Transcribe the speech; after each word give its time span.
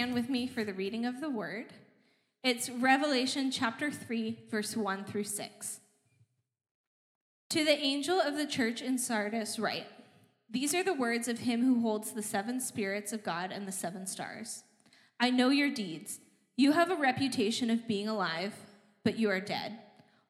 stand 0.00 0.14
with 0.14 0.30
me 0.30 0.46
for 0.46 0.64
the 0.64 0.72
reading 0.72 1.04
of 1.04 1.20
the 1.20 1.28
word, 1.28 1.66
it's 2.42 2.70
Revelation 2.70 3.50
chapter 3.50 3.90
3, 3.90 4.38
verse 4.50 4.74
1 4.74 5.04
through 5.04 5.24
6. 5.24 5.80
To 7.50 7.64
the 7.66 7.78
angel 7.78 8.18
of 8.18 8.34
the 8.34 8.46
church 8.46 8.80
in 8.80 8.96
Sardis, 8.96 9.58
write 9.58 9.84
These 10.48 10.74
are 10.74 10.82
the 10.82 10.94
words 10.94 11.28
of 11.28 11.40
him 11.40 11.62
who 11.62 11.82
holds 11.82 12.12
the 12.12 12.22
seven 12.22 12.60
spirits 12.62 13.12
of 13.12 13.22
God 13.22 13.52
and 13.52 13.68
the 13.68 13.72
seven 13.72 14.06
stars. 14.06 14.64
I 15.20 15.28
know 15.28 15.50
your 15.50 15.70
deeds. 15.70 16.20
You 16.56 16.72
have 16.72 16.90
a 16.90 16.96
reputation 16.96 17.68
of 17.68 17.86
being 17.86 18.08
alive, 18.08 18.54
but 19.04 19.18
you 19.18 19.28
are 19.28 19.38
dead. 19.38 19.80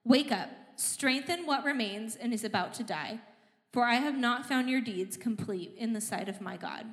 Wake 0.02 0.32
up, 0.32 0.50
strengthen 0.74 1.46
what 1.46 1.62
remains 1.62 2.16
and 2.16 2.34
is 2.34 2.42
about 2.42 2.74
to 2.74 2.82
die, 2.82 3.20
for 3.72 3.84
I 3.84 3.94
have 3.94 4.18
not 4.18 4.46
found 4.46 4.68
your 4.68 4.80
deeds 4.80 5.16
complete 5.16 5.76
in 5.78 5.92
the 5.92 6.00
sight 6.00 6.28
of 6.28 6.40
my 6.40 6.56
God. 6.56 6.86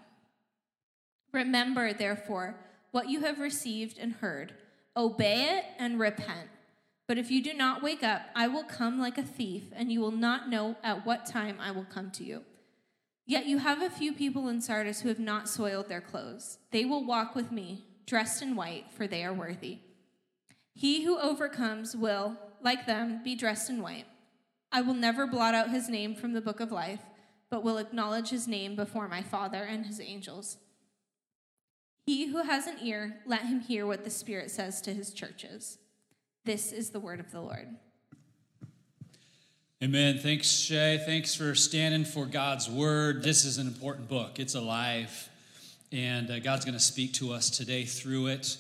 Remember, 1.33 1.92
therefore, 1.92 2.55
what 2.98 3.09
you 3.09 3.20
have 3.20 3.38
received 3.38 4.00
and 4.00 4.12
heard. 4.12 4.56
Obey 4.95 5.44
it 5.44 5.66
and 5.78 6.00
repent. 6.00 6.50
But 7.08 7.20
if 7.20 7.30
you 7.30 7.44
do 7.44 7.54
not 7.54 7.84
wake 7.84 8.02
up, 8.02 8.23
I 8.36 8.48
will 8.48 8.64
come 8.64 9.00
like 9.00 9.20
a 9.20 9.22
thief, 9.22 9.66
and 9.76 9.92
you 9.92 10.00
will 10.00 10.09
not 10.09 10.50
know 10.50 10.78
at 10.81 11.06
what 11.06 11.28
time 11.28 11.58
I 11.62 11.70
will 11.70 11.86
come 11.86 12.09
to 12.09 12.23
you. 12.23 12.42
Yet 13.28 13.45
you 13.45 13.59
have 13.59 13.84
a 13.84 13.92
few 13.92 14.14
people 14.14 14.50
in 14.50 14.62
Sardis 14.62 15.02
who 15.02 15.09
have 15.09 15.20
not 15.20 15.48
soiled 15.48 15.89
their 15.89 16.02
clothes. 16.02 16.58
They 16.72 16.86
will 16.86 17.06
walk 17.06 17.36
with 17.36 17.52
me, 17.52 17.86
dressed 18.08 18.42
in 18.42 18.56
white, 18.56 18.86
for 18.89 19.06
they 19.06 19.23
are 19.23 19.32
worthy. 19.32 19.78
He 20.73 21.04
who 21.04 21.20
overcomes 21.20 21.95
will, 21.95 22.36
like 22.64 22.88
them, 22.88 23.22
be 23.23 23.36
dressed 23.36 23.70
in 23.70 23.80
white. 23.80 24.08
I 24.72 24.82
will 24.82 24.95
never 24.95 25.28
blot 25.28 25.54
out 25.54 25.70
his 25.70 25.88
name 25.88 26.16
from 26.16 26.34
the 26.34 26.42
book 26.42 26.59
of 26.59 26.72
life, 26.72 27.02
but 27.52 27.64
will 27.64 27.78
acknowledge 27.78 28.30
his 28.30 28.48
name 28.48 28.76
before 28.76 29.08
my 29.08 29.22
Father 29.22 29.61
and 29.61 29.86
his 29.86 30.02
angels. 30.02 30.58
He 32.08 32.27
who 32.27 32.41
has 32.41 32.67
an 32.67 32.77
ear, 32.81 33.17
let 33.25 33.41
him 33.41 33.59
hear 33.59 33.86
what 33.86 34.05
the 34.05 34.09
Spirit 34.09 34.50
says 34.50 34.80
to 34.83 34.94
his 34.94 35.11
churches. 35.11 35.77
This 36.45 36.72
is 36.72 36.91
the 36.91 37.02
word 37.02 37.19
of 37.19 37.33
the 37.33 37.41
Lord. 37.41 37.67
Amen. 39.83 40.17
Thanks, 40.17 40.49
Shay. 40.49 41.03
Thanks 41.05 41.36
for 41.36 41.53
standing 41.53 42.05
for 42.05 42.25
God's 42.25 42.69
word. 42.69 43.23
This 43.23 43.44
is 43.44 43.58
an 43.58 43.67
important 43.67 44.08
book, 44.08 44.39
it's 44.39 44.55
alive, 44.55 45.30
and 45.91 46.31
uh, 46.31 46.39
God's 46.39 46.64
going 46.64 46.75
to 46.75 46.80
speak 46.80 47.11
to 47.16 47.33
us 47.33 47.49
today 47.49 47.83
through 47.83 48.27
it. 48.27 48.58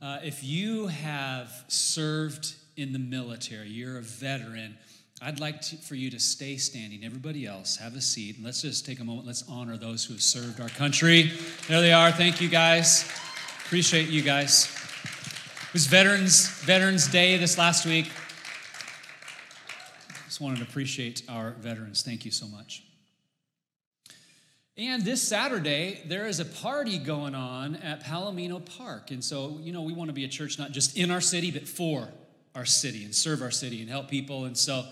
Uh, 0.00 0.20
if 0.24 0.42
you 0.42 0.86
have 0.86 1.52
served 1.68 2.54
in 2.78 2.94
the 2.94 2.98
military, 2.98 3.68
you're 3.68 3.98
a 3.98 4.02
veteran, 4.02 4.78
I'd 5.22 5.40
like 5.40 5.62
to, 5.62 5.76
for 5.76 5.94
you 5.94 6.10
to 6.10 6.20
stay 6.20 6.58
standing. 6.58 7.02
Everybody 7.02 7.46
else, 7.46 7.76
have 7.76 7.96
a 7.96 8.02
seat. 8.02 8.36
And 8.36 8.44
let's 8.44 8.60
just 8.60 8.84
take 8.84 9.00
a 9.00 9.04
moment. 9.04 9.26
Let's 9.26 9.44
honor 9.48 9.78
those 9.78 10.04
who 10.04 10.12
have 10.12 10.22
served 10.22 10.60
our 10.60 10.68
country. 10.68 11.32
There 11.68 11.80
they 11.80 11.94
are. 11.94 12.12
Thank 12.12 12.42
you, 12.42 12.50
guys. 12.50 13.10
Appreciate 13.64 14.08
you 14.08 14.20
guys. 14.20 14.66
It 15.68 15.72
was 15.72 15.86
Veterans 15.86 16.48
Veterans 16.64 17.08
Day 17.08 17.36
this 17.38 17.56
last 17.56 17.86
week. 17.86 18.10
Just 20.26 20.40
wanted 20.40 20.58
to 20.58 20.64
appreciate 20.64 21.22
our 21.30 21.52
veterans. 21.52 22.02
Thank 22.02 22.26
you 22.26 22.30
so 22.30 22.46
much. 22.46 22.82
And 24.76 25.02
this 25.02 25.26
Saturday, 25.26 26.02
there 26.04 26.26
is 26.26 26.40
a 26.40 26.44
party 26.44 26.98
going 26.98 27.34
on 27.34 27.76
at 27.76 28.04
Palomino 28.04 28.62
Park. 28.76 29.10
And 29.10 29.24
so, 29.24 29.58
you 29.62 29.72
know, 29.72 29.80
we 29.80 29.94
want 29.94 30.10
to 30.10 30.14
be 30.14 30.24
a 30.24 30.28
church 30.28 30.58
not 30.58 30.72
just 30.72 30.98
in 30.98 31.10
our 31.10 31.22
city, 31.22 31.50
but 31.50 31.66
for 31.66 32.08
our 32.56 32.64
city 32.64 33.04
and 33.04 33.14
serve 33.14 33.42
our 33.42 33.50
city 33.50 33.80
and 33.80 33.88
help 33.88 34.08
people. 34.08 34.46
And 34.46 34.56
so, 34.56 34.84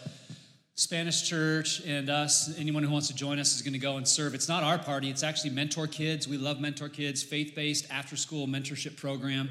Spanish 0.76 1.28
Church 1.28 1.80
and 1.86 2.10
us, 2.10 2.58
anyone 2.58 2.82
who 2.82 2.90
wants 2.90 3.06
to 3.06 3.14
join 3.14 3.38
us 3.38 3.54
is 3.54 3.62
going 3.62 3.74
to 3.74 3.78
go 3.78 3.96
and 3.96 4.06
serve. 4.06 4.34
It's 4.34 4.48
not 4.48 4.64
our 4.64 4.76
party, 4.76 5.08
it's 5.08 5.22
actually 5.22 5.50
Mentor 5.50 5.86
Kids. 5.86 6.26
We 6.26 6.36
love 6.36 6.60
Mentor 6.60 6.88
Kids, 6.88 7.22
faith 7.22 7.54
based 7.54 7.86
after 7.90 8.16
school 8.16 8.48
mentorship 8.48 8.96
program 8.96 9.50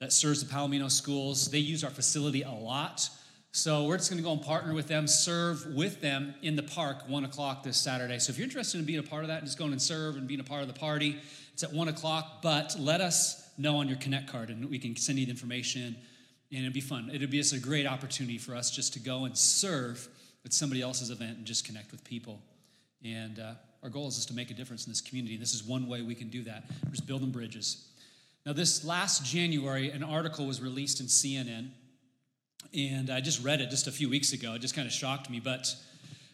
that 0.00 0.14
serves 0.14 0.42
the 0.42 0.52
Palomino 0.52 0.90
schools. 0.90 1.50
They 1.50 1.58
use 1.58 1.84
our 1.84 1.90
facility 1.90 2.42
a 2.42 2.50
lot. 2.50 3.08
So 3.52 3.84
we're 3.84 3.96
just 3.96 4.10
going 4.10 4.22
to 4.22 4.24
go 4.24 4.32
and 4.32 4.42
partner 4.42 4.74
with 4.74 4.86
them, 4.86 5.06
serve 5.06 5.66
with 5.74 6.00
them 6.00 6.34
in 6.42 6.56
the 6.56 6.62
park, 6.62 7.08
one 7.08 7.24
o'clock 7.24 7.62
this 7.62 7.78
Saturday. 7.78 8.18
So 8.18 8.30
if 8.30 8.38
you're 8.38 8.44
interested 8.44 8.78
in 8.78 8.84
being 8.84 8.98
a 8.98 9.02
part 9.02 9.24
of 9.24 9.28
that, 9.28 9.38
and 9.38 9.46
just 9.46 9.58
going 9.58 9.72
and 9.72 9.80
serve 9.80 10.16
and 10.16 10.26
being 10.26 10.40
a 10.40 10.44
part 10.44 10.62
of 10.62 10.68
the 10.68 10.78
party, 10.78 11.18
it's 11.52 11.62
at 11.62 11.72
one 11.72 11.88
o'clock. 11.88 12.42
But 12.42 12.76
let 12.78 13.00
us 13.00 13.50
know 13.56 13.76
on 13.76 13.88
your 13.88 13.96
Connect 13.96 14.30
card, 14.30 14.50
and 14.50 14.68
we 14.68 14.78
can 14.78 14.96
send 14.96 15.18
you 15.18 15.24
the 15.24 15.30
information, 15.30 15.96
and 16.50 16.60
it'd 16.60 16.72
be 16.72 16.80
fun. 16.80 17.10
It'd 17.12 17.30
be 17.30 17.38
just 17.38 17.52
a 17.52 17.58
great 17.58 17.86
opportunity 17.86 18.38
for 18.38 18.54
us 18.54 18.70
just 18.70 18.92
to 18.94 18.98
go 18.98 19.24
and 19.24 19.36
serve 19.36 20.08
at 20.44 20.52
somebody 20.52 20.82
else's 20.82 21.10
event 21.10 21.38
and 21.38 21.46
just 21.46 21.64
connect 21.64 21.90
with 21.90 22.04
people. 22.04 22.40
And 23.04 23.38
uh, 23.38 23.54
our 23.82 23.88
goal 23.88 24.08
is 24.08 24.16
just 24.16 24.28
to 24.28 24.34
make 24.34 24.50
a 24.50 24.54
difference 24.54 24.86
in 24.86 24.92
this 24.92 25.00
community. 25.00 25.36
This 25.36 25.54
is 25.54 25.64
one 25.64 25.88
way 25.88 26.02
we 26.02 26.14
can 26.14 26.28
do 26.28 26.42
that. 26.44 26.64
Just 26.90 27.06
building 27.06 27.30
bridges. 27.30 27.88
Now, 28.44 28.52
this 28.52 28.84
last 28.84 29.24
January, 29.24 29.90
an 29.90 30.04
article 30.04 30.46
was 30.46 30.60
released 30.60 31.00
in 31.00 31.06
CNN 31.06 31.70
and 32.74 33.10
I 33.10 33.20
just 33.20 33.44
read 33.44 33.60
it 33.60 33.70
just 33.70 33.86
a 33.86 33.92
few 33.92 34.08
weeks 34.08 34.32
ago. 34.32 34.54
It 34.54 34.60
just 34.60 34.74
kind 34.74 34.86
of 34.86 34.92
shocked 34.92 35.30
me, 35.30 35.40
but 35.40 35.74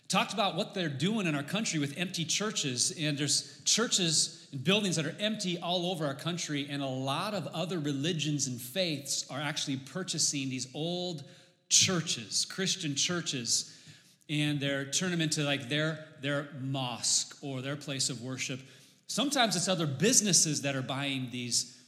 talked 0.08 0.32
about 0.32 0.56
what 0.56 0.74
they're 0.74 0.88
doing 0.88 1.26
in 1.26 1.34
our 1.34 1.42
country 1.42 1.78
with 1.78 1.96
empty 1.96 2.24
churches. 2.24 2.92
And 2.98 3.16
there's 3.16 3.60
churches 3.64 4.41
buildings 4.62 4.96
that 4.96 5.06
are 5.06 5.16
empty 5.18 5.58
all 5.58 5.90
over 5.90 6.06
our 6.06 6.14
country, 6.14 6.66
and 6.68 6.82
a 6.82 6.86
lot 6.86 7.34
of 7.34 7.46
other 7.48 7.78
religions 7.78 8.46
and 8.46 8.60
faiths 8.60 9.24
are 9.30 9.40
actually 9.40 9.76
purchasing 9.76 10.50
these 10.50 10.68
old 10.74 11.24
churches, 11.68 12.44
Christian 12.44 12.94
churches, 12.94 13.74
and 14.28 14.60
they're 14.60 14.84
turning 14.84 15.18
them 15.18 15.22
into 15.22 15.42
like 15.42 15.68
their, 15.68 16.04
their 16.20 16.48
mosque 16.60 17.36
or 17.42 17.62
their 17.62 17.76
place 17.76 18.10
of 18.10 18.22
worship. 18.22 18.60
Sometimes 19.06 19.56
it's 19.56 19.68
other 19.68 19.86
businesses 19.86 20.62
that 20.62 20.76
are 20.76 20.82
buying 20.82 21.28
these 21.30 21.78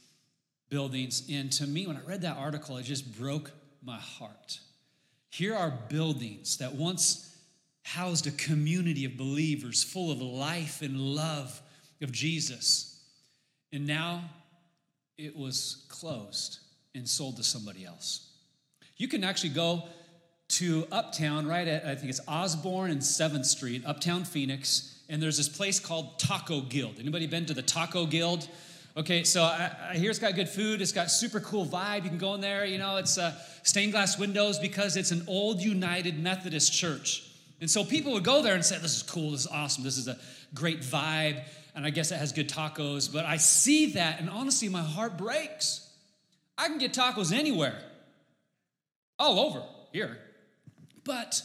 buildings. 0.69 1.27
And 1.31 1.51
to 1.53 1.65
me, 1.65 1.87
when 1.87 1.97
I 1.97 2.01
read 2.01 2.21
that 2.21 2.37
article, 2.37 2.77
it 2.77 2.83
just 2.83 3.17
broke 3.17 3.51
my 3.83 3.97
heart. 3.97 4.59
Here 5.29 5.55
are 5.55 5.71
buildings 5.89 6.57
that 6.57 6.73
once 6.73 7.35
housed 7.83 8.25
a 8.25 8.31
community 8.31 9.05
of 9.05 9.17
believers 9.17 9.83
full 9.83 10.11
of 10.11 10.21
life 10.21 10.81
and 10.81 10.99
love 10.99 11.61
of 12.05 12.13
Jesus. 12.13 13.01
And 13.73 13.85
now 13.85 14.21
it 15.17 15.35
was 15.35 15.85
closed 15.89 16.59
and 16.93 17.07
sold 17.07 17.35
to 17.37 17.43
somebody 17.43 17.83
else. 17.83 18.29
You 18.95 19.09
can 19.09 19.25
actually 19.25 19.49
go 19.49 19.83
to 20.47 20.87
Uptown, 20.91 21.47
right 21.47 21.67
at, 21.67 21.85
I 21.85 21.95
think 21.95 22.09
it's 22.09 22.21
Osborn 22.27 22.91
and 22.91 23.01
7th 23.01 23.45
Street, 23.45 23.83
Uptown 23.85 24.23
Phoenix, 24.23 25.01
and 25.09 25.21
there's 25.21 25.37
this 25.37 25.49
place 25.49 25.79
called 25.79 26.19
Taco 26.19 26.61
Guild. 26.61 26.99
Anybody 26.99 27.27
been 27.27 27.45
to 27.47 27.53
the 27.53 27.61
Taco 27.61 28.05
Guild? 28.05 28.47
Okay, 28.95 29.23
so 29.23 29.43
I, 29.43 29.71
I 29.91 29.97
hear 29.97 30.09
it's 30.09 30.19
got 30.19 30.35
good 30.35 30.47
food. 30.47 30.81
It's 30.81 30.93
got 30.93 31.11
super 31.11 31.39
cool 31.41 31.65
vibe. 31.65 32.03
You 32.03 32.09
can 32.09 32.17
go 32.17 32.35
in 32.35 32.41
there. 32.41 32.63
You 32.65 32.77
know, 32.77 32.95
it's 32.97 33.17
uh, 33.17 33.33
stained 33.63 33.91
glass 33.91 34.17
windows 34.17 34.57
because 34.57 34.95
it's 34.95 35.11
an 35.11 35.23
old 35.27 35.61
United 35.61 36.17
Methodist 36.17 36.71
church. 36.71 37.29
And 37.59 37.69
so 37.69 37.83
people 37.83 38.13
would 38.13 38.23
go 38.23 38.41
there 38.41 38.53
and 38.53 38.63
say, 38.63 38.77
"This 38.77 38.95
is 38.95 39.03
cool. 39.03 39.31
This 39.31 39.41
is 39.41 39.47
awesome. 39.47 39.83
This 39.83 39.97
is 39.97 40.07
a 40.07 40.17
great 40.53 40.79
vibe." 40.79 41.43
And 41.75 41.85
I 41.85 41.89
guess 41.89 42.11
it 42.11 42.17
has 42.17 42.31
good 42.31 42.49
tacos. 42.49 43.11
But 43.11 43.25
I 43.25 43.37
see 43.37 43.93
that, 43.93 44.19
and 44.19 44.29
honestly, 44.29 44.69
my 44.69 44.81
heart 44.81 45.17
breaks. 45.17 45.89
I 46.57 46.67
can 46.67 46.77
get 46.77 46.93
tacos 46.93 47.33
anywhere, 47.33 47.77
all 49.19 49.39
over 49.39 49.61
here. 49.91 50.17
But 51.03 51.41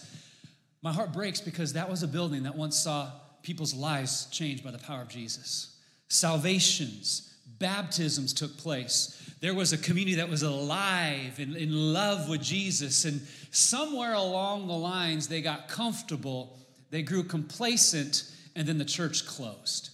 my 0.83 0.93
heart 0.93 1.13
breaks 1.13 1.41
because 1.41 1.73
that 1.75 1.91
was 1.91 2.03
a 2.03 2.09
building 2.09 2.45
that 2.45 2.57
once 2.57 2.79
saw 2.79 3.11
people's 3.43 3.75
lives 3.75 4.27
changed 4.31 4.65
by 4.65 4.71
the 4.71 4.79
power 4.79 5.03
of 5.03 5.09
Jesus. 5.09 5.77
Salvations, 6.09 7.35
baptisms 7.59 8.33
took 8.33 8.57
place. 8.57 9.17
There 9.41 9.55
was 9.55 9.73
a 9.73 9.79
community 9.79 10.17
that 10.17 10.29
was 10.29 10.43
alive 10.43 11.39
and 11.39 11.57
in 11.57 11.93
love 11.93 12.29
with 12.29 12.43
Jesus. 12.43 13.05
And 13.05 13.21
somewhere 13.51 14.15
along 14.15 14.67
the 14.67 14.75
lines, 14.75 15.29
they 15.29 15.43
got 15.43 15.69
comfortable, 15.69 16.59
they 16.91 17.03
grew 17.03 17.25
complacent, 17.25 18.25
and 18.55 18.67
then 18.67 18.79
the 18.79 18.85
church 18.85 19.27
closed. 19.27 19.91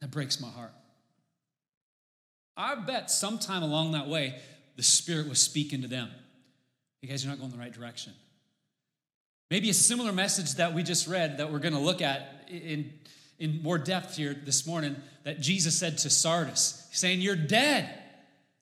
That 0.00 0.10
breaks 0.10 0.40
my 0.40 0.48
heart. 0.48 0.72
I 2.56 2.74
bet 2.74 3.10
sometime 3.10 3.62
along 3.62 3.92
that 3.92 4.08
way, 4.08 4.34
the 4.76 4.82
Spirit 4.82 5.28
was 5.28 5.40
speaking 5.40 5.82
to 5.82 5.88
them. 5.88 6.10
You 7.02 7.08
guys 7.08 7.24
are 7.24 7.28
not 7.28 7.38
going 7.38 7.50
the 7.50 7.58
right 7.58 7.72
direction. 7.72 8.12
Maybe 9.50 9.70
a 9.70 9.74
similar 9.74 10.12
message 10.12 10.54
that 10.56 10.74
we 10.74 10.82
just 10.82 11.08
read 11.08 11.38
that 11.38 11.52
we're 11.52 11.58
going 11.58 11.74
to 11.74 11.80
look 11.80 12.02
at 12.02 12.48
in, 12.48 12.92
in 13.38 13.62
more 13.62 13.78
depth 13.78 14.16
here 14.16 14.34
this 14.34 14.66
morning 14.66 14.96
that 15.24 15.40
Jesus 15.40 15.76
said 15.76 15.98
to 15.98 16.10
Sardis, 16.10 16.86
saying, 16.92 17.20
You're 17.20 17.36
dead. 17.36 17.92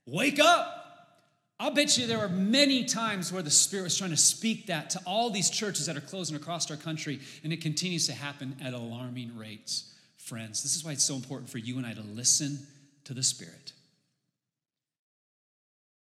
Wake 0.07 0.41
up. 0.41 0.75
I'll 1.61 1.75
bet 1.75 1.99
you 1.99 2.07
there 2.07 2.19
were 2.19 2.29
many 2.29 2.85
times 2.85 3.33
where 3.33 3.43
the 3.43 3.51
Spirit 3.51 3.85
was 3.85 3.99
trying 3.99 4.11
to 4.11 4.17
speak 4.17 4.69
that 4.69 4.91
to 4.91 5.01
all 5.05 5.29
these 5.31 5.51
churches 5.51 5.87
that 5.87 5.97
are 5.97 6.01
closing 6.01 6.37
across 6.37 6.71
our 6.71 6.77
country, 6.77 7.19
and 7.43 7.53
it 7.53 7.61
continues 7.61 8.07
to 8.07 8.13
happen 8.13 8.57
at 8.63 8.75
alarming 8.75 9.37
rates. 9.37 9.93
Friends, 10.29 10.63
this 10.63 10.77
is 10.77 10.85
why 10.85 10.93
it's 10.93 11.05
so 11.05 11.15
important 11.15 11.49
for 11.49 11.57
you 11.57 11.79
and 11.79 11.87
I 11.87 11.95
to 11.95 12.03
listen 12.03 12.59
to 13.05 13.15
the 13.15 13.23
Spirit. 13.23 13.73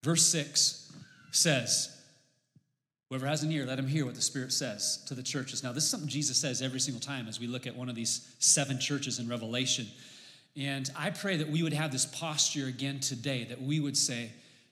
Verse 0.02 0.24
6 0.24 0.90
says, 1.32 1.94
Whoever 3.10 3.26
has 3.26 3.42
an 3.42 3.52
ear, 3.52 3.66
let 3.66 3.78
him 3.78 3.86
hear 3.86 4.06
what 4.06 4.14
the 4.14 4.22
Spirit 4.22 4.54
says 4.54 5.04
to 5.08 5.14
the 5.14 5.22
churches. 5.22 5.62
Now, 5.62 5.72
this 5.72 5.84
is 5.84 5.90
something 5.90 6.08
Jesus 6.08 6.38
says 6.38 6.62
every 6.62 6.80
single 6.80 7.00
time 7.00 7.28
as 7.28 7.38
we 7.38 7.46
look 7.46 7.66
at 7.66 7.76
one 7.76 7.90
of 7.90 7.94
these 7.94 8.34
seven 8.38 8.80
churches 8.80 9.18
in 9.18 9.28
Revelation. 9.28 9.86
And 10.56 10.90
I 10.96 11.10
pray 11.10 11.36
that 11.36 11.50
we 11.50 11.62
would 11.62 11.74
have 11.74 11.92
this 11.92 12.06
posture 12.06 12.68
again 12.68 13.00
today, 13.00 13.44
that 13.44 13.60
we 13.60 13.80
would 13.80 13.98
say, 13.98 14.30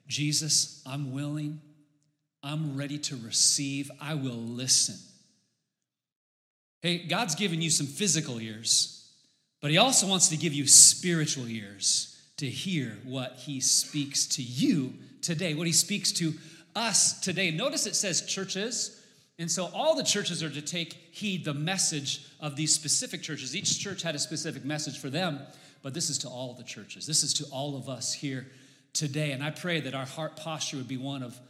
Jesus, 0.08 0.82
I'm 0.86 1.12
willing, 1.12 1.60
I'm 2.42 2.78
ready 2.78 2.96
to 2.96 3.16
receive, 3.16 3.90
I 4.00 4.14
will 4.14 4.32
listen. 4.32 4.96
Hey, 6.80 7.06
God's 7.06 7.34
given 7.34 7.60
you 7.60 7.68
some 7.68 7.86
physical 7.86 8.40
ears, 8.40 8.93
but 9.64 9.70
He 9.70 9.78
also 9.78 10.06
wants 10.06 10.28
to 10.28 10.36
give 10.36 10.52
you 10.52 10.66
spiritual 10.66 11.48
ears 11.48 12.20
to 12.36 12.44
hear 12.44 12.98
what 13.02 13.36
He 13.46 13.60
speaks 13.60 14.26
to 14.26 14.42
you 14.42 14.92
today, 15.22 15.54
what 15.54 15.66
He 15.66 15.72
speaks 15.72 16.12
to 16.12 16.34
us 16.76 17.18
today. 17.20 17.50
Notice 17.50 17.86
it 17.86 17.96
says 17.96 18.26
churches. 18.26 19.02
And 19.38 19.50
so 19.50 19.70
all 19.72 19.96
the 19.96 20.02
churches 20.02 20.42
are 20.42 20.50
to 20.50 20.60
take 20.60 20.92
heed 21.12 21.46
the 21.46 21.54
message 21.54 22.26
of 22.40 22.56
these 22.56 22.74
specific 22.74 23.22
churches. 23.22 23.56
Each 23.56 23.78
church 23.78 24.02
had 24.02 24.14
a 24.14 24.18
specific 24.18 24.66
message 24.66 24.98
for 24.98 25.08
them, 25.08 25.40
but 25.80 25.94
this 25.94 26.10
is 26.10 26.18
to 26.18 26.28
all 26.28 26.52
the 26.52 26.62
churches. 26.62 27.06
This 27.06 27.22
is 27.22 27.32
to 27.32 27.46
all 27.46 27.74
of 27.74 27.88
us 27.88 28.12
here 28.12 28.46
today. 28.92 29.32
And 29.32 29.42
I 29.42 29.48
pray 29.50 29.80
that 29.80 29.94
our 29.94 30.04
heart 30.04 30.36
posture 30.36 30.76
would 30.76 30.88
be 30.88 30.98
one 30.98 31.22
of 31.22 31.40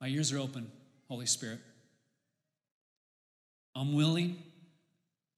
my 0.00 0.08
ears 0.08 0.32
are 0.32 0.38
open, 0.38 0.72
Holy 1.08 1.26
Spirit. 1.26 1.58
I'm 3.76 3.92
willing, 3.92 4.42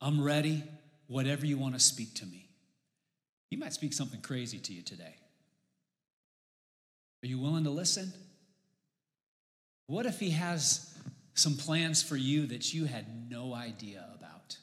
I'm 0.01 0.23
ready, 0.23 0.63
whatever 1.07 1.47
you 1.47 1.59
want 1.59 1.75
to 1.75 1.81
speak 1.81 2.15
to 2.15 2.27
me. 2.27 2.49
He 3.51 3.57
might 3.57 3.73
speak 3.73 3.93
something 3.93 4.21
crazy 4.21 4.59
to 4.59 4.73
you 4.73 4.83
today. 4.83 5.17
Are 7.23 7.27
you 7.27 7.39
willing 7.39 7.65
to 7.65 7.71
listen? 7.71 8.13
What 9.87 10.07
if 10.07 10.19
he 10.19 10.31
has 10.31 10.97
some 11.35 11.57
plans 11.57 12.03
for 12.03 12.17
you 12.17 12.47
that 12.47 12.73
you 12.73 12.87
had 12.87 13.31
no 13.31 13.55
idea 13.55 14.07
about? 14.15 14.57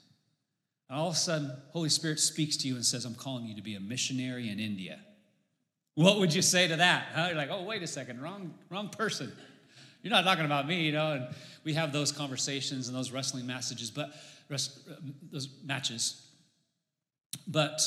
And 0.90 0.98
all 0.98 1.10
of 1.10 1.14
a 1.14 1.18
sudden, 1.18 1.52
Holy 1.72 1.90
Spirit 1.90 2.20
speaks 2.20 2.58
to 2.58 2.68
you 2.68 2.76
and 2.76 2.86
says, 2.86 3.06
I'm 3.06 3.16
calling 3.16 3.46
you 3.46 3.56
to 3.56 3.62
be 3.62 3.76
a 3.76 3.80
missionary 3.80 4.50
in 4.50 4.60
India. 4.60 5.00
What 5.96 6.20
would 6.20 6.34
you 6.34 6.42
say 6.42 6.68
to 6.68 6.78
that? 6.78 7.08
Huh? 7.14 7.28
You're 7.28 7.38
like, 7.38 7.50
oh, 7.52 7.64
wait 7.64 7.84
a 7.84 7.88
second, 7.88 8.22
wrong, 8.22 8.54
wrong 8.70 8.90
person. 8.90 9.32
You're 10.02 10.12
not 10.12 10.24
talking 10.24 10.46
about 10.46 10.66
me, 10.66 10.84
you 10.84 10.94
know. 10.94 11.12
And 11.12 11.28
we 11.64 11.74
have 11.74 11.92
those 11.92 12.12
conversations 12.12 12.88
and 12.88 12.98
those 12.98 13.12
wrestling 13.12 13.46
messages, 13.46 13.92
but 13.92 14.12
uh, 14.52 14.58
those 15.32 15.50
matches. 15.64 16.26
But 17.50 17.82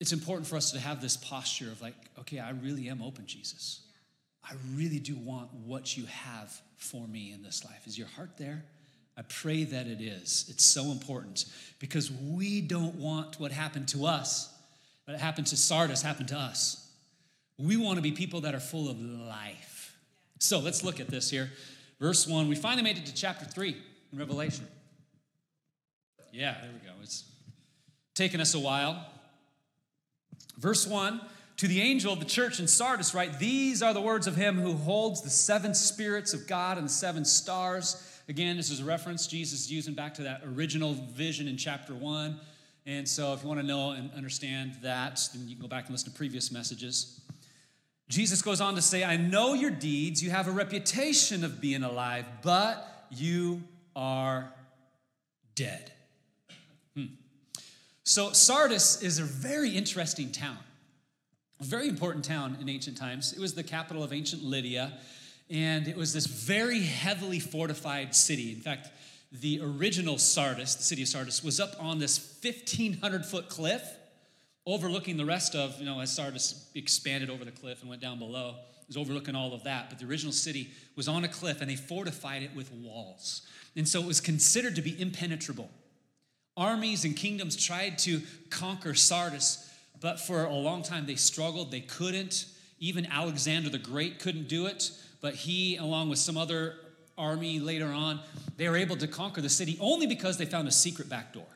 it's 0.00 0.12
important 0.12 0.46
for 0.46 0.56
us 0.56 0.70
to 0.72 0.78
have 0.78 1.02
this 1.02 1.16
posture 1.16 1.66
of 1.66 1.82
like, 1.82 1.94
okay, 2.20 2.38
I 2.38 2.50
really 2.50 2.88
am 2.88 3.02
open, 3.02 3.26
Jesus. 3.26 3.80
I 4.42 4.52
really 4.74 5.00
do 5.00 5.16
want 5.16 5.52
what 5.52 5.96
you 5.96 6.06
have 6.06 6.60
for 6.76 7.06
me 7.06 7.32
in 7.32 7.42
this 7.42 7.64
life. 7.64 7.86
Is 7.86 7.98
your 7.98 8.06
heart 8.08 8.36
there? 8.38 8.64
I 9.16 9.22
pray 9.22 9.64
that 9.64 9.86
it 9.86 10.00
is. 10.00 10.46
It's 10.48 10.64
so 10.64 10.84
important 10.86 11.46
because 11.78 12.10
we 12.10 12.60
don't 12.60 12.96
want 12.96 13.40
what 13.40 13.52
happened 13.52 13.88
to 13.88 14.06
us, 14.06 14.52
what 15.04 15.18
happened 15.18 15.46
to 15.48 15.56
Sardis, 15.56 16.02
happened 16.02 16.28
to 16.28 16.36
us. 16.36 16.90
We 17.58 17.76
want 17.76 17.96
to 17.96 18.02
be 18.02 18.12
people 18.12 18.42
that 18.42 18.54
are 18.54 18.60
full 18.60 18.90
of 18.90 19.00
life. 19.00 19.96
So 20.40 20.58
let's 20.58 20.82
look 20.82 21.00
at 21.00 21.08
this 21.08 21.30
here. 21.30 21.50
Verse 22.00 22.26
1, 22.26 22.48
we 22.48 22.56
finally 22.56 22.82
made 22.82 22.98
it 22.98 23.06
to 23.06 23.14
chapter 23.14 23.44
3 23.44 23.76
in 24.12 24.18
Revelation. 24.18 24.66
Yeah, 26.32 26.56
there 26.60 26.70
we 26.72 26.86
go. 26.86 26.92
It's 27.00 27.24
taken 28.14 28.40
us 28.40 28.54
a 28.54 28.58
while. 28.58 29.04
Verse 30.58 30.86
1 30.86 31.20
to 31.58 31.68
the 31.68 31.80
angel 31.80 32.12
of 32.12 32.18
the 32.18 32.24
church 32.24 32.58
in 32.58 32.66
Sardis, 32.66 33.14
write, 33.14 33.38
These 33.38 33.82
are 33.82 33.94
the 33.94 34.00
words 34.00 34.26
of 34.26 34.34
him 34.34 34.56
who 34.56 34.72
holds 34.72 35.22
the 35.22 35.30
seven 35.30 35.74
spirits 35.74 36.34
of 36.34 36.48
God 36.48 36.78
and 36.78 36.86
the 36.86 36.92
seven 36.92 37.24
stars. 37.24 38.20
Again, 38.28 38.56
this 38.56 38.70
is 38.70 38.80
a 38.80 38.84
reference 38.84 39.26
Jesus 39.26 39.60
is 39.60 39.72
using 39.72 39.94
back 39.94 40.14
to 40.14 40.22
that 40.22 40.42
original 40.44 40.94
vision 40.94 41.46
in 41.46 41.56
chapter 41.56 41.94
one. 41.94 42.40
And 42.86 43.08
so, 43.08 43.32
if 43.32 43.42
you 43.42 43.48
want 43.48 43.60
to 43.60 43.66
know 43.66 43.92
and 43.92 44.10
understand 44.14 44.74
that, 44.82 45.20
then 45.32 45.48
you 45.48 45.54
can 45.54 45.62
go 45.62 45.68
back 45.68 45.84
and 45.84 45.92
listen 45.92 46.10
to 46.10 46.16
previous 46.16 46.50
messages. 46.50 47.20
Jesus 48.08 48.42
goes 48.42 48.60
on 48.60 48.74
to 48.74 48.82
say, 48.82 49.04
I 49.04 49.16
know 49.16 49.54
your 49.54 49.70
deeds. 49.70 50.22
You 50.22 50.30
have 50.30 50.48
a 50.48 50.50
reputation 50.50 51.44
of 51.44 51.60
being 51.60 51.82
alive, 51.82 52.26
but 52.42 53.06
you 53.10 53.62
are 53.96 54.52
dead. 55.54 55.93
So, 58.04 58.32
Sardis 58.32 59.02
is 59.02 59.18
a 59.18 59.24
very 59.24 59.70
interesting 59.70 60.30
town 60.30 60.58
a 61.60 61.64
very 61.64 61.88
important 61.88 62.24
town 62.24 62.56
in 62.60 62.68
ancient 62.68 62.96
times. 62.96 63.32
It 63.32 63.38
was 63.38 63.54
the 63.54 63.62
capital 63.62 64.02
of 64.02 64.12
ancient 64.12 64.42
Lydia, 64.42 64.92
and 65.50 65.86
it 65.86 65.96
was 65.96 66.12
this 66.12 66.26
very 66.26 66.80
heavily 66.80 67.38
fortified 67.38 68.14
city. 68.14 68.52
In 68.52 68.60
fact, 68.60 68.90
the 69.32 69.60
original 69.62 70.18
Sardis, 70.18 70.74
the 70.74 70.82
city 70.82 71.02
of 71.02 71.08
Sardis, 71.08 71.42
was 71.42 71.60
up 71.60 71.74
on 71.78 71.98
this 71.98 72.38
1,500 72.42 73.24
foot 73.24 73.48
cliff 73.48 73.82
overlooking 74.66 75.16
the 75.16 75.24
rest 75.24 75.54
of, 75.54 75.78
you 75.78 75.84
know, 75.84 76.00
as 76.00 76.14
Sardis 76.14 76.70
expanded 76.74 77.30
over 77.30 77.44
the 77.44 77.50
cliff 77.50 77.80
and 77.80 77.90
went 77.90 78.00
down 78.00 78.18
below, 78.18 78.56
it 78.80 78.86
was 78.86 78.96
overlooking 78.96 79.34
all 79.34 79.52
of 79.52 79.64
that. 79.64 79.90
But 79.90 79.98
the 79.98 80.06
original 80.06 80.32
city 80.32 80.70
was 80.96 81.08
on 81.08 81.24
a 81.24 81.28
cliff 81.28 81.60
and 81.60 81.70
they 81.70 81.76
fortified 81.76 82.42
it 82.42 82.54
with 82.54 82.72
walls. 82.72 83.42
And 83.76 83.86
so 83.88 84.00
it 84.00 84.06
was 84.06 84.20
considered 84.20 84.76
to 84.76 84.82
be 84.82 84.98
impenetrable. 85.00 85.70
Armies 86.56 87.04
and 87.04 87.16
kingdoms 87.16 87.56
tried 87.56 87.98
to 87.98 88.22
conquer 88.50 88.94
Sardis, 88.94 89.70
but 90.00 90.20
for 90.20 90.44
a 90.44 90.54
long 90.54 90.82
time 90.82 91.06
they 91.06 91.16
struggled. 91.16 91.70
They 91.70 91.80
couldn't. 91.80 92.46
Even 92.78 93.06
Alexander 93.06 93.70
the 93.70 93.78
Great 93.78 94.18
couldn't 94.20 94.48
do 94.48 94.66
it, 94.66 94.90
but 95.20 95.34
he, 95.34 95.76
along 95.76 96.10
with 96.10 96.18
some 96.18 96.36
other 96.36 96.74
army 97.16 97.58
later 97.58 97.86
on, 97.86 98.20
they 98.56 98.68
were 98.68 98.76
able 98.76 98.96
to 98.96 99.06
conquer 99.06 99.40
the 99.40 99.48
city 99.48 99.78
only 99.80 100.06
because 100.06 100.36
they 100.36 100.44
found 100.44 100.68
a 100.68 100.72
secret 100.72 101.08
back 101.08 101.32
door. 101.32 101.46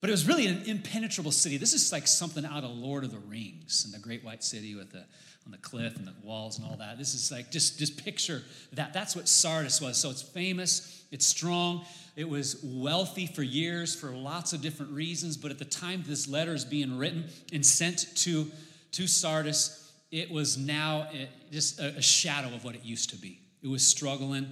But 0.00 0.10
it 0.10 0.12
was 0.12 0.26
really 0.26 0.46
an 0.48 0.62
impenetrable 0.66 1.30
city. 1.30 1.58
This 1.58 1.72
is 1.72 1.92
like 1.92 2.08
something 2.08 2.44
out 2.44 2.64
of 2.64 2.70
Lord 2.70 3.04
of 3.04 3.12
the 3.12 3.18
Rings 3.18 3.84
and 3.84 3.94
the 3.94 4.00
Great 4.00 4.24
White 4.24 4.42
City 4.42 4.74
with 4.74 4.90
the 4.90 5.04
on 5.44 5.50
the 5.50 5.58
cliff 5.58 5.96
and 5.96 6.06
the 6.06 6.14
walls 6.22 6.58
and 6.58 6.66
all 6.68 6.76
that. 6.76 6.98
This 6.98 7.14
is 7.14 7.30
like 7.30 7.50
just 7.50 7.78
just 7.78 8.02
picture 8.02 8.42
that. 8.72 8.92
That's 8.92 9.14
what 9.14 9.28
Sardis 9.28 9.80
was. 9.80 9.96
So 9.96 10.10
it's 10.10 10.22
famous, 10.22 11.04
it's 11.10 11.26
strong, 11.26 11.84
it 12.14 12.28
was 12.28 12.60
wealthy 12.62 13.26
for 13.26 13.42
years 13.42 13.94
for 13.94 14.10
lots 14.10 14.52
of 14.52 14.60
different 14.60 14.92
reasons, 14.92 15.36
but 15.36 15.50
at 15.50 15.58
the 15.58 15.64
time 15.64 16.04
this 16.06 16.28
letter 16.28 16.54
is 16.54 16.64
being 16.64 16.98
written 16.98 17.24
and 17.52 17.64
sent 17.64 18.14
to, 18.16 18.50
to 18.92 19.06
Sardis, 19.06 19.92
it 20.10 20.30
was 20.30 20.58
now 20.58 21.08
eh, 21.14 21.26
just 21.50 21.80
a, 21.80 21.96
a 21.96 22.02
shadow 22.02 22.54
of 22.54 22.64
what 22.64 22.74
it 22.74 22.84
used 22.84 23.10
to 23.10 23.16
be. 23.16 23.40
It 23.62 23.68
was 23.68 23.86
struggling, 23.86 24.48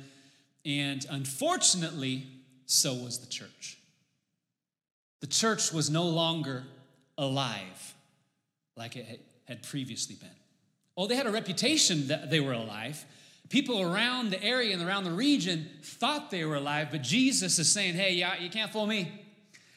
and 0.64 1.04
unfortunately, 1.10 2.26
so 2.66 2.94
was 2.94 3.18
the 3.18 3.26
church. 3.26 3.78
The 5.20 5.26
church 5.26 5.72
was 5.72 5.90
no 5.90 6.04
longer 6.04 6.64
alive 7.18 7.94
like 8.76 8.96
it 8.96 9.20
had 9.46 9.62
previously 9.62 10.14
been. 10.14 10.28
Oh, 10.96 11.06
they 11.06 11.16
had 11.16 11.26
a 11.26 11.30
reputation 11.30 12.08
that 12.08 12.30
they 12.30 12.40
were 12.40 12.52
alive, 12.52 13.04
people 13.50 13.82
around 13.82 14.30
the 14.30 14.42
area 14.42 14.72
and 14.72 14.82
around 14.82 15.04
the 15.04 15.12
region 15.12 15.68
thought 15.82 16.30
they 16.30 16.44
were 16.44 16.54
alive, 16.56 16.88
but 16.90 17.02
Jesus 17.02 17.58
is 17.58 17.70
saying, 17.70 17.94
hey, 17.94 18.14
yeah, 18.14 18.38
you 18.38 18.48
can't 18.48 18.72
fool 18.72 18.86
me. 18.86 19.12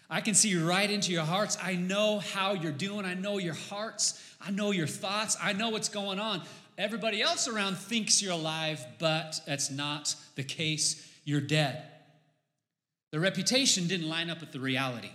I 0.09 0.21
can 0.21 0.35
see 0.35 0.55
right 0.55 0.89
into 0.89 1.11
your 1.11 1.23
hearts. 1.23 1.57
I 1.61 1.73
know 1.75 2.19
how 2.19 2.53
you're 2.53 2.71
doing. 2.71 3.03
I 3.03 3.15
know 3.15 3.39
your 3.39 3.55
hearts. 3.55 4.21
I 4.39 4.51
know 4.51 4.71
your 4.71 4.85
thoughts. 4.85 5.35
I 5.41 5.53
know 5.53 5.69
what's 5.69 5.89
going 5.89 6.19
on. 6.19 6.43
Everybody 6.77 7.21
else 7.21 7.47
around 7.47 7.77
thinks 7.77 8.21
you're 8.21 8.33
alive, 8.33 8.85
but 8.99 9.41
that's 9.47 9.71
not 9.71 10.15
the 10.35 10.43
case. 10.43 11.11
You're 11.25 11.41
dead. 11.41 11.83
The 13.11 13.19
reputation 13.19 13.87
didn't 13.87 14.07
line 14.07 14.29
up 14.29 14.39
with 14.39 14.51
the 14.51 14.59
reality. 14.59 15.11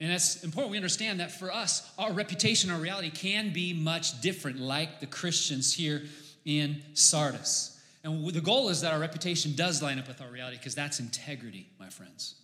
And 0.00 0.12
it's 0.12 0.44
important 0.44 0.70
we 0.70 0.76
understand 0.76 1.18
that 1.18 1.32
for 1.32 1.52
us, 1.52 1.90
our 1.98 2.12
reputation, 2.12 2.70
our 2.70 2.78
reality 2.78 3.10
can 3.10 3.52
be 3.52 3.72
much 3.72 4.20
different, 4.20 4.60
like 4.60 5.00
the 5.00 5.06
Christians 5.06 5.74
here 5.74 6.02
in 6.48 6.82
Sardis. 6.94 7.78
And 8.02 8.26
the 8.26 8.40
goal 8.40 8.70
is 8.70 8.80
that 8.80 8.94
our 8.94 8.98
reputation 8.98 9.54
does 9.54 9.82
line 9.82 9.98
up 9.98 10.08
with 10.08 10.22
our 10.22 10.28
reality 10.28 10.56
because 10.56 10.74
that's 10.74 10.98
integrity, 10.98 11.68
my 11.78 11.90
friends. 11.90 12.36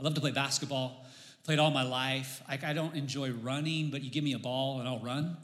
I 0.00 0.02
love 0.02 0.14
to 0.14 0.22
play 0.22 0.30
basketball. 0.30 1.04
Played 1.44 1.58
all 1.58 1.70
my 1.70 1.82
life. 1.82 2.42
I, 2.48 2.58
I 2.64 2.72
don't 2.72 2.94
enjoy 2.96 3.30
running, 3.30 3.90
but 3.90 4.02
you 4.02 4.10
give 4.10 4.24
me 4.24 4.32
a 4.32 4.38
ball 4.38 4.80
and 4.80 4.88
I'll 4.88 5.00
run. 5.00 5.36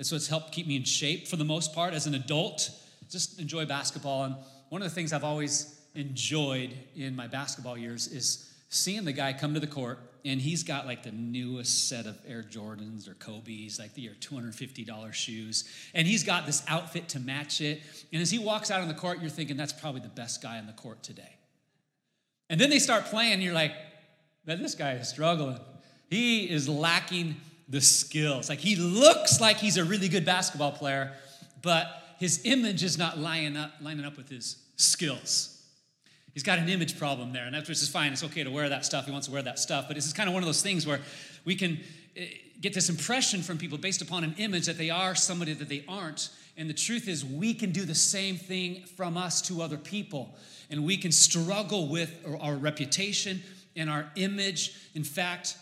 It's 0.00 0.10
what's 0.10 0.26
helped 0.26 0.50
keep 0.50 0.66
me 0.66 0.74
in 0.74 0.82
shape 0.82 1.28
for 1.28 1.36
the 1.36 1.44
most 1.44 1.72
part. 1.72 1.94
As 1.94 2.08
an 2.08 2.14
adult, 2.14 2.68
just 3.08 3.38
enjoy 3.38 3.64
basketball. 3.64 4.24
And 4.24 4.34
one 4.70 4.82
of 4.82 4.88
the 4.88 4.94
things 4.94 5.12
I've 5.12 5.22
always 5.22 5.80
enjoyed 5.94 6.74
in 6.96 7.14
my 7.14 7.28
basketball 7.28 7.78
years 7.78 8.08
is 8.08 8.52
seeing 8.70 9.04
the 9.04 9.12
guy 9.12 9.32
come 9.32 9.54
to 9.54 9.60
the 9.60 9.68
court 9.68 10.00
and 10.24 10.40
he's 10.40 10.62
got 10.62 10.86
like 10.86 11.02
the 11.02 11.12
newest 11.12 11.88
set 11.88 12.06
of 12.06 12.18
Air 12.26 12.42
Jordans 12.42 13.08
or 13.08 13.14
Kobe's, 13.14 13.78
like 13.78 13.94
the 13.94 14.08
$250 14.20 15.12
shoes. 15.12 15.64
And 15.94 16.06
he's 16.06 16.24
got 16.24 16.46
this 16.46 16.62
outfit 16.68 17.08
to 17.10 17.20
match 17.20 17.60
it. 17.60 17.82
And 18.12 18.20
as 18.20 18.30
he 18.30 18.38
walks 18.38 18.70
out 18.70 18.80
on 18.80 18.88
the 18.88 18.94
court, 18.94 19.20
you're 19.20 19.30
thinking 19.30 19.56
that's 19.56 19.72
probably 19.72 20.00
the 20.00 20.08
best 20.08 20.42
guy 20.42 20.58
on 20.58 20.66
the 20.66 20.72
court 20.72 21.02
today. 21.02 21.36
And 22.50 22.60
then 22.60 22.70
they 22.70 22.78
start 22.78 23.04
playing, 23.06 23.34
and 23.34 23.42
you're 23.42 23.52
like, 23.52 23.72
man, 24.46 24.62
this 24.62 24.74
guy 24.74 24.92
is 24.92 25.08
struggling. 25.08 25.58
He 26.08 26.48
is 26.48 26.68
lacking 26.68 27.36
the 27.68 27.80
skills. 27.80 28.48
Like 28.48 28.60
he 28.60 28.76
looks 28.76 29.40
like 29.40 29.58
he's 29.58 29.76
a 29.76 29.84
really 29.84 30.08
good 30.08 30.24
basketball 30.24 30.72
player, 30.72 31.12
but 31.62 31.86
his 32.18 32.40
image 32.44 32.82
is 32.82 32.96
not 32.96 33.18
lining 33.18 33.56
up, 33.56 33.72
lining 33.80 34.06
up 34.06 34.16
with 34.16 34.28
his 34.28 34.56
skills. 34.76 35.57
He's 36.38 36.44
got 36.44 36.60
an 36.60 36.68
image 36.68 36.96
problem 37.00 37.32
there, 37.32 37.46
and 37.46 37.52
that's 37.52 37.68
which 37.68 37.82
is 37.82 37.88
fine. 37.88 38.12
It's 38.12 38.22
okay 38.22 38.44
to 38.44 38.50
wear 38.52 38.68
that 38.68 38.84
stuff. 38.84 39.06
He 39.06 39.10
wants 39.10 39.26
to 39.26 39.32
wear 39.32 39.42
that 39.42 39.58
stuff, 39.58 39.86
but 39.88 39.96
this 39.96 40.06
is 40.06 40.12
kind 40.12 40.28
of 40.28 40.34
one 40.34 40.44
of 40.44 40.46
those 40.46 40.62
things 40.62 40.86
where 40.86 41.00
we 41.44 41.56
can 41.56 41.80
eh, 42.16 42.26
get 42.60 42.74
this 42.74 42.88
impression 42.88 43.42
from 43.42 43.58
people 43.58 43.76
based 43.76 44.02
upon 44.02 44.22
an 44.22 44.36
image 44.38 44.66
that 44.66 44.78
they 44.78 44.88
are 44.88 45.16
somebody 45.16 45.52
that 45.52 45.68
they 45.68 45.84
aren't. 45.88 46.30
And 46.56 46.70
the 46.70 46.74
truth 46.74 47.08
is, 47.08 47.24
we 47.24 47.54
can 47.54 47.72
do 47.72 47.84
the 47.84 47.92
same 47.92 48.36
thing 48.36 48.84
from 48.96 49.16
us 49.16 49.42
to 49.48 49.62
other 49.62 49.76
people, 49.76 50.36
and 50.70 50.84
we 50.84 50.96
can 50.96 51.10
struggle 51.10 51.88
with 51.88 52.16
our 52.40 52.54
reputation 52.54 53.42
and 53.74 53.90
our 53.90 54.08
image. 54.14 54.76
In 54.94 55.02
fact, 55.02 55.56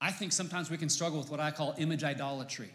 I 0.00 0.12
think 0.12 0.32
sometimes 0.32 0.70
we 0.70 0.76
can 0.76 0.90
struggle 0.90 1.18
with 1.18 1.28
what 1.28 1.40
I 1.40 1.50
call 1.50 1.74
image 1.76 2.04
idolatry. 2.04 2.70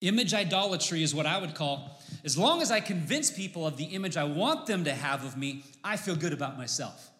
Image 0.00 0.34
idolatry 0.34 1.02
is 1.02 1.14
what 1.14 1.26
I 1.26 1.38
would 1.38 1.54
call, 1.54 2.00
as 2.24 2.36
long 2.36 2.60
as 2.60 2.70
I 2.70 2.80
convince 2.80 3.30
people 3.30 3.66
of 3.66 3.76
the 3.76 3.84
image 3.84 4.16
I 4.16 4.24
want 4.24 4.66
them 4.66 4.84
to 4.84 4.92
have 4.92 5.24
of 5.24 5.36
me, 5.36 5.64
I 5.82 5.96
feel 5.96 6.16
good 6.16 6.32
about 6.32 6.58
myself. 6.58 7.10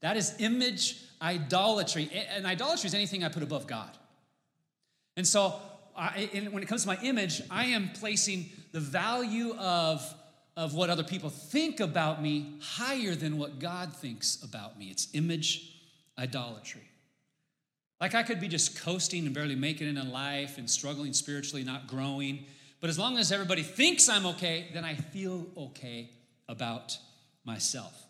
That 0.00 0.16
is 0.16 0.34
image 0.38 1.02
idolatry. 1.20 2.10
And 2.34 2.46
idolatry 2.46 2.88
is 2.88 2.94
anything 2.94 3.24
I 3.24 3.28
put 3.28 3.42
above 3.42 3.66
God. 3.66 3.90
And 5.16 5.26
so, 5.26 5.54
I, 5.96 6.28
and 6.34 6.52
when 6.52 6.62
it 6.62 6.66
comes 6.66 6.82
to 6.82 6.88
my 6.88 6.98
image, 7.02 7.42
I 7.50 7.66
am 7.66 7.90
placing 7.94 8.50
the 8.72 8.80
value 8.80 9.54
of, 9.56 10.14
of 10.56 10.74
what 10.74 10.90
other 10.90 11.04
people 11.04 11.30
think 11.30 11.80
about 11.80 12.22
me 12.22 12.58
higher 12.60 13.14
than 13.14 13.38
what 13.38 13.58
God 13.58 13.94
thinks 13.94 14.42
about 14.42 14.78
me. 14.78 14.86
It's 14.86 15.08
image 15.14 15.80
idolatry. 16.18 16.82
Like 18.00 18.14
I 18.14 18.22
could 18.22 18.40
be 18.40 18.48
just 18.48 18.80
coasting 18.82 19.24
and 19.24 19.34
barely 19.34 19.54
making 19.54 19.88
it 19.88 19.96
in 19.96 20.12
life 20.12 20.58
and 20.58 20.68
struggling 20.68 21.12
spiritually, 21.12 21.64
not 21.64 21.86
growing. 21.86 22.44
But 22.80 22.90
as 22.90 22.98
long 22.98 23.16
as 23.16 23.32
everybody 23.32 23.62
thinks 23.62 24.08
I'm 24.08 24.26
okay, 24.26 24.68
then 24.74 24.84
I 24.84 24.94
feel 24.94 25.46
okay 25.56 26.10
about 26.48 26.98
myself. 27.44 28.06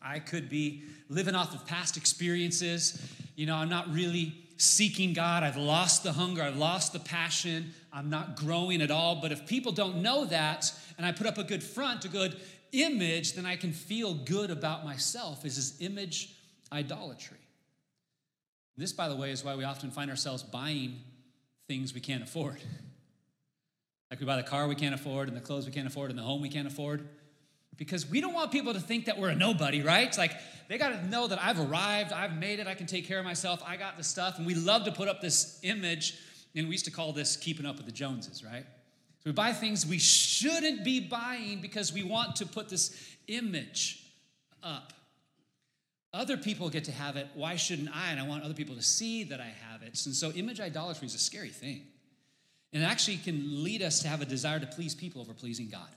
I 0.00 0.18
could 0.18 0.48
be 0.48 0.84
living 1.08 1.34
off 1.34 1.54
of 1.54 1.66
past 1.66 1.96
experiences. 1.96 3.02
You 3.34 3.46
know, 3.46 3.56
I'm 3.56 3.68
not 3.68 3.92
really 3.92 4.34
seeking 4.56 5.12
God. 5.12 5.42
I've 5.42 5.56
lost 5.56 6.02
the 6.02 6.12
hunger. 6.12 6.42
I've 6.42 6.56
lost 6.56 6.92
the 6.92 6.98
passion. 6.98 7.74
I'm 7.92 8.08
not 8.08 8.36
growing 8.36 8.80
at 8.80 8.90
all. 8.90 9.16
But 9.16 9.32
if 9.32 9.46
people 9.46 9.72
don't 9.72 10.02
know 10.02 10.24
that 10.26 10.72
and 10.96 11.04
I 11.04 11.12
put 11.12 11.26
up 11.26 11.38
a 11.38 11.44
good 11.44 11.62
front, 11.62 12.04
a 12.04 12.08
good 12.08 12.36
image, 12.72 13.34
then 13.34 13.44
I 13.44 13.56
can 13.56 13.72
feel 13.72 14.14
good 14.14 14.50
about 14.50 14.84
myself. 14.84 15.44
Is 15.44 15.56
this 15.56 15.80
image 15.80 16.34
idolatry? 16.72 17.36
This, 18.76 18.92
by 18.92 19.08
the 19.08 19.16
way, 19.16 19.30
is 19.30 19.44
why 19.44 19.54
we 19.56 19.64
often 19.64 19.90
find 19.90 20.10
ourselves 20.10 20.42
buying 20.42 21.00
things 21.68 21.94
we 21.94 22.00
can't 22.00 22.22
afford. 22.22 22.60
Like 24.08 24.20
we 24.20 24.26
buy 24.26 24.36
the 24.36 24.44
car 24.44 24.68
we 24.68 24.76
can't 24.76 24.94
afford, 24.94 25.26
and 25.26 25.36
the 25.36 25.40
clothes 25.40 25.66
we 25.66 25.72
can't 25.72 25.88
afford, 25.88 26.10
and 26.10 26.18
the 26.18 26.22
home 26.22 26.40
we 26.40 26.48
can't 26.48 26.68
afford. 26.68 27.08
Because 27.76 28.08
we 28.08 28.20
don't 28.20 28.32
want 28.32 28.52
people 28.52 28.72
to 28.72 28.80
think 28.80 29.06
that 29.06 29.18
we're 29.18 29.30
a 29.30 29.34
nobody, 29.34 29.82
right? 29.82 30.06
It's 30.06 30.16
like 30.16 30.32
they 30.68 30.78
got 30.78 30.90
to 30.90 31.06
know 31.08 31.26
that 31.26 31.42
I've 31.42 31.58
arrived, 31.58 32.12
I've 32.12 32.36
made 32.38 32.60
it, 32.60 32.66
I 32.66 32.74
can 32.74 32.86
take 32.86 33.06
care 33.06 33.18
of 33.18 33.24
myself, 33.24 33.62
I 33.66 33.76
got 33.76 33.96
the 33.96 34.04
stuff. 34.04 34.38
And 34.38 34.46
we 34.46 34.54
love 34.54 34.84
to 34.84 34.92
put 34.92 35.08
up 35.08 35.20
this 35.20 35.58
image, 35.64 36.14
and 36.54 36.68
we 36.68 36.72
used 36.72 36.84
to 36.84 36.90
call 36.90 37.12
this 37.12 37.36
keeping 37.36 37.66
up 37.66 37.76
with 37.76 37.86
the 37.86 37.92
Joneses, 37.92 38.44
right? 38.44 38.64
So 39.18 39.22
we 39.30 39.32
buy 39.32 39.52
things 39.52 39.84
we 39.84 39.98
shouldn't 39.98 40.84
be 40.84 41.00
buying 41.00 41.60
because 41.60 41.92
we 41.92 42.04
want 42.04 42.36
to 42.36 42.46
put 42.46 42.68
this 42.68 42.96
image 43.26 44.04
up. 44.62 44.92
Other 46.16 46.38
people 46.38 46.70
get 46.70 46.84
to 46.84 46.92
have 46.92 47.16
it. 47.16 47.28
Why 47.34 47.56
shouldn't 47.56 47.94
I? 47.94 48.10
And 48.10 48.18
I 48.18 48.26
want 48.26 48.42
other 48.42 48.54
people 48.54 48.74
to 48.74 48.82
see 48.82 49.24
that 49.24 49.38
I 49.38 49.52
have 49.70 49.82
it. 49.82 49.88
And 50.06 50.14
so, 50.14 50.32
image 50.32 50.60
idolatry 50.60 51.06
is 51.06 51.14
a 51.14 51.18
scary 51.18 51.50
thing. 51.50 51.82
And 52.72 52.82
it 52.82 52.86
actually 52.86 53.18
can 53.18 53.62
lead 53.62 53.82
us 53.82 54.00
to 54.00 54.08
have 54.08 54.22
a 54.22 54.24
desire 54.24 54.58
to 54.58 54.66
please 54.66 54.94
people 54.94 55.20
over 55.20 55.34
pleasing 55.34 55.68
God. 55.68 55.88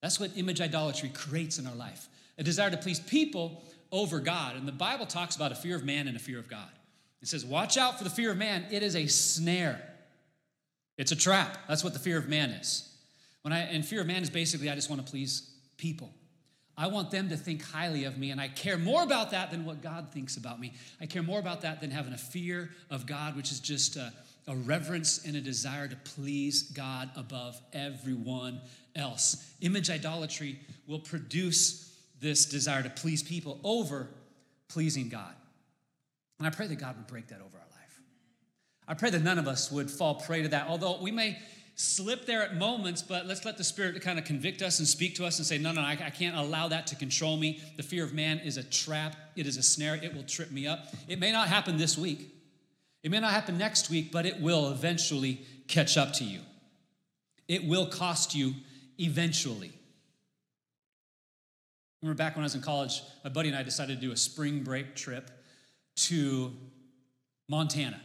That's 0.00 0.20
what 0.20 0.30
image 0.36 0.60
idolatry 0.60 1.08
creates 1.08 1.58
in 1.58 1.66
our 1.66 1.74
life 1.74 2.08
a 2.38 2.44
desire 2.44 2.70
to 2.70 2.76
please 2.76 3.00
people 3.00 3.64
over 3.90 4.20
God. 4.20 4.56
And 4.56 4.68
the 4.68 4.72
Bible 4.72 5.06
talks 5.06 5.36
about 5.36 5.52
a 5.52 5.56
fear 5.56 5.74
of 5.74 5.84
man 5.84 6.06
and 6.06 6.16
a 6.16 6.20
fear 6.20 6.38
of 6.38 6.48
God. 6.48 6.68
It 7.20 7.28
says, 7.28 7.44
Watch 7.44 7.76
out 7.76 7.98
for 7.98 8.04
the 8.04 8.10
fear 8.10 8.30
of 8.30 8.36
man, 8.36 8.66
it 8.70 8.82
is 8.82 8.94
a 8.94 9.06
snare. 9.08 9.80
It's 10.98 11.12
a 11.12 11.16
trap. 11.16 11.58
That's 11.68 11.82
what 11.82 11.92
the 11.94 11.98
fear 11.98 12.16
of 12.16 12.28
man 12.28 12.50
is. 12.50 12.88
When 13.42 13.52
I 13.52 13.60
and 13.60 13.84
fear 13.84 14.02
of 14.02 14.06
man 14.06 14.22
is 14.22 14.30
basically 14.30 14.70
I 14.70 14.76
just 14.76 14.88
want 14.88 15.04
to 15.04 15.10
please 15.10 15.50
people. 15.76 16.10
I 16.78 16.88
want 16.88 17.10
them 17.10 17.30
to 17.30 17.36
think 17.36 17.62
highly 17.62 18.04
of 18.04 18.18
me, 18.18 18.30
and 18.30 18.40
I 18.40 18.48
care 18.48 18.76
more 18.76 19.02
about 19.02 19.30
that 19.30 19.50
than 19.50 19.64
what 19.64 19.82
God 19.82 20.10
thinks 20.12 20.36
about 20.36 20.60
me. 20.60 20.74
I 21.00 21.06
care 21.06 21.22
more 21.22 21.38
about 21.38 21.62
that 21.62 21.80
than 21.80 21.90
having 21.90 22.12
a 22.12 22.18
fear 22.18 22.70
of 22.90 23.06
God, 23.06 23.34
which 23.34 23.50
is 23.50 23.60
just 23.60 23.96
a, 23.96 24.12
a 24.46 24.54
reverence 24.54 25.24
and 25.24 25.36
a 25.36 25.40
desire 25.40 25.88
to 25.88 25.96
please 25.96 26.62
God 26.62 27.10
above 27.16 27.58
everyone 27.72 28.60
else. 28.94 29.54
Image 29.62 29.88
idolatry 29.88 30.60
will 30.86 30.98
produce 30.98 31.96
this 32.20 32.44
desire 32.44 32.82
to 32.82 32.90
please 32.90 33.22
people 33.22 33.58
over 33.64 34.08
pleasing 34.68 35.08
God. 35.08 35.34
And 36.38 36.46
I 36.46 36.50
pray 36.50 36.66
that 36.66 36.76
God 36.76 36.96
would 36.96 37.06
break 37.06 37.28
that 37.28 37.36
over 37.40 37.56
our 37.56 37.70
life. 37.70 38.00
I 38.86 38.94
pray 38.94 39.08
that 39.10 39.22
none 39.22 39.38
of 39.38 39.48
us 39.48 39.72
would 39.72 39.90
fall 39.90 40.16
prey 40.16 40.42
to 40.42 40.48
that, 40.48 40.68
although 40.68 41.00
we 41.00 41.10
may 41.10 41.38
slip 41.76 42.24
there 42.24 42.42
at 42.42 42.56
moments, 42.56 43.02
but 43.02 43.26
let's 43.26 43.44
let 43.44 43.58
the 43.58 43.64
Spirit 43.64 44.00
kind 44.00 44.18
of 44.18 44.24
convict 44.24 44.62
us 44.62 44.78
and 44.78 44.88
speak 44.88 45.14
to 45.16 45.26
us 45.26 45.38
and 45.38 45.46
say, 45.46 45.58
no, 45.58 45.72
no, 45.72 45.82
I, 45.82 45.92
I, 45.92 46.10
can't 46.10 46.34
allow 46.34 46.68
that 46.68 46.86
to 46.88 46.96
control 46.96 47.36
me. 47.36 47.62
The 47.76 47.82
fear 47.82 48.02
of 48.02 48.14
man 48.14 48.38
is 48.38 48.56
a 48.56 48.62
trap, 48.62 49.14
it 49.36 49.46
is 49.46 49.58
a 49.58 49.62
snare, 49.62 49.94
it 50.02 50.14
will 50.14 50.22
trip 50.22 50.50
me 50.50 50.66
up. 50.66 50.86
It 51.06 51.20
may 51.20 51.32
not 51.32 51.48
happen 51.48 51.76
this 51.76 51.98
week, 51.98 52.34
it 53.02 53.10
may 53.10 53.20
not 53.20 53.32
happen 53.32 53.58
next 53.58 53.90
week, 53.90 54.10
but 54.10 54.24
it 54.24 54.40
will 54.40 54.70
eventually 54.70 55.42
catch 55.68 55.98
up 55.98 56.14
to 56.14 56.24
you. 56.24 56.40
It 57.46 57.64
will 57.64 57.86
cost 57.86 58.34
you 58.34 58.54
eventually. 58.98 59.72
Remember 62.00 62.16
back 62.16 62.36
when 62.36 62.42
I 62.42 62.46
was 62.46 62.54
in 62.54 62.62
college, 62.62 63.02
my 63.22 63.30
buddy 63.30 63.50
and 63.50 63.56
I 63.56 63.62
decided 63.62 64.00
to 64.00 64.06
do 64.06 64.12
a 64.12 64.16
spring 64.16 64.62
break 64.62 64.94
trip 64.96 65.30
to 65.96 66.52
Montana. 67.48 68.00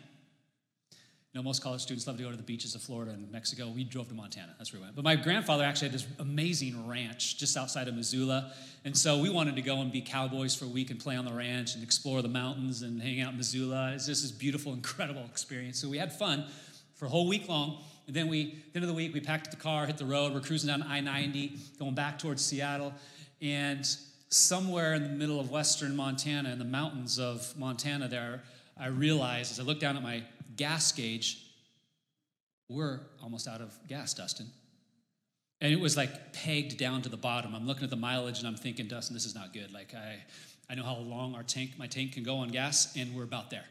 You 1.34 1.40
know, 1.40 1.44
most 1.44 1.64
college 1.64 1.80
students 1.80 2.06
love 2.08 2.18
to 2.18 2.24
go 2.24 2.30
to 2.30 2.36
the 2.36 2.44
beaches 2.44 2.76
of 2.76 2.82
Florida 2.82 3.14
and 3.14 3.32
Mexico. 3.32 3.70
We 3.70 3.86
drove 3.86 4.10
to 4.10 4.14
Montana. 4.14 4.54
That's 4.58 4.74
where 4.74 4.82
we 4.82 4.84
went. 4.84 4.98
But 4.98 5.06
my 5.06 5.16
grandfather 5.16 5.64
actually 5.64 5.88
had 5.88 5.98
this 5.98 6.08
amazing 6.20 6.90
ranch 6.90 7.38
just 7.38 7.56
outside 7.56 7.88
of 7.88 7.96
Missoula. 7.96 8.52
And 8.84 8.98
so 8.98 9.18
we 9.18 9.30
wanted 9.30 9.56
to 9.56 9.62
go 9.62 9.80
and 9.80 9.94
be 9.94 10.02
cowboys 10.02 10.54
for 10.54 10.66
a 10.66 10.68
week 10.68 10.92
and 10.92 11.00
play 11.00 11.16
on 11.16 11.24
the 11.24 11.32
ranch 11.32 11.76
and 11.76 11.84
explore 11.86 12.22
the 12.22 12.28
mountains 12.28 12.82
and 12.82 13.02
hang 13.02 13.22
out 13.22 13.32
in 13.32 13.38
Missoula. 13.38 13.94
It's 13.94 14.08
just 14.08 14.24
this 14.24 14.32
beautiful, 14.32 14.74
incredible 14.74 15.24
experience. 15.24 15.80
So 15.80 15.88
we 15.88 15.98
had 15.98 16.12
fun 16.12 16.44
for 16.96 17.06
a 17.06 17.10
whole 17.10 17.30
week 17.30 17.48
long. 17.48 17.82
And 18.08 18.16
then 18.16 18.28
we, 18.28 18.58
at 18.68 18.74
the 18.74 18.80
end 18.80 18.84
of 18.84 18.90
the 18.90 18.94
week, 18.94 19.14
we 19.14 19.22
packed 19.22 19.50
the 19.52 19.58
car, 19.58 19.86
hit 19.86 19.98
the 19.98 20.06
road. 20.06 20.34
We're 20.34 20.42
cruising 20.42 20.68
down 20.68 20.84
I 20.84 21.00
90, 21.00 21.58
going 21.80 21.96
back 21.96 22.20
towards 22.20 22.44
Seattle. 22.44 22.94
And 23.42 23.88
somewhere 24.28 24.96
in 24.96 25.04
the 25.04 25.10
middle 25.10 25.40
of 25.40 25.50
western 25.50 25.96
Montana, 25.96 26.50
in 26.50 26.60
the 26.60 26.66
mountains 26.66 27.20
of 27.20 27.58
Montana, 27.58 28.10
there, 28.10 28.44
I 28.78 28.88
realized 28.88 29.54
as 29.54 29.62
I 29.62 29.64
looked 29.64 29.80
down 29.80 29.96
at 29.96 30.04
my 30.04 30.24
gas 30.56 30.92
gauge, 30.92 31.46
we're 32.70 33.00
almost 33.22 33.48
out 33.48 33.62
of 33.62 33.78
gas, 33.88 34.14
Dustin. 34.14 34.48
And 35.60 35.72
it 35.72 35.80
was 35.80 35.96
like 35.96 36.34
pegged 36.34 36.78
down 36.78 37.02
to 37.04 37.10
the 37.10 37.18
bottom. 37.18 37.54
I'm 37.54 37.68
looking 37.68 37.84
at 37.84 37.90
the 37.90 37.96
mileage 37.96 38.40
and 38.40 38.48
I'm 38.48 38.56
thinking, 38.56 38.88
Dustin, 38.88 39.14
this 39.14 39.26
is 39.26 39.36
not 39.36 39.54
good. 39.54 39.72
Like 39.72 39.94
I, 39.94 40.18
I 40.70 40.76
know 40.76 40.84
how 40.84 40.98
long 40.98 41.36
our 41.36 41.44
tank, 41.44 41.72
my 41.78 41.88
tank 41.88 42.14
can 42.14 42.24
go 42.24 42.38
on 42.38 42.48
gas, 42.50 42.96
and 42.96 43.14
we're 43.14 43.24
about 43.24 43.50
there. 43.50 43.66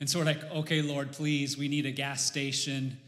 And 0.00 0.08
so 0.08 0.20
we're 0.20 0.26
like, 0.26 0.44
okay, 0.52 0.82
Lord, 0.82 1.12
please, 1.12 1.58
we 1.58 1.66
need 1.66 1.86
a 1.86 1.90
gas 1.90 2.24
station 2.24 2.98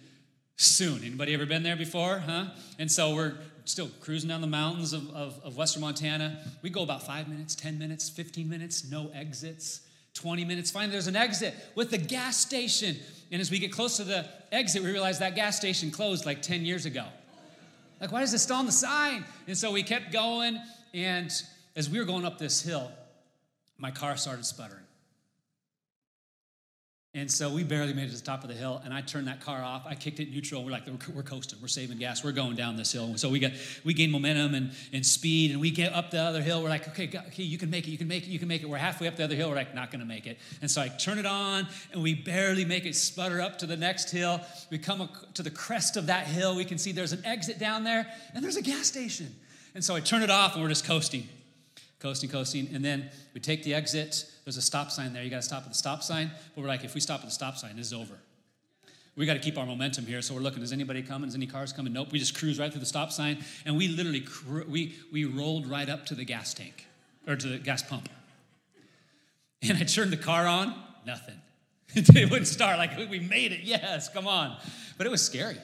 soon. 0.56 1.04
Anybody 1.04 1.34
ever 1.34 1.46
been 1.46 1.62
there 1.62 1.76
before? 1.76 2.18
Huh? 2.18 2.46
And 2.78 2.90
so 2.90 3.14
we're 3.14 3.34
still 3.64 3.88
cruising 4.00 4.28
down 4.28 4.40
the 4.40 4.46
mountains 4.46 4.92
of, 4.92 5.08
of, 5.14 5.40
of 5.44 5.56
Western 5.56 5.82
Montana. 5.82 6.44
We 6.62 6.70
go 6.70 6.82
about 6.82 7.06
five 7.06 7.28
minutes, 7.28 7.54
10 7.54 7.78
minutes, 7.78 8.08
15 8.08 8.48
minutes, 8.48 8.90
no 8.90 9.10
exits. 9.14 9.82
20 10.20 10.44
minutes. 10.44 10.70
Finally, 10.70 10.92
there's 10.92 11.06
an 11.06 11.16
exit 11.16 11.54
with 11.74 11.90
the 11.90 11.98
gas 11.98 12.36
station. 12.36 12.96
And 13.32 13.40
as 13.40 13.50
we 13.50 13.58
get 13.58 13.72
close 13.72 13.96
to 13.96 14.04
the 14.04 14.26
exit, 14.52 14.82
we 14.82 14.90
realize 14.90 15.18
that 15.20 15.34
gas 15.34 15.56
station 15.56 15.90
closed 15.90 16.26
like 16.26 16.42
10 16.42 16.64
years 16.64 16.86
ago. 16.86 17.04
Like, 18.00 18.12
why 18.12 18.22
is 18.22 18.32
it 18.32 18.38
still 18.38 18.56
on 18.56 18.66
the 18.66 18.72
sign? 18.72 19.24
And 19.46 19.56
so 19.56 19.72
we 19.72 19.82
kept 19.82 20.12
going. 20.12 20.58
And 20.94 21.30
as 21.76 21.88
we 21.88 21.98
were 21.98 22.04
going 22.04 22.24
up 22.24 22.38
this 22.38 22.62
hill, 22.62 22.90
my 23.78 23.90
car 23.90 24.16
started 24.16 24.44
sputtering. 24.44 24.82
And 27.12 27.28
so 27.28 27.50
we 27.50 27.64
barely 27.64 27.92
made 27.92 28.04
it 28.04 28.10
to 28.12 28.18
the 28.18 28.22
top 28.22 28.44
of 28.44 28.48
the 28.48 28.54
hill, 28.54 28.80
and 28.84 28.94
I 28.94 29.00
turned 29.00 29.26
that 29.26 29.40
car 29.40 29.60
off. 29.60 29.84
I 29.84 29.96
kicked 29.96 30.20
it 30.20 30.30
neutral. 30.30 30.64
We're 30.64 30.70
like, 30.70 30.84
we're, 31.12 31.24
coasting. 31.24 31.58
We're 31.60 31.66
saving 31.66 31.98
gas. 31.98 32.22
We're 32.22 32.30
going 32.30 32.54
down 32.54 32.76
this 32.76 32.92
hill. 32.92 33.06
And 33.06 33.18
So 33.18 33.28
we 33.28 33.40
got 33.40 33.50
we 33.84 33.94
gained 33.94 34.12
momentum 34.12 34.54
and, 34.54 34.70
and 34.92 35.04
speed, 35.04 35.50
and 35.50 35.60
we 35.60 35.72
get 35.72 35.92
up 35.92 36.12
the 36.12 36.20
other 36.20 36.40
hill. 36.40 36.62
We're 36.62 36.68
like, 36.68 36.86
okay, 36.86 37.10
okay, 37.26 37.42
you 37.42 37.58
can 37.58 37.68
make 37.68 37.88
it. 37.88 37.90
You 37.90 37.98
can 37.98 38.06
make 38.06 38.28
it. 38.28 38.28
You 38.28 38.38
can 38.38 38.46
make 38.46 38.62
it. 38.62 38.68
We're 38.68 38.78
halfway 38.78 39.08
up 39.08 39.16
the 39.16 39.24
other 39.24 39.34
hill. 39.34 39.48
We're 39.48 39.56
like, 39.56 39.74
not 39.74 39.90
to 39.90 39.98
make 39.98 40.28
it. 40.28 40.38
And 40.62 40.70
so 40.70 40.80
I 40.80 40.86
turn 40.86 41.18
it 41.18 41.26
on, 41.26 41.66
and 41.92 42.00
we 42.00 42.14
barely 42.14 42.64
make 42.64 42.86
it. 42.86 42.94
Sputter 42.94 43.40
up 43.40 43.58
to 43.58 43.66
the 43.66 43.76
next 43.76 44.12
hill. 44.12 44.40
We 44.70 44.78
come 44.78 45.08
to 45.34 45.42
the 45.42 45.50
crest 45.50 45.96
of 45.96 46.06
that 46.06 46.28
hill. 46.28 46.54
We 46.54 46.64
can 46.64 46.78
see 46.78 46.92
there's 46.92 47.12
an 47.12 47.26
exit 47.26 47.58
down 47.58 47.82
there, 47.82 48.06
and 48.34 48.44
there's 48.44 48.56
a 48.56 48.62
gas 48.62 48.86
station. 48.86 49.34
And 49.74 49.84
so 49.84 49.96
I 49.96 50.00
turn 50.00 50.22
it 50.22 50.30
off, 50.30 50.54
and 50.54 50.62
we're 50.62 50.68
just 50.68 50.84
coasting 50.84 51.28
coasting, 52.00 52.30
coasting, 52.30 52.68
and 52.74 52.84
then 52.84 53.10
we 53.34 53.40
take 53.40 53.62
the 53.62 53.74
exit. 53.74 54.24
There's 54.44 54.56
a 54.56 54.62
stop 54.62 54.90
sign 54.90 55.12
there. 55.12 55.22
You 55.22 55.30
got 55.30 55.36
to 55.36 55.42
stop 55.42 55.62
at 55.62 55.68
the 55.68 55.74
stop 55.74 56.02
sign. 56.02 56.30
But 56.54 56.62
we're 56.62 56.68
like, 56.68 56.84
if 56.84 56.94
we 56.94 57.00
stop 57.00 57.20
at 57.20 57.26
the 57.26 57.32
stop 57.32 57.56
sign, 57.56 57.76
this 57.76 57.86
is 57.86 57.92
over. 57.92 58.14
We 59.16 59.26
got 59.26 59.34
to 59.34 59.40
keep 59.40 59.58
our 59.58 59.66
momentum 59.66 60.06
here. 60.06 60.22
So 60.22 60.34
we're 60.34 60.40
looking, 60.40 60.62
is 60.62 60.72
anybody 60.72 61.02
coming? 61.02 61.28
Is 61.28 61.34
any 61.34 61.46
cars 61.46 61.72
coming? 61.72 61.92
Nope. 61.92 62.12
We 62.12 62.18
just 62.18 62.36
cruise 62.36 62.58
right 62.58 62.70
through 62.70 62.80
the 62.80 62.86
stop 62.86 63.12
sign, 63.12 63.44
and 63.66 63.76
we 63.76 63.88
literally 63.88 64.26
we 64.68 64.94
we 65.12 65.24
rolled 65.24 65.66
right 65.66 65.88
up 65.88 66.06
to 66.06 66.14
the 66.14 66.24
gas 66.24 66.54
tank 66.54 66.86
or 67.26 67.36
to 67.36 67.48
the 67.48 67.58
gas 67.58 67.82
pump. 67.82 68.08
And 69.62 69.76
I 69.76 69.82
turned 69.82 70.10
the 70.10 70.16
car 70.16 70.46
on. 70.46 70.74
Nothing. 71.06 71.34
it 71.94 72.30
wouldn't 72.30 72.46
start. 72.46 72.78
Like 72.78 72.96
we 73.10 73.20
made 73.20 73.52
it. 73.52 73.60
Yes, 73.62 74.08
come 74.08 74.26
on. 74.26 74.56
But 74.96 75.06
it 75.06 75.10
was 75.10 75.22
scary. 75.22 75.58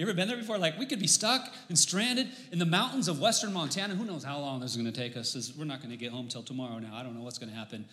You 0.00 0.06
ever 0.06 0.14
been 0.14 0.28
there 0.28 0.38
before? 0.38 0.56
Like 0.56 0.78
we 0.78 0.86
could 0.86 0.98
be 0.98 1.06
stuck 1.06 1.52
and 1.68 1.78
stranded 1.78 2.28
in 2.52 2.58
the 2.58 2.64
mountains 2.64 3.06
of 3.06 3.20
western 3.20 3.52
Montana. 3.52 3.94
Who 3.94 4.06
knows 4.06 4.24
how 4.24 4.38
long 4.38 4.60
this 4.60 4.70
is 4.70 4.78
going 4.78 4.90
to 4.90 4.98
take 4.98 5.14
us? 5.14 5.52
We're 5.58 5.66
not 5.66 5.80
going 5.80 5.90
to 5.90 5.96
get 5.98 6.10
home 6.10 6.26
till 6.26 6.42
tomorrow 6.42 6.78
now. 6.78 6.94
I 6.94 7.02
don't 7.02 7.14
know 7.14 7.22
what's 7.22 7.36
going 7.36 7.50
to 7.50 7.54
happen. 7.54 7.84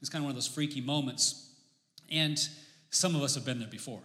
It's 0.00 0.08
kind 0.08 0.22
of 0.22 0.26
one 0.26 0.30
of 0.30 0.36
those 0.36 0.46
freaky 0.46 0.80
moments. 0.80 1.50
And 2.08 2.38
some 2.90 3.16
of 3.16 3.22
us 3.22 3.34
have 3.34 3.44
been 3.44 3.58
there 3.58 3.66
before. 3.66 3.98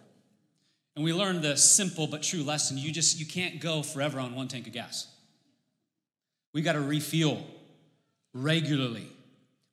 And 0.96 1.06
we 1.06 1.13
learned 1.13 1.44
the 1.44 1.56
simple 1.56 2.08
but 2.08 2.24
true 2.24 2.41
lesson. 2.41 2.80
You 2.80 2.91
just 2.91 3.20
you 3.20 3.27
can't 3.27 3.60
go 3.60 3.84
forever 3.84 4.20
on 4.20 4.34
one 4.34 4.48
tank 4.48 4.65
of 4.65 4.74
gas. 4.74 5.08
We 6.53 6.63
got 6.63 6.74
to 6.74 6.82
refuel 6.82 7.46
regularly. 8.34 9.08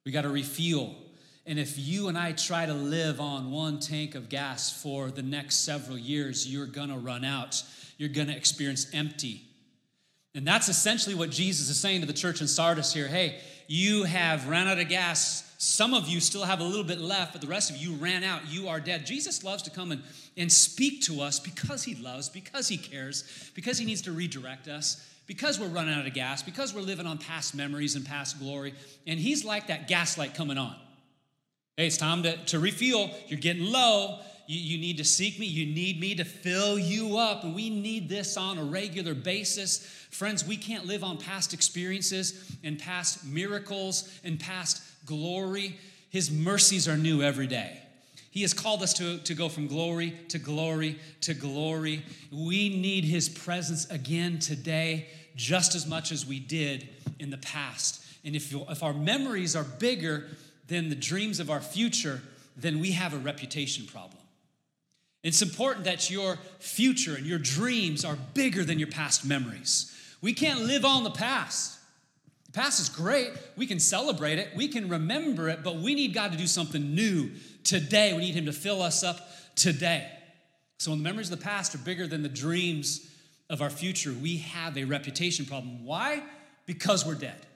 We 0.04 0.12
got 0.12 0.22
to 0.22 0.28
refuel. 0.28 0.94
And 1.46 1.58
if 1.58 1.78
you 1.78 2.08
and 2.08 2.18
I 2.18 2.32
try 2.32 2.66
to 2.66 2.74
live 2.74 3.18
on 3.18 3.50
one 3.50 3.80
tank 3.80 4.14
of 4.14 4.28
gas 4.28 4.82
for 4.82 5.10
the 5.10 5.22
next 5.22 5.64
several 5.64 5.96
years, 5.96 6.46
you're 6.46 6.66
going 6.66 6.90
to 6.90 6.98
run 6.98 7.24
out 7.24 7.62
you're 7.98 8.08
going 8.08 8.28
to 8.28 8.36
experience 8.36 8.86
empty. 8.94 9.42
And 10.34 10.46
that's 10.46 10.68
essentially 10.68 11.14
what 11.14 11.30
Jesus 11.30 11.68
is 11.68 11.78
saying 11.78 12.00
to 12.00 12.06
the 12.06 12.12
church 12.12 12.40
in 12.40 12.48
Sardis 12.48 12.92
here. 12.92 13.08
Hey, 13.08 13.40
you 13.66 14.04
have 14.04 14.48
ran 14.48 14.68
out 14.68 14.78
of 14.78 14.88
gas. 14.88 15.44
Some 15.58 15.92
of 15.92 16.08
you 16.08 16.20
still 16.20 16.44
have 16.44 16.60
a 16.60 16.64
little 16.64 16.84
bit 16.84 17.00
left, 17.00 17.32
but 17.32 17.40
the 17.40 17.48
rest 17.48 17.70
of 17.70 17.76
you 17.76 17.94
ran 17.94 18.22
out. 18.22 18.48
You 18.48 18.68
are 18.68 18.78
dead. 18.78 19.04
Jesus 19.04 19.42
loves 19.42 19.62
to 19.64 19.70
come 19.70 19.90
and, 19.90 20.02
and 20.36 20.50
speak 20.50 21.02
to 21.02 21.20
us 21.20 21.40
because 21.40 21.82
he 21.82 21.96
loves, 21.96 22.28
because 22.28 22.68
he 22.68 22.76
cares, 22.76 23.50
because 23.54 23.78
he 23.78 23.84
needs 23.84 24.02
to 24.02 24.12
redirect 24.12 24.68
us, 24.68 25.04
because 25.26 25.58
we're 25.58 25.66
running 25.66 25.94
out 25.94 26.06
of 26.06 26.14
gas, 26.14 26.42
because 26.42 26.72
we're 26.72 26.82
living 26.82 27.06
on 27.06 27.18
past 27.18 27.54
memories 27.54 27.96
and 27.96 28.06
past 28.06 28.38
glory. 28.38 28.74
And 29.06 29.18
he's 29.18 29.44
like 29.44 29.66
that 29.66 29.88
gaslight 29.88 30.34
coming 30.34 30.56
on. 30.56 30.76
Hey, 31.76 31.86
it's 31.86 31.96
time 31.96 32.22
to, 32.22 32.36
to 32.46 32.58
refuel. 32.60 33.10
You're 33.26 33.40
getting 33.40 33.64
low. 33.64 34.20
You, 34.48 34.58
you 34.58 34.78
need 34.78 34.96
to 34.96 35.04
seek 35.04 35.38
me. 35.38 35.46
You 35.46 35.72
need 35.72 36.00
me 36.00 36.16
to 36.16 36.24
fill 36.24 36.76
you 36.78 37.18
up. 37.18 37.44
And 37.44 37.54
we 37.54 37.70
need 37.70 38.08
this 38.08 38.36
on 38.36 38.58
a 38.58 38.64
regular 38.64 39.14
basis. 39.14 39.78
Friends, 40.10 40.44
we 40.44 40.56
can't 40.56 40.86
live 40.86 41.04
on 41.04 41.18
past 41.18 41.54
experiences 41.54 42.56
and 42.64 42.78
past 42.78 43.24
miracles 43.24 44.10
and 44.24 44.40
past 44.40 44.82
glory. 45.06 45.78
His 46.10 46.30
mercies 46.30 46.88
are 46.88 46.96
new 46.96 47.22
every 47.22 47.46
day. 47.46 47.82
He 48.30 48.42
has 48.42 48.54
called 48.54 48.82
us 48.82 48.94
to, 48.94 49.18
to 49.18 49.34
go 49.34 49.48
from 49.48 49.66
glory 49.66 50.14
to 50.28 50.38
glory 50.38 50.98
to 51.22 51.34
glory. 51.34 52.02
We 52.32 52.68
need 52.68 53.04
His 53.04 53.28
presence 53.28 53.88
again 53.90 54.38
today, 54.38 55.08
just 55.36 55.74
as 55.74 55.86
much 55.86 56.12
as 56.12 56.26
we 56.26 56.38
did 56.40 56.88
in 57.18 57.30
the 57.30 57.38
past. 57.38 58.04
And 58.24 58.34
if, 58.34 58.54
if 58.54 58.82
our 58.82 58.92
memories 58.92 59.56
are 59.56 59.64
bigger 59.64 60.28
than 60.68 60.88
the 60.88 60.94
dreams 60.94 61.40
of 61.40 61.50
our 61.50 61.60
future, 61.60 62.22
then 62.56 62.78
we 62.78 62.92
have 62.92 63.14
a 63.14 63.18
reputation 63.18 63.86
problem. 63.86 64.17
It's 65.22 65.42
important 65.42 65.84
that 65.84 66.10
your 66.10 66.38
future 66.60 67.16
and 67.16 67.26
your 67.26 67.38
dreams 67.38 68.04
are 68.04 68.16
bigger 68.34 68.64
than 68.64 68.78
your 68.78 68.88
past 68.88 69.24
memories. 69.24 69.94
We 70.20 70.32
can't 70.32 70.62
live 70.62 70.84
on 70.84 71.04
the 71.04 71.10
past. 71.10 71.78
The 72.46 72.52
past 72.52 72.80
is 72.80 72.88
great. 72.88 73.30
We 73.56 73.66
can 73.66 73.80
celebrate 73.80 74.38
it, 74.38 74.50
we 74.56 74.68
can 74.68 74.88
remember 74.88 75.48
it, 75.48 75.62
but 75.62 75.76
we 75.76 75.94
need 75.94 76.14
God 76.14 76.32
to 76.32 76.38
do 76.38 76.46
something 76.46 76.94
new 76.94 77.30
today. 77.64 78.12
We 78.12 78.20
need 78.20 78.34
Him 78.34 78.46
to 78.46 78.52
fill 78.52 78.80
us 78.80 79.02
up 79.02 79.28
today. 79.54 80.08
So 80.78 80.92
when 80.92 81.00
the 81.00 81.04
memories 81.04 81.30
of 81.30 81.38
the 81.38 81.44
past 81.44 81.74
are 81.74 81.78
bigger 81.78 82.06
than 82.06 82.22
the 82.22 82.28
dreams 82.28 83.04
of 83.50 83.60
our 83.60 83.70
future, 83.70 84.12
we 84.12 84.38
have 84.38 84.78
a 84.78 84.84
reputation 84.84 85.44
problem. 85.44 85.84
Why? 85.84 86.22
Because 86.66 87.04
we're 87.04 87.14
dead. 87.14 87.46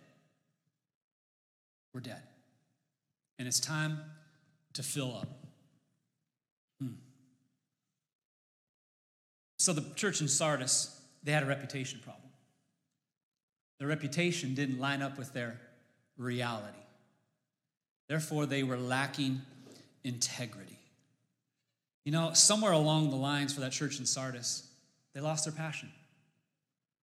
We're 1.94 2.01
dead. 2.01 2.22
And 3.38 3.46
it's 3.46 3.61
time 3.61 3.98
to 4.75 4.83
fill 4.83 5.16
up. 5.16 5.41
So 9.62 9.72
the 9.72 9.85
church 9.94 10.20
in 10.20 10.27
Sardis, 10.27 11.01
they 11.22 11.31
had 11.31 11.44
a 11.44 11.46
reputation 11.46 12.01
problem. 12.03 12.29
Their 13.79 13.87
reputation 13.87 14.57
didn't 14.57 14.81
line 14.81 15.03
up 15.03 15.16
with 15.16 15.33
their 15.33 15.61
reality. 16.16 16.83
Therefore, 18.09 18.44
they 18.44 18.64
were 18.64 18.77
lacking 18.77 19.40
integrity. 20.03 20.81
You 22.05 22.11
know, 22.11 22.33
somewhere 22.33 22.72
along 22.72 23.11
the 23.11 23.16
lines 23.16 23.55
for 23.55 23.61
that 23.61 23.70
church 23.70 24.01
in 24.01 24.05
Sardis, 24.05 24.66
they 25.14 25.20
lost 25.20 25.44
their 25.44 25.55
passion. 25.55 25.92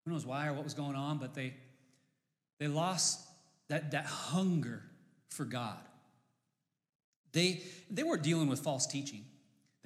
Who 0.05 0.11
knows 0.11 0.27
why 0.27 0.49
or 0.49 0.53
what 0.53 0.64
was 0.64 0.75
going 0.75 0.97
on, 0.97 1.18
but 1.18 1.35
they, 1.35 1.55
they 2.59 2.66
lost 2.66 3.21
that, 3.68 3.92
that 3.92 4.07
hunger 4.07 4.83
for 5.29 5.44
God. 5.44 5.79
They, 7.31 7.62
they 7.88 8.03
were 8.03 8.16
dealing 8.16 8.49
with 8.49 8.59
false 8.59 8.85
teaching. 8.85 9.25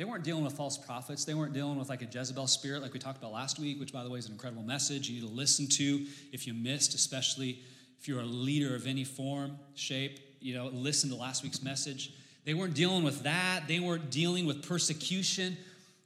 They 0.02 0.08
weren't 0.08 0.24
dealing 0.24 0.42
with 0.42 0.54
false 0.54 0.76
prophets. 0.76 1.24
They 1.24 1.34
weren't 1.34 1.52
dealing 1.52 1.78
with 1.78 1.88
like 1.88 2.02
a 2.02 2.06
Jezebel 2.06 2.48
spirit, 2.48 2.82
like 2.82 2.92
we 2.92 2.98
talked 2.98 3.18
about 3.18 3.30
last 3.30 3.60
week, 3.60 3.78
which, 3.78 3.92
by 3.92 4.02
the 4.02 4.10
way, 4.10 4.18
is 4.18 4.26
an 4.26 4.32
incredible 4.32 4.64
message 4.64 5.08
you 5.08 5.20
need 5.20 5.28
to 5.28 5.32
listen 5.32 5.68
to 5.68 6.04
if 6.32 6.44
you 6.44 6.54
missed, 6.54 6.92
especially 6.96 7.60
if 8.00 8.08
you're 8.08 8.22
a 8.22 8.24
leader 8.24 8.74
of 8.74 8.88
any 8.88 9.04
form, 9.04 9.56
shape. 9.76 10.18
You 10.40 10.56
know, 10.56 10.66
listen 10.72 11.08
to 11.10 11.14
last 11.14 11.44
week's 11.44 11.62
message. 11.62 12.12
They 12.44 12.52
weren't 12.52 12.74
dealing 12.74 13.04
with 13.04 13.22
that. 13.22 13.68
They 13.68 13.78
weren't 13.78 14.10
dealing 14.10 14.44
with 14.44 14.66
persecution. 14.66 15.56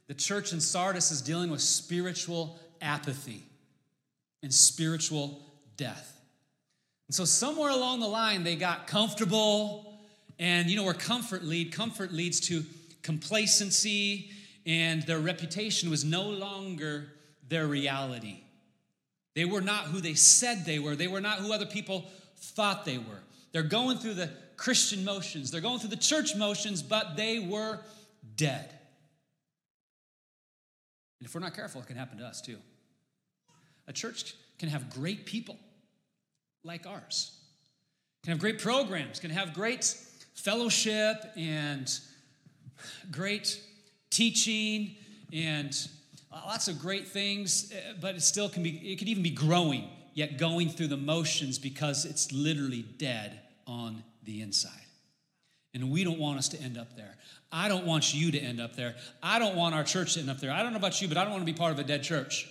The 0.05 0.13
church 0.13 0.53
in 0.53 0.61
Sardis 0.61 1.09
is 1.09 1.23
dealing 1.23 1.49
with 1.49 1.61
spiritual 1.61 2.59
apathy 2.83 3.41
and 4.43 4.53
spiritual 4.53 5.41
death. 5.75 6.21
And 7.07 7.15
so, 7.15 7.25
somewhere 7.25 7.71
along 7.71 8.01
the 8.01 8.07
line, 8.07 8.43
they 8.43 8.57
got 8.57 8.85
comfortable. 8.85 9.99
And 10.37 10.69
you 10.69 10.75
know 10.75 10.83
where 10.83 10.93
comfort 10.93 11.43
lead? 11.43 11.71
Comfort 11.71 12.11
leads 12.11 12.39
to 12.41 12.63
complacency, 13.01 14.31
and 14.65 15.03
their 15.03 15.19
reputation 15.19 15.89
was 15.89 16.03
no 16.03 16.23
longer 16.23 17.07
their 17.47 17.67
reality. 17.67 18.41
They 19.35 19.45
were 19.45 19.61
not 19.61 19.85
who 19.85 20.01
they 20.01 20.15
said 20.15 20.65
they 20.65 20.79
were, 20.79 20.95
they 20.95 21.07
were 21.07 21.21
not 21.21 21.39
who 21.39 21.53
other 21.53 21.65
people 21.65 22.09
thought 22.35 22.85
they 22.85 22.97
were. 22.97 23.21
They're 23.51 23.63
going 23.63 23.97
through 23.97 24.15
the 24.15 24.31
Christian 24.57 25.05
motions, 25.05 25.51
they're 25.51 25.61
going 25.61 25.79
through 25.79 25.91
the 25.91 25.97
church 25.97 26.35
motions, 26.35 26.81
but 26.81 27.15
they 27.15 27.39
were 27.39 27.79
dead. 28.35 28.73
And 31.19 31.27
if 31.27 31.33
we're 31.33 31.41
not 31.41 31.55
careful, 31.55 31.81
it 31.81 31.87
can 31.87 31.95
happen 31.95 32.17
to 32.17 32.25
us 32.25 32.41
too. 32.41 32.57
A 33.87 33.93
church 33.93 34.35
can 34.59 34.69
have 34.69 34.89
great 34.89 35.25
people 35.25 35.57
like 36.63 36.85
ours, 36.85 37.37
can 38.23 38.31
have 38.31 38.39
great 38.39 38.59
programs, 38.59 39.19
can 39.19 39.31
have 39.31 39.53
great 39.53 39.85
fellowship 40.33 41.23
and 41.35 41.87
great 43.11 43.61
teaching 44.09 44.95
and 45.33 45.75
lots 46.31 46.67
of 46.67 46.79
great 46.79 47.07
things, 47.07 47.71
eh, 47.73 47.93
but 47.99 48.15
it 48.15 48.21
still 48.21 48.49
can 48.49 48.63
be, 48.63 48.91
it 48.91 48.97
could 48.97 49.07
even 49.07 49.23
be 49.23 49.29
growing, 49.29 49.89
yet 50.13 50.37
going 50.37 50.69
through 50.69 50.87
the 50.87 50.97
motions 50.97 51.59
because 51.59 52.05
it's 52.05 52.31
literally 52.31 52.83
dead 52.97 53.39
on 53.65 54.03
the 54.23 54.41
inside. 54.41 54.71
And 55.73 55.91
we 55.91 56.03
don't 56.03 56.19
want 56.19 56.39
us 56.39 56.49
to 56.49 56.61
end 56.61 56.77
up 56.77 56.95
there. 56.95 57.15
I 57.51 57.67
don't 57.67 57.85
want 57.85 58.13
you 58.13 58.31
to 58.31 58.39
end 58.39 58.59
up 58.59 58.75
there. 58.75 58.95
I 59.21 59.39
don't 59.39 59.55
want 59.55 59.75
our 59.75 59.83
church 59.83 60.15
to 60.15 60.19
end 60.19 60.29
up 60.29 60.39
there. 60.39 60.51
I 60.51 60.63
don't 60.63 60.71
know 60.71 60.79
about 60.79 61.01
you, 61.01 61.07
but 61.07 61.17
I 61.17 61.23
don't 61.23 61.31
want 61.31 61.45
to 61.45 61.51
be 61.51 61.57
part 61.57 61.71
of 61.71 61.79
a 61.79 61.83
dead 61.83 62.03
church. 62.03 62.49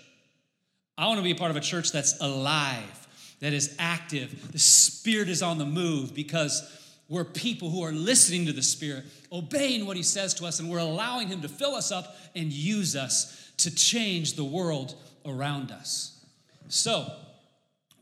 I 0.97 1.07
want 1.07 1.19
to 1.19 1.25
be 1.25 1.33
a 1.33 1.37
part 1.37 1.51
of 1.51 1.57
a 1.57 1.61
church 1.61 1.93
that's 1.93 2.19
alive, 2.21 3.07
that 3.41 3.53
is 3.53 3.75
active. 3.79 4.53
The 4.53 4.59
Spirit 4.59 5.29
is 5.29 5.43
on 5.43 5.59
the 5.59 5.67
move 5.67 6.15
because 6.15 6.63
we're 7.09 7.25
people 7.25 7.71
who 7.71 7.83
are 7.83 7.93
listening 7.93 8.47
to 8.47 8.53
the 8.53 8.63
Spirit, 8.63 9.05
obeying 9.31 9.87
what 9.87 9.97
He 9.97 10.03
says 10.03 10.35
to 10.35 10.47
us, 10.47 10.59
and 10.59 10.69
we're 10.69 10.79
allowing 10.79 11.29
Him 11.29 11.43
to 11.43 11.49
fill 11.49 11.75
us 11.75 11.93
up 11.93 12.17
and 12.35 12.53
use 12.53 12.97
us 12.97 13.53
to 13.59 13.75
change 13.75 14.35
the 14.35 14.45
world 14.45 14.95
around 15.25 15.71
us. 15.71 16.25
So, 16.69 17.11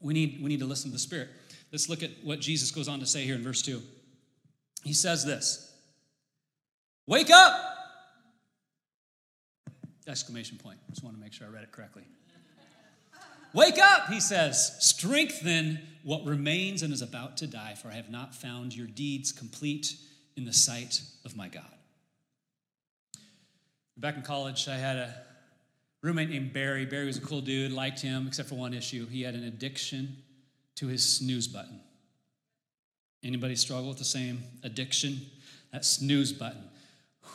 we 0.01 0.15
need, 0.15 0.41
we 0.43 0.49
need 0.49 0.61
to 0.61 0.67
listen 0.67 0.91
to 0.91 0.95
the 0.95 1.01
Spirit. 1.01 1.29
Let's 1.71 1.89
look 1.89 2.03
at 2.03 2.11
what 2.23 2.41
Jesus 2.41 2.71
goes 2.71 2.89
on 2.89 3.01
to 3.01 3.07
say 3.07 3.25
here 3.25 3.35
in 3.35 3.43
verse 3.43 3.63
2. 3.63 3.83
He 4.85 4.93
says 4.93 5.25
this 5.25 5.73
Wake 7.07 7.31
up! 7.31 7.61
Exclamation 10.07 10.59
point. 10.59 10.79
Just 10.91 11.03
want 11.03 11.17
to 11.17 11.23
make 11.23 11.33
sure 11.33 11.47
I 11.47 11.51
read 11.51 11.63
it 11.63 11.73
correctly. 11.73 12.05
Wake 13.55 13.79
up, 13.79 14.09
he 14.09 14.21
says. 14.21 14.77
Strengthen 14.81 15.81
what 16.05 16.25
remains 16.25 16.83
and 16.83 16.93
is 16.93 17.03
about 17.03 17.39
to 17.39 17.47
die, 17.47 17.75
for 17.75 17.89
I 17.89 17.95
have 17.95 18.11
not 18.11 18.35
found 18.35 18.77
your 18.77 18.87
deeds 18.87 19.33
complete 19.33 19.97
in 20.37 20.45
the 20.45 20.53
sight 20.53 21.01
of 21.25 21.35
my 21.35 21.49
God. 21.49 21.65
Back 23.97 24.17
in 24.17 24.23
college, 24.23 24.69
I 24.69 24.77
had 24.77 24.97
a 24.97 25.15
roommate 26.03 26.29
named 26.29 26.53
Barry. 26.53 26.85
Barry 26.85 27.07
was 27.07 27.17
a 27.17 27.23
cool 27.23 27.41
dude, 27.41 27.73
liked 27.73 28.01
him, 28.01 28.27
except 28.27 28.51
for 28.51 28.57
one 28.57 28.75
issue. 28.75 29.07
He 29.07 29.23
had 29.23 29.35
an 29.35 29.45
addiction 29.45 30.17
to 30.77 30.89
his 30.89 31.09
snooze 31.09 31.49
button. 31.49 31.81
Anybody 33.23 33.57
struggle 33.57 33.89
with 33.89 33.99
the 33.99 34.05
same 34.05 34.43
addiction? 34.63 35.23
That 35.73 35.87
snooze 35.87 36.33
button. 36.33 36.65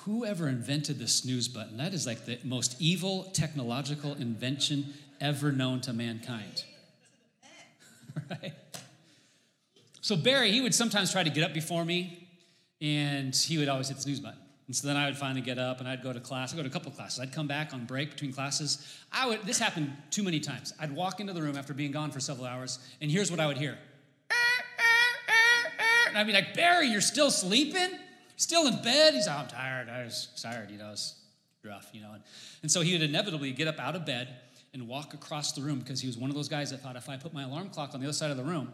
Whoever 0.03 0.47
invented 0.47 0.99
the 0.99 1.07
snooze 1.07 1.47
button? 1.47 1.77
That 1.77 1.95
is 1.95 2.05
like 2.05 2.25
the 2.25 2.37
most 2.43 2.79
evil 2.79 3.23
technological 3.33 4.13
invention 4.13 4.93
ever 5.19 5.51
known 5.51 5.81
to 5.81 5.93
mankind. 5.93 6.63
right? 8.29 8.53
So 10.01 10.15
Barry, 10.15 10.51
he 10.51 10.61
would 10.61 10.73
sometimes 10.73 11.11
try 11.11 11.23
to 11.23 11.29
get 11.29 11.43
up 11.43 11.53
before 11.53 11.85
me, 11.85 12.27
and 12.81 13.35
he 13.35 13.57
would 13.57 13.67
always 13.69 13.89
hit 13.89 13.97
the 13.97 14.03
snooze 14.03 14.19
button. 14.19 14.39
And 14.67 14.75
so 14.75 14.87
then 14.87 14.97
I 14.97 15.07
would 15.07 15.17
finally 15.17 15.41
get 15.41 15.57
up 15.57 15.79
and 15.79 15.89
I'd 15.89 16.03
go 16.03 16.13
to 16.13 16.19
class. 16.19 16.53
I'd 16.53 16.57
go 16.57 16.61
to 16.61 16.69
a 16.69 16.71
couple 16.71 16.91
classes. 16.91 17.19
I'd 17.19 17.33
come 17.33 17.47
back 17.47 17.73
on 17.73 17.85
break 17.85 18.11
between 18.11 18.31
classes. 18.31 18.97
I 19.11 19.27
would 19.27 19.43
this 19.43 19.57
happened 19.57 19.91
too 20.11 20.21
many 20.21 20.39
times. 20.39 20.73
I'd 20.79 20.95
walk 20.95 21.19
into 21.19 21.33
the 21.33 21.41
room 21.41 21.57
after 21.57 21.73
being 21.73 21.91
gone 21.91 22.11
for 22.11 22.19
several 22.19 22.45
hours, 22.45 22.77
and 23.01 23.09
here's 23.09 23.31
what 23.31 23.39
I 23.39 23.47
would 23.47 23.57
hear. 23.57 23.79
And 26.07 26.17
I'd 26.17 26.27
be 26.27 26.33
like, 26.33 26.55
Barry, 26.55 26.87
you're 26.87 27.01
still 27.01 27.29
sleeping? 27.31 27.89
Still 28.35 28.67
in 28.67 28.81
bed? 28.81 29.13
He's 29.13 29.27
like, 29.27 29.37
I'm 29.37 29.47
tired. 29.47 29.89
I 29.89 30.03
was 30.03 30.29
tired, 30.41 30.71
you 30.71 30.77
know, 30.77 30.91
it's 30.91 31.15
rough, 31.63 31.89
you 31.93 32.01
know. 32.01 32.13
And, 32.13 32.23
and 32.63 32.71
so 32.71 32.81
he 32.81 32.93
would 32.93 33.03
inevitably 33.03 33.51
get 33.51 33.67
up 33.67 33.79
out 33.79 33.95
of 33.95 34.05
bed 34.05 34.29
and 34.73 34.87
walk 34.87 35.13
across 35.13 35.51
the 35.53 35.61
room 35.61 35.79
because 35.79 36.01
he 36.01 36.07
was 36.07 36.17
one 36.17 36.29
of 36.29 36.35
those 36.35 36.49
guys 36.49 36.69
that 36.71 36.81
thought 36.81 36.95
if 36.95 37.09
I 37.09 37.17
put 37.17 37.33
my 37.33 37.43
alarm 37.43 37.69
clock 37.69 37.93
on 37.93 37.99
the 37.99 38.05
other 38.05 38.13
side 38.13 38.31
of 38.31 38.37
the 38.37 38.43
room 38.43 38.73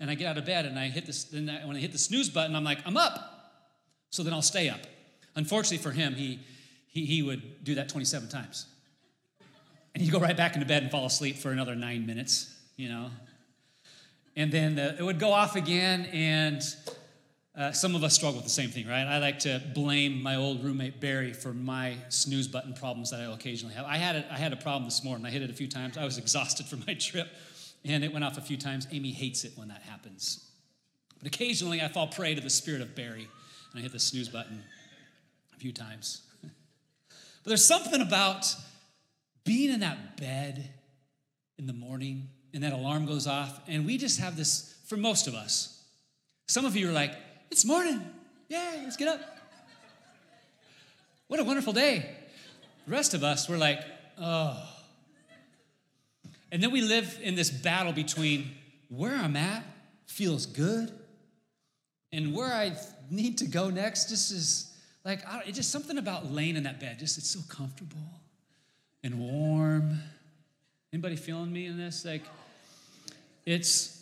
and 0.00 0.10
I 0.10 0.14
get 0.14 0.26
out 0.26 0.38
of 0.38 0.44
bed 0.44 0.66
and 0.66 0.78
I 0.78 0.88
hit 0.88 1.06
this, 1.06 1.24
then 1.24 1.48
I, 1.48 1.64
when 1.66 1.76
I 1.76 1.78
hit 1.78 1.92
the 1.92 1.98
snooze 1.98 2.28
button, 2.28 2.56
I'm 2.56 2.64
like, 2.64 2.78
I'm 2.84 2.96
up. 2.96 3.36
So 4.10 4.22
then 4.22 4.32
I'll 4.32 4.42
stay 4.42 4.68
up. 4.68 4.80
Unfortunately 5.34 5.78
for 5.78 5.92
him, 5.92 6.14
he, 6.14 6.40
he, 6.88 7.04
he 7.04 7.22
would 7.22 7.64
do 7.64 7.74
that 7.76 7.88
27 7.88 8.28
times. 8.28 8.66
And 9.94 10.02
he'd 10.02 10.10
go 10.10 10.18
right 10.18 10.36
back 10.36 10.54
into 10.54 10.66
bed 10.66 10.82
and 10.82 10.90
fall 10.90 11.06
asleep 11.06 11.36
for 11.36 11.50
another 11.50 11.74
nine 11.74 12.06
minutes, 12.06 12.54
you 12.76 12.88
know. 12.88 13.10
And 14.34 14.52
then 14.52 14.74
the, 14.74 14.96
it 14.98 15.02
would 15.02 15.18
go 15.18 15.32
off 15.32 15.56
again, 15.56 16.04
and 16.12 16.62
uh, 17.56 17.72
some 17.72 17.94
of 17.94 18.04
us 18.04 18.14
struggle 18.14 18.36
with 18.36 18.44
the 18.44 18.50
same 18.50 18.68
thing, 18.68 18.86
right? 18.86 19.06
I 19.06 19.18
like 19.18 19.38
to 19.40 19.62
blame 19.74 20.22
my 20.22 20.36
old 20.36 20.62
roommate 20.62 21.00
Barry 21.00 21.32
for 21.32 21.54
my 21.54 21.96
snooze 22.10 22.48
button 22.48 22.74
problems 22.74 23.10
that 23.10 23.20
I 23.20 23.32
occasionally 23.32 23.74
have. 23.74 23.86
I 23.86 23.96
had 23.96 24.16
a, 24.16 24.32
I 24.32 24.36
had 24.36 24.52
a 24.52 24.56
problem 24.56 24.84
this 24.84 25.02
morning. 25.02 25.24
I 25.24 25.30
hit 25.30 25.40
it 25.40 25.48
a 25.48 25.54
few 25.54 25.66
times. 25.66 25.96
I 25.96 26.04
was 26.04 26.18
exhausted 26.26 26.66
from 26.66 26.84
my 26.86 26.94
trip, 26.94 27.28
and 27.84 28.04
it 28.04 28.12
went 28.12 28.24
off 28.24 28.36
a 28.36 28.42
few 28.42 28.58
times. 28.58 28.86
Amy 28.92 29.10
hates 29.10 29.44
it 29.44 29.52
when 29.56 29.68
that 29.68 29.82
happens. 29.82 30.50
But 31.18 31.28
occasionally 31.28 31.80
I 31.80 31.88
fall 31.88 32.08
prey 32.08 32.34
to 32.34 32.42
the 32.42 32.50
spirit 32.50 32.82
of 32.82 32.94
Barry, 32.94 33.26
and 33.72 33.78
I 33.78 33.80
hit 33.80 33.92
the 33.92 34.00
snooze 34.00 34.28
button 34.28 34.62
a 35.54 35.58
few 35.58 35.72
times. 35.72 36.22
but 36.42 36.50
there's 37.46 37.64
something 37.64 38.02
about 38.02 38.54
being 39.44 39.72
in 39.72 39.80
that 39.80 40.18
bed 40.18 40.68
in 41.58 41.66
the 41.66 41.72
morning, 41.72 42.28
and 42.52 42.62
that 42.62 42.74
alarm 42.74 43.06
goes 43.06 43.26
off, 43.26 43.60
and 43.66 43.86
we 43.86 43.96
just 43.96 44.20
have 44.20 44.36
this, 44.36 44.78
for 44.86 44.98
most 44.98 45.26
of 45.26 45.34
us, 45.34 45.72
some 46.48 46.66
of 46.66 46.76
you 46.76 46.90
are 46.90 46.92
like, 46.92 47.12
it's 47.50 47.64
morning. 47.64 48.02
Yeah, 48.48 48.80
let's 48.84 48.96
get 48.96 49.08
up. 49.08 49.20
What 51.28 51.40
a 51.40 51.44
wonderful 51.44 51.72
day. 51.72 52.10
The 52.86 52.92
rest 52.92 53.14
of 53.14 53.24
us, 53.24 53.48
we're 53.48 53.56
like, 53.56 53.80
oh. 54.20 54.62
And 56.52 56.62
then 56.62 56.70
we 56.70 56.80
live 56.80 57.18
in 57.22 57.34
this 57.34 57.50
battle 57.50 57.92
between 57.92 58.52
where 58.88 59.14
I'm 59.14 59.36
at 59.36 59.64
feels 60.06 60.46
good 60.46 60.92
and 62.12 62.34
where 62.34 62.52
I 62.52 62.76
need 63.10 63.38
to 63.38 63.46
go 63.46 63.70
next 63.70 64.08
just 64.08 64.30
is 64.30 64.72
like, 65.04 65.20
it's 65.46 65.56
just 65.56 65.70
something 65.70 65.98
about 65.98 66.32
laying 66.32 66.56
in 66.56 66.62
that 66.64 66.80
bed. 66.80 66.98
Just, 66.98 67.18
it's 67.18 67.30
so 67.30 67.40
comfortable 67.48 67.98
and 69.02 69.18
warm. 69.18 70.00
Anybody 70.92 71.16
feeling 71.16 71.52
me 71.52 71.66
in 71.66 71.76
this? 71.76 72.04
Like, 72.04 72.22
it's, 73.44 73.95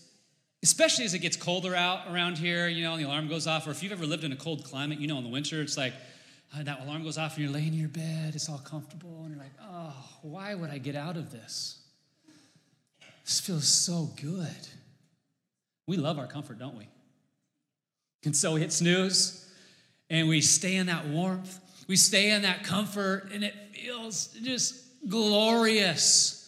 especially 0.64 1.04
as 1.04 1.12
it 1.12 1.18
gets 1.18 1.36
colder 1.36 1.74
out 1.74 2.10
around 2.10 2.38
here, 2.38 2.68
you 2.68 2.82
know, 2.82 2.94
and 2.94 3.02
the 3.02 3.06
alarm 3.06 3.28
goes 3.28 3.46
off, 3.46 3.66
or 3.66 3.70
if 3.70 3.82
you've 3.82 3.92
ever 3.92 4.06
lived 4.06 4.24
in 4.24 4.32
a 4.32 4.36
cold 4.36 4.64
climate, 4.64 4.98
you 4.98 5.06
know, 5.06 5.18
in 5.18 5.22
the 5.22 5.28
winter, 5.28 5.60
it's 5.60 5.76
like 5.76 5.92
uh, 6.56 6.62
that 6.62 6.80
alarm 6.80 7.04
goes 7.04 7.18
off 7.18 7.34
and 7.34 7.44
you're 7.44 7.52
laying 7.52 7.74
in 7.74 7.78
your 7.78 7.90
bed, 7.90 8.34
it's 8.34 8.48
all 8.48 8.62
comfortable, 8.64 9.24
and 9.24 9.34
you're 9.34 9.44
like, 9.44 9.52
oh, 9.62 9.94
why 10.22 10.54
would 10.54 10.70
I 10.70 10.78
get 10.78 10.96
out 10.96 11.18
of 11.18 11.30
this? 11.30 11.82
This 13.26 13.40
feels 13.40 13.68
so 13.68 14.08
good. 14.18 14.68
We 15.86 15.98
love 15.98 16.18
our 16.18 16.26
comfort, 16.26 16.58
don't 16.58 16.78
we? 16.78 16.88
And 18.24 18.34
so 18.34 18.54
we 18.54 18.60
hit 18.60 18.72
snooze 18.72 19.46
and 20.08 20.28
we 20.28 20.40
stay 20.40 20.76
in 20.76 20.86
that 20.86 21.06
warmth, 21.06 21.60
we 21.88 21.96
stay 21.96 22.30
in 22.30 22.40
that 22.42 22.64
comfort, 22.64 23.28
and 23.34 23.44
it 23.44 23.54
feels 23.74 24.28
just 24.42 24.76
glorious. 25.10 26.43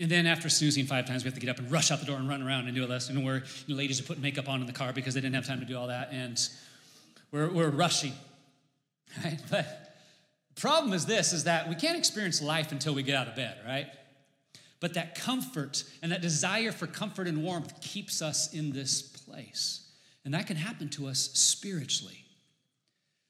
And 0.00 0.10
then 0.10 0.26
after 0.26 0.48
snoozing 0.48 0.86
five 0.86 1.06
times, 1.06 1.22
we 1.22 1.28
have 1.28 1.34
to 1.34 1.40
get 1.40 1.50
up 1.50 1.58
and 1.58 1.70
rush 1.70 1.90
out 1.90 2.00
the 2.00 2.06
door 2.06 2.16
and 2.16 2.28
run 2.28 2.42
around 2.42 2.66
and 2.66 2.74
do 2.74 2.84
a 2.84 2.86
lesson. 2.86 3.22
where 3.24 3.44
you 3.66 3.74
know, 3.74 3.76
ladies 3.76 4.00
are 4.00 4.04
putting 4.04 4.22
makeup 4.22 4.48
on 4.48 4.60
in 4.60 4.66
the 4.66 4.72
car 4.72 4.92
because 4.92 5.14
they 5.14 5.20
didn't 5.20 5.34
have 5.34 5.46
time 5.46 5.60
to 5.60 5.66
do 5.66 5.76
all 5.78 5.88
that. 5.88 6.08
And 6.12 6.40
we're, 7.30 7.50
we're 7.50 7.70
rushing. 7.70 8.12
Right? 9.22 9.38
But 9.50 9.66
the 10.54 10.60
problem 10.62 10.94
is 10.94 11.04
this 11.04 11.34
is 11.34 11.44
that 11.44 11.68
we 11.68 11.74
can't 11.74 11.98
experience 11.98 12.40
life 12.40 12.72
until 12.72 12.94
we 12.94 13.02
get 13.02 13.14
out 13.14 13.28
of 13.28 13.36
bed, 13.36 13.58
right? 13.66 13.88
But 14.80 14.94
that 14.94 15.14
comfort 15.14 15.84
and 16.02 16.10
that 16.12 16.22
desire 16.22 16.72
for 16.72 16.86
comfort 16.86 17.28
and 17.28 17.44
warmth 17.44 17.78
keeps 17.82 18.22
us 18.22 18.54
in 18.54 18.72
this 18.72 19.02
place. 19.02 19.86
And 20.24 20.34
that 20.34 20.46
can 20.46 20.56
happen 20.56 20.88
to 20.90 21.08
us 21.08 21.30
spiritually. 21.34 22.24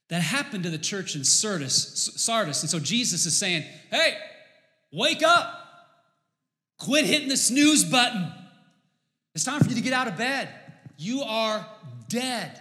That 0.08 0.22
happened 0.22 0.64
to 0.64 0.70
the 0.70 0.78
church 0.78 1.16
in 1.16 1.24
Sardis. 1.24 2.10
Sardis. 2.16 2.62
And 2.62 2.70
so 2.70 2.78
Jesus 2.78 3.26
is 3.26 3.36
saying, 3.36 3.64
hey, 3.90 4.16
wake 4.92 5.22
up. 5.22 5.61
Quit 6.82 7.04
hitting 7.04 7.28
the 7.28 7.36
snooze 7.36 7.84
button. 7.84 8.32
It's 9.36 9.44
time 9.44 9.60
for 9.60 9.68
you 9.68 9.76
to 9.76 9.80
get 9.80 9.92
out 9.92 10.08
of 10.08 10.16
bed. 10.16 10.48
You 10.96 11.22
are 11.22 11.64
dead. 12.08 12.60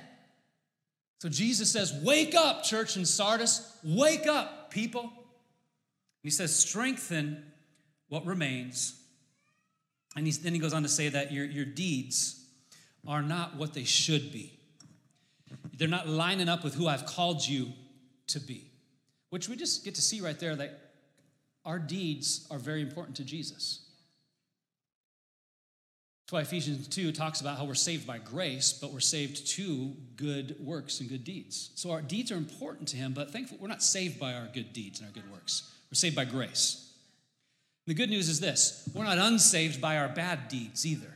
So 1.19 1.27
Jesus 1.27 1.71
says, 1.71 1.91
Wake 2.03 2.35
up, 2.35 2.63
church 2.63 2.97
in 2.97 3.05
Sardis. 3.05 3.75
Wake 3.83 4.27
up, 4.27 4.69
people. 4.69 5.11
He 6.21 6.29
says, 6.29 6.55
Strengthen 6.55 7.43
what 8.09 8.23
remains. 8.27 9.01
And 10.15 10.27
then 10.27 10.53
he 10.53 10.59
goes 10.59 10.75
on 10.75 10.83
to 10.83 10.89
say 10.89 11.09
that 11.09 11.31
your, 11.31 11.45
your 11.45 11.65
deeds 11.65 12.45
are 13.07 13.23
not 13.23 13.55
what 13.55 13.73
they 13.73 13.85
should 13.85 14.31
be. 14.31 14.53
They're 15.77 15.87
not 15.87 16.07
lining 16.07 16.47
up 16.47 16.63
with 16.63 16.75
who 16.75 16.87
I've 16.87 17.07
called 17.07 17.47
you 17.47 17.69
to 18.27 18.39
be, 18.39 18.69
which 19.31 19.49
we 19.49 19.55
just 19.55 19.83
get 19.83 19.95
to 19.95 20.01
see 20.01 20.21
right 20.21 20.39
there 20.39 20.55
that 20.55 20.91
our 21.65 21.79
deeds 21.79 22.45
are 22.51 22.59
very 22.59 22.83
important 22.83 23.17
to 23.17 23.23
Jesus. 23.23 23.87
That's 26.31 26.49
why 26.49 26.49
Ephesians 26.49 26.87
2 26.87 27.11
talks 27.11 27.41
about 27.41 27.57
how 27.57 27.65
we're 27.65 27.73
saved 27.73 28.07
by 28.07 28.17
grace, 28.17 28.71
but 28.71 28.93
we're 28.93 29.01
saved 29.01 29.45
to 29.47 29.91
good 30.15 30.55
works 30.61 31.01
and 31.01 31.09
good 31.09 31.25
deeds. 31.25 31.71
So 31.75 31.91
our 31.91 32.01
deeds 32.01 32.31
are 32.31 32.37
important 32.37 32.87
to 32.89 32.95
Him, 32.95 33.11
but 33.11 33.31
thankfully 33.33 33.59
we're 33.61 33.67
not 33.67 33.83
saved 33.83 34.17
by 34.17 34.35
our 34.35 34.47
good 34.53 34.71
deeds 34.71 35.01
and 35.01 35.09
our 35.09 35.13
good 35.13 35.29
works. 35.29 35.69
We're 35.91 35.95
saved 35.95 36.15
by 36.15 36.23
grace. 36.23 36.89
The 37.85 37.93
good 37.93 38.09
news 38.09 38.29
is 38.29 38.39
this 38.39 38.89
we're 38.95 39.03
not 39.03 39.17
unsaved 39.17 39.81
by 39.81 39.97
our 39.97 40.07
bad 40.07 40.47
deeds 40.47 40.85
either. 40.85 41.13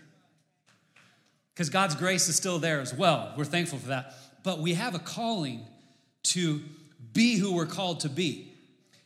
Because 1.54 1.70
God's 1.70 1.96
grace 1.96 2.28
is 2.28 2.36
still 2.36 2.60
there 2.60 2.82
as 2.82 2.94
well. 2.94 3.34
We're 3.38 3.46
thankful 3.46 3.80
for 3.80 3.88
that. 3.88 4.16
But 4.44 4.60
we 4.60 4.74
have 4.74 4.96
a 4.96 5.00
calling 5.00 5.66
to 6.24 6.60
be 7.14 7.38
who 7.38 7.56
we're 7.56 7.68
called 7.68 8.02
to 8.02 8.10
be 8.10 8.54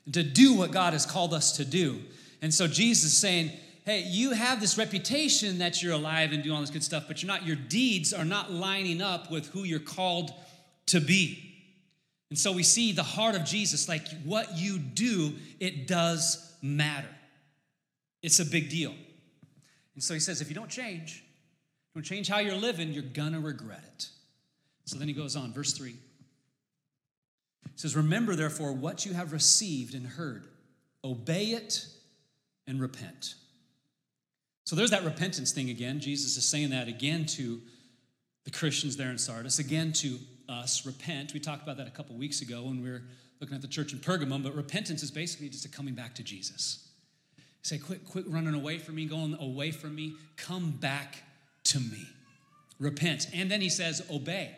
and 0.06 0.16
to 0.16 0.24
do 0.24 0.56
what 0.56 0.72
God 0.72 0.94
has 0.94 1.06
called 1.06 1.36
us 1.36 1.58
to 1.58 1.66
do. 1.66 2.02
And 2.42 2.52
so 2.52 2.66
Jesus 2.66 3.12
is 3.12 3.18
saying, 3.18 3.52
hey, 3.90 4.02
you 4.02 4.34
have 4.34 4.62
this 4.62 4.78
reputation 4.78 5.58
that 5.58 5.82
you're 5.82 5.94
alive 5.94 6.32
and 6.32 6.44
doing 6.44 6.54
all 6.54 6.62
this 6.62 6.70
good 6.70 6.84
stuff, 6.84 7.06
but 7.08 7.24
you're 7.24 7.28
not, 7.28 7.48
your 7.48 7.56
deeds 7.56 8.14
are 8.14 8.24
not 8.24 8.52
lining 8.52 9.02
up 9.02 9.32
with 9.32 9.48
who 9.48 9.64
you're 9.64 9.80
called 9.80 10.32
to 10.86 11.02
be. 11.02 11.56
And 12.30 12.38
so 12.38 12.52
we 12.52 12.62
see 12.62 12.92
the 12.92 13.02
heart 13.02 13.34
of 13.34 13.46
Jesus, 13.46 13.90
like 13.90 14.08
what 14.24 14.56
you 14.56 14.78
do, 14.78 15.34
it 15.60 15.88
does 15.88 16.56
matter. 16.62 17.10
It's 18.22 18.40
a 18.40 18.46
big 18.46 18.70
deal. 18.70 18.94
And 19.96 20.04
so 20.04 20.14
he 20.14 20.20
says, 20.20 20.40
if 20.40 20.50
you 20.50 20.56
don't 20.56 20.70
change, 20.70 21.24
don't 21.96 22.04
change 22.04 22.28
how 22.28 22.38
you're 22.38 22.54
living, 22.54 22.94
you're 22.94 23.02
gonna 23.02 23.40
regret 23.40 23.82
it. 23.96 24.10
So 24.86 25.00
then 25.00 25.08
he 25.08 25.16
goes 25.16 25.36
on, 25.36 25.52
verse 25.52 25.74
3. 25.74 25.90
He 25.90 25.98
says, 27.76 27.96
Remember 27.96 28.36
therefore 28.36 28.72
what 28.72 29.04
you 29.08 29.14
have 29.14 29.34
received 29.34 29.96
and 29.96 30.06
heard, 30.06 30.46
obey 31.04 31.46
it 31.46 31.88
and 32.68 32.80
repent. 32.80 33.34
So 34.70 34.76
there's 34.76 34.92
that 34.92 35.04
repentance 35.04 35.52
thing 35.52 35.72
again. 35.72 36.00
Jesus 36.00 36.38
is 36.38 36.46
saying 36.46 36.70
that 36.70 36.88
again 36.88 37.26
to 37.26 37.60
the 38.44 38.52
Christians 38.52 38.96
there 38.96 39.10
in 39.10 39.18
Sardis, 39.18 39.58
again 39.58 39.92
to 39.94 40.20
us 40.48 40.86
repent. 40.86 41.34
We 41.34 41.40
talked 41.40 41.64
about 41.64 41.78
that 41.78 41.88
a 41.88 41.90
couple 41.90 42.16
weeks 42.16 42.44
ago 42.44 42.62
when 42.62 42.84
we 42.84 42.88
were 42.88 43.02
looking 43.40 43.56
at 43.56 43.64
the 43.64 43.68
church 43.68 43.94
in 43.94 43.98
Pergamum, 43.98 44.44
but 44.44 44.54
repentance 44.54 45.02
is 45.02 45.10
basically 45.10 45.50
just 45.50 45.66
a 45.66 45.70
coming 45.70 45.96
back 45.96 46.14
to 46.14 46.24
Jesus. 46.24 46.88
Say, 47.64 47.80
quit, 47.80 48.06
quit 48.06 48.28
running 48.28 48.54
away 48.54 48.78
from 48.78 48.94
me, 48.94 49.06
going 49.06 49.36
away 49.42 49.72
from 49.72 49.96
me. 49.96 50.14
Come 50.38 50.70
back 50.70 51.24
to 51.64 51.80
me. 51.80 52.06
Repent. 52.78 53.26
And 53.34 53.50
then 53.50 53.62
he 53.62 53.70
says, 53.70 54.06
obey, 54.12 54.56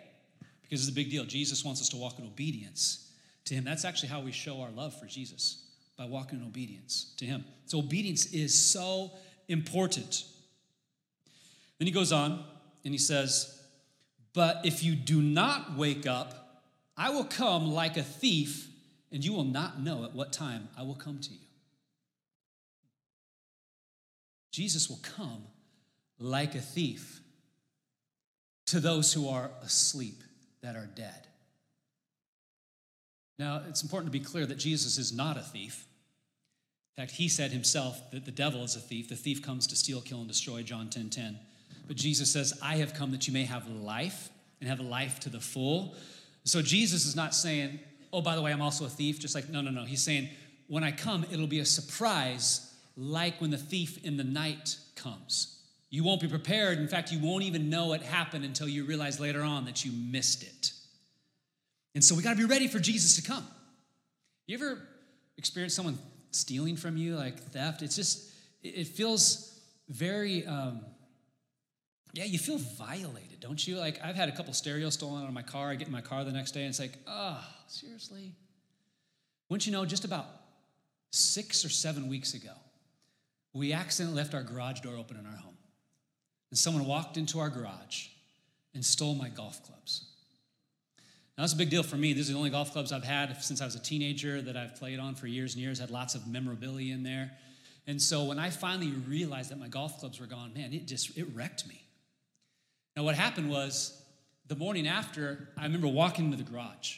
because 0.61 0.81
it's 0.81 0.91
a 0.91 0.93
big 0.93 1.09
deal. 1.09 1.23
Jesus 1.23 1.63
wants 1.63 1.79
us 1.79 1.87
to 1.87 1.95
walk 1.95 2.19
in 2.19 2.25
obedience 2.25 3.09
to 3.45 3.53
him. 3.53 3.63
That's 3.63 3.85
actually 3.85 4.09
how 4.09 4.19
we 4.19 4.33
show 4.33 4.59
our 4.59 4.71
love 4.71 4.93
for 4.93 5.05
Jesus, 5.05 5.63
by 5.97 6.03
walking 6.03 6.41
in 6.41 6.45
obedience 6.45 7.13
to 7.15 7.25
him. 7.25 7.45
So 7.65 7.79
obedience 7.79 8.25
is 8.33 8.53
so 8.53 9.11
important. 9.51 10.23
Then 11.77 11.87
he 11.87 11.91
goes 11.91 12.11
on 12.11 12.43
and 12.83 12.93
he 12.93 12.97
says, 12.97 13.61
But 14.33 14.61
if 14.65 14.83
you 14.83 14.95
do 14.95 15.21
not 15.21 15.77
wake 15.77 16.07
up, 16.07 16.63
I 16.97 17.09
will 17.09 17.25
come 17.25 17.71
like 17.71 17.97
a 17.97 18.03
thief, 18.03 18.67
and 19.11 19.23
you 19.23 19.33
will 19.33 19.43
not 19.43 19.81
know 19.81 20.03
at 20.03 20.13
what 20.13 20.31
time 20.31 20.69
I 20.77 20.83
will 20.83 20.95
come 20.95 21.19
to 21.19 21.31
you. 21.31 21.39
Jesus 24.51 24.89
will 24.89 24.99
come 25.01 25.43
like 26.19 26.55
a 26.55 26.59
thief 26.61 27.21
to 28.67 28.79
those 28.79 29.13
who 29.13 29.27
are 29.27 29.51
asleep, 29.63 30.23
that 30.61 30.75
are 30.75 30.85
dead. 30.85 31.27
Now, 33.39 33.63
it's 33.67 33.81
important 33.81 34.13
to 34.13 34.17
be 34.17 34.23
clear 34.23 34.45
that 34.45 34.59
Jesus 34.59 34.97
is 34.97 35.11
not 35.11 35.35
a 35.35 35.41
thief. 35.41 35.85
In 36.97 37.03
fact, 37.03 37.11
he 37.11 37.29
said 37.29 37.51
himself 37.51 38.11
that 38.11 38.25
the 38.25 38.31
devil 38.31 38.63
is 38.63 38.75
a 38.75 38.79
thief. 38.79 39.07
The 39.07 39.15
thief 39.15 39.41
comes 39.41 39.65
to 39.67 39.75
steal, 39.75 40.01
kill, 40.01 40.19
and 40.19 40.27
destroy, 40.27 40.61
John 40.61 40.89
10 40.89 41.09
10. 41.09 41.39
But 41.87 41.95
Jesus 41.95 42.31
says, 42.31 42.57
I 42.61 42.77
have 42.77 42.93
come 42.93 43.11
that 43.11 43.27
you 43.27 43.33
may 43.33 43.45
have 43.45 43.67
life 43.69 44.29
and 44.59 44.69
have 44.69 44.79
a 44.79 44.83
life 44.83 45.19
to 45.21 45.29
the 45.29 45.39
full. 45.39 45.95
So 46.43 46.61
Jesus 46.61 47.05
is 47.05 47.15
not 47.15 47.33
saying, 47.33 47.79
oh, 48.13 48.21
by 48.21 48.35
the 48.35 48.41
way, 48.41 48.51
I'm 48.51 48.61
also 48.61 48.85
a 48.85 48.89
thief. 48.89 49.19
Just 49.19 49.35
like, 49.35 49.49
no, 49.49 49.61
no, 49.61 49.71
no. 49.71 49.83
He's 49.83 50.03
saying, 50.03 50.29
when 50.67 50.83
I 50.83 50.91
come, 50.91 51.25
it'll 51.31 51.47
be 51.47 51.59
a 51.59 51.65
surprise, 51.65 52.73
like 52.95 53.39
when 53.41 53.51
the 53.51 53.57
thief 53.57 54.03
in 54.05 54.17
the 54.17 54.23
night 54.23 54.77
comes. 54.95 55.59
You 55.89 56.03
won't 56.03 56.21
be 56.21 56.27
prepared. 56.27 56.77
In 56.77 56.87
fact, 56.87 57.11
you 57.11 57.19
won't 57.19 57.43
even 57.43 57.69
know 57.69 57.93
it 57.93 58.01
happened 58.01 58.45
until 58.45 58.67
you 58.69 58.85
realize 58.85 59.19
later 59.19 59.41
on 59.41 59.65
that 59.65 59.83
you 59.83 59.91
missed 59.91 60.43
it. 60.43 60.71
And 61.93 62.03
so 62.03 62.15
we 62.15 62.23
got 62.23 62.31
to 62.31 62.37
be 62.37 62.45
ready 62.45 62.67
for 62.67 62.79
Jesus 62.79 63.17
to 63.17 63.21
come. 63.21 63.45
You 64.47 64.57
ever 64.57 64.81
experience 65.37 65.73
someone 65.73 65.97
stealing 66.31 66.75
from 66.75 66.97
you, 66.97 67.15
like 67.15 67.39
theft? 67.51 67.81
It's 67.81 67.95
just, 67.95 68.29
it 68.63 68.87
feels 68.87 69.59
very, 69.89 70.45
um, 70.45 70.81
yeah, 72.13 72.25
you 72.25 72.39
feel 72.39 72.57
violated, 72.57 73.39
don't 73.39 73.65
you? 73.65 73.77
Like, 73.77 73.99
I've 74.03 74.15
had 74.15 74.29
a 74.29 74.31
couple 74.33 74.53
stereos 74.53 74.95
stolen 74.95 75.23
out 75.23 75.27
of 75.27 75.33
my 75.33 75.41
car. 75.41 75.69
I 75.69 75.75
get 75.75 75.87
in 75.87 75.93
my 75.93 76.01
car 76.01 76.23
the 76.23 76.31
next 76.31 76.51
day 76.51 76.61
and 76.61 76.69
it's 76.69 76.79
like, 76.79 76.97
oh, 77.07 77.43
seriously? 77.67 78.33
Wouldn't 79.49 79.65
you 79.65 79.71
know, 79.71 79.85
just 79.85 80.05
about 80.05 80.25
six 81.11 81.65
or 81.65 81.69
seven 81.69 82.09
weeks 82.09 82.33
ago, 82.33 82.53
we 83.53 83.73
accidentally 83.73 84.17
left 84.17 84.33
our 84.33 84.43
garage 84.43 84.79
door 84.79 84.95
open 84.95 85.17
in 85.17 85.25
our 85.25 85.35
home. 85.35 85.57
And 86.49 86.57
someone 86.57 86.85
walked 86.85 87.17
into 87.17 87.39
our 87.39 87.49
garage 87.49 88.07
and 88.73 88.83
stole 88.83 89.15
my 89.15 89.29
golf 89.29 89.63
clubs. 89.65 90.10
Now, 91.37 91.43
that's 91.43 91.53
a 91.53 91.57
big 91.57 91.69
deal 91.69 91.83
for 91.83 91.95
me. 91.95 92.13
These 92.13 92.29
are 92.29 92.33
the 92.33 92.37
only 92.37 92.49
golf 92.49 92.71
clubs 92.71 92.91
I've 92.91 93.03
had 93.03 93.41
since 93.41 93.61
I 93.61 93.65
was 93.65 93.75
a 93.75 93.81
teenager 93.81 94.41
that 94.41 94.57
I've 94.57 94.75
played 94.75 94.99
on 94.99 95.15
for 95.15 95.27
years 95.27 95.53
and 95.53 95.63
years, 95.63 95.79
had 95.79 95.89
lots 95.89 96.13
of 96.13 96.27
memorabilia 96.27 96.93
in 96.93 97.03
there. 97.03 97.31
And 97.87 98.01
so 98.01 98.25
when 98.25 98.37
I 98.37 98.49
finally 98.49 98.91
realized 98.91 99.49
that 99.51 99.59
my 99.59 99.67
golf 99.67 99.99
clubs 99.99 100.19
were 100.19 100.27
gone, 100.27 100.53
man, 100.53 100.73
it 100.73 100.87
just, 100.87 101.17
it 101.17 101.27
wrecked 101.33 101.67
me. 101.67 101.81
Now, 102.95 103.03
what 103.03 103.15
happened 103.15 103.49
was 103.49 103.99
the 104.47 104.55
morning 104.55 104.87
after, 104.87 105.49
I 105.57 105.63
remember 105.63 105.87
walking 105.87 106.25
into 106.25 106.37
the 106.37 106.43
garage 106.43 106.97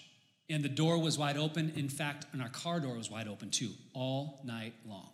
and 0.49 0.63
the 0.63 0.69
door 0.69 0.97
was 0.97 1.17
wide 1.17 1.37
open. 1.37 1.71
In 1.75 1.87
fact, 1.87 2.25
and 2.33 2.41
our 2.41 2.49
car 2.49 2.79
door 2.79 2.97
was 2.97 3.09
wide 3.09 3.27
open 3.27 3.49
too, 3.49 3.69
all 3.93 4.41
night 4.43 4.73
long. 4.85 5.09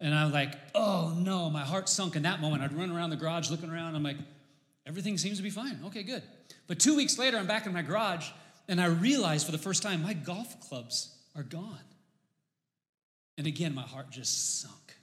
And 0.00 0.14
I'm 0.14 0.32
like, 0.32 0.54
oh 0.74 1.14
no, 1.16 1.50
my 1.50 1.62
heart 1.62 1.88
sunk 1.88 2.16
in 2.16 2.22
that 2.22 2.40
moment. 2.40 2.62
I'd 2.62 2.72
run 2.72 2.90
around 2.90 3.10
the 3.10 3.16
garage 3.16 3.50
looking 3.50 3.70
around. 3.70 3.94
I'm 3.94 4.02
like, 4.02 4.16
everything 4.86 5.18
seems 5.18 5.36
to 5.36 5.42
be 5.42 5.50
fine. 5.50 5.78
Okay, 5.86 6.02
good. 6.02 6.22
But 6.66 6.78
two 6.78 6.96
weeks 6.96 7.18
later, 7.18 7.36
I'm 7.36 7.46
back 7.46 7.66
in 7.66 7.72
my 7.72 7.82
garage 7.82 8.28
and 8.68 8.80
I 8.80 8.86
realized 8.86 9.46
for 9.46 9.52
the 9.52 9.58
first 9.58 9.82
time 9.82 10.02
my 10.02 10.14
golf 10.14 10.60
clubs 10.68 11.14
are 11.36 11.42
gone. 11.42 11.78
And 13.36 13.46
again, 13.46 13.74
my 13.74 13.82
heart 13.82 14.10
just 14.10 14.60
sunk. 14.60 14.96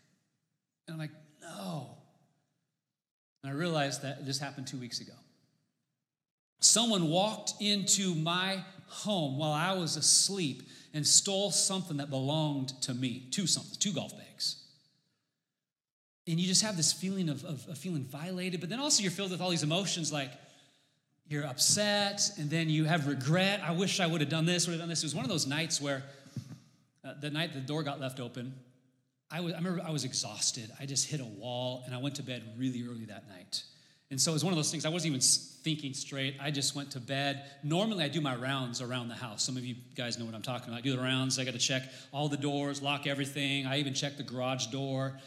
And 0.87 0.93
I'm 0.93 0.99
like, 0.99 1.11
no. 1.41 1.97
And 3.43 3.51
I 3.51 3.55
realized 3.55 4.03
that 4.03 4.25
this 4.25 4.39
happened 4.39 4.67
two 4.67 4.77
weeks 4.77 5.01
ago. 5.01 5.13
Someone 6.59 7.09
walked 7.09 7.53
into 7.59 8.15
my 8.15 8.63
home 8.87 9.37
while 9.37 9.51
I 9.51 9.73
was 9.73 9.97
asleep 9.97 10.63
and 10.93 11.05
stole 11.05 11.51
something 11.51 11.97
that 11.97 12.09
belonged 12.09 12.69
to 12.83 12.93
me. 12.93 13.27
Two 13.31 13.47
something, 13.47 13.77
two 13.79 13.91
golf 13.91 14.17
bags. 14.17 14.63
And 16.27 16.39
you 16.39 16.47
just 16.47 16.61
have 16.61 16.75
this 16.75 16.91
feeling 16.91 17.29
of, 17.29 17.43
of, 17.43 17.67
of 17.67 17.77
feeling 17.77 18.03
violated, 18.03 18.59
but 18.59 18.69
then 18.69 18.79
also 18.79 19.01
you're 19.01 19.11
filled 19.11 19.31
with 19.31 19.41
all 19.41 19.49
these 19.49 19.63
emotions 19.63 20.11
like, 20.11 20.31
you're 21.29 21.45
upset, 21.45 22.31
and 22.37 22.49
then 22.49 22.69
you 22.69 22.85
have 22.85 23.07
regret. 23.07 23.61
I 23.63 23.71
wish 23.71 23.99
I 23.99 24.07
would 24.07 24.21
have 24.21 24.29
done 24.29 24.45
this, 24.45 24.65
would 24.67 24.73
have 24.73 24.79
done 24.79 24.89
this. 24.89 25.03
It 25.03 25.05
was 25.05 25.15
one 25.15 25.25
of 25.25 25.31
those 25.31 25.47
nights 25.47 25.81
where 25.81 26.03
uh, 27.03 27.13
the 27.19 27.29
night 27.29 27.53
the 27.53 27.59
door 27.59 27.83
got 27.83 27.99
left 27.99 28.19
open, 28.19 28.53
I, 29.29 29.41
was, 29.41 29.53
I 29.53 29.57
remember 29.57 29.81
I 29.85 29.91
was 29.91 30.05
exhausted. 30.05 30.71
I 30.79 30.85
just 30.85 31.09
hit 31.09 31.19
a 31.19 31.25
wall, 31.25 31.83
and 31.85 31.93
I 31.93 31.97
went 31.97 32.15
to 32.15 32.23
bed 32.23 32.43
really 32.57 32.83
early 32.87 33.05
that 33.05 33.27
night. 33.27 33.63
And 34.09 34.21
so 34.21 34.31
it 34.31 34.35
was 34.35 34.43
one 34.43 34.53
of 34.53 34.57
those 34.57 34.71
things, 34.71 34.85
I 34.85 34.89
wasn't 34.89 35.09
even 35.09 35.21
thinking 35.21 35.93
straight. 35.93 36.37
I 36.41 36.49
just 36.49 36.75
went 36.75 36.91
to 36.91 37.01
bed. 37.01 37.43
Normally, 37.61 38.05
I 38.05 38.07
do 38.07 38.21
my 38.21 38.37
rounds 38.37 38.81
around 38.81 39.09
the 39.09 39.15
house. 39.15 39.43
Some 39.43 39.57
of 39.57 39.65
you 39.65 39.75
guys 39.97 40.17
know 40.17 40.23
what 40.23 40.33
I'm 40.33 40.41
talking 40.41 40.69
about. 40.69 40.77
I 40.77 40.81
do 40.81 40.95
the 40.95 41.01
rounds, 41.01 41.37
I 41.39 41.43
got 41.43 41.55
to 41.55 41.59
check 41.59 41.83
all 42.13 42.29
the 42.29 42.37
doors, 42.37 42.81
lock 42.81 43.05
everything. 43.05 43.65
I 43.65 43.79
even 43.79 43.93
check 43.93 44.15
the 44.15 44.23
garage 44.23 44.67
door. 44.67 45.19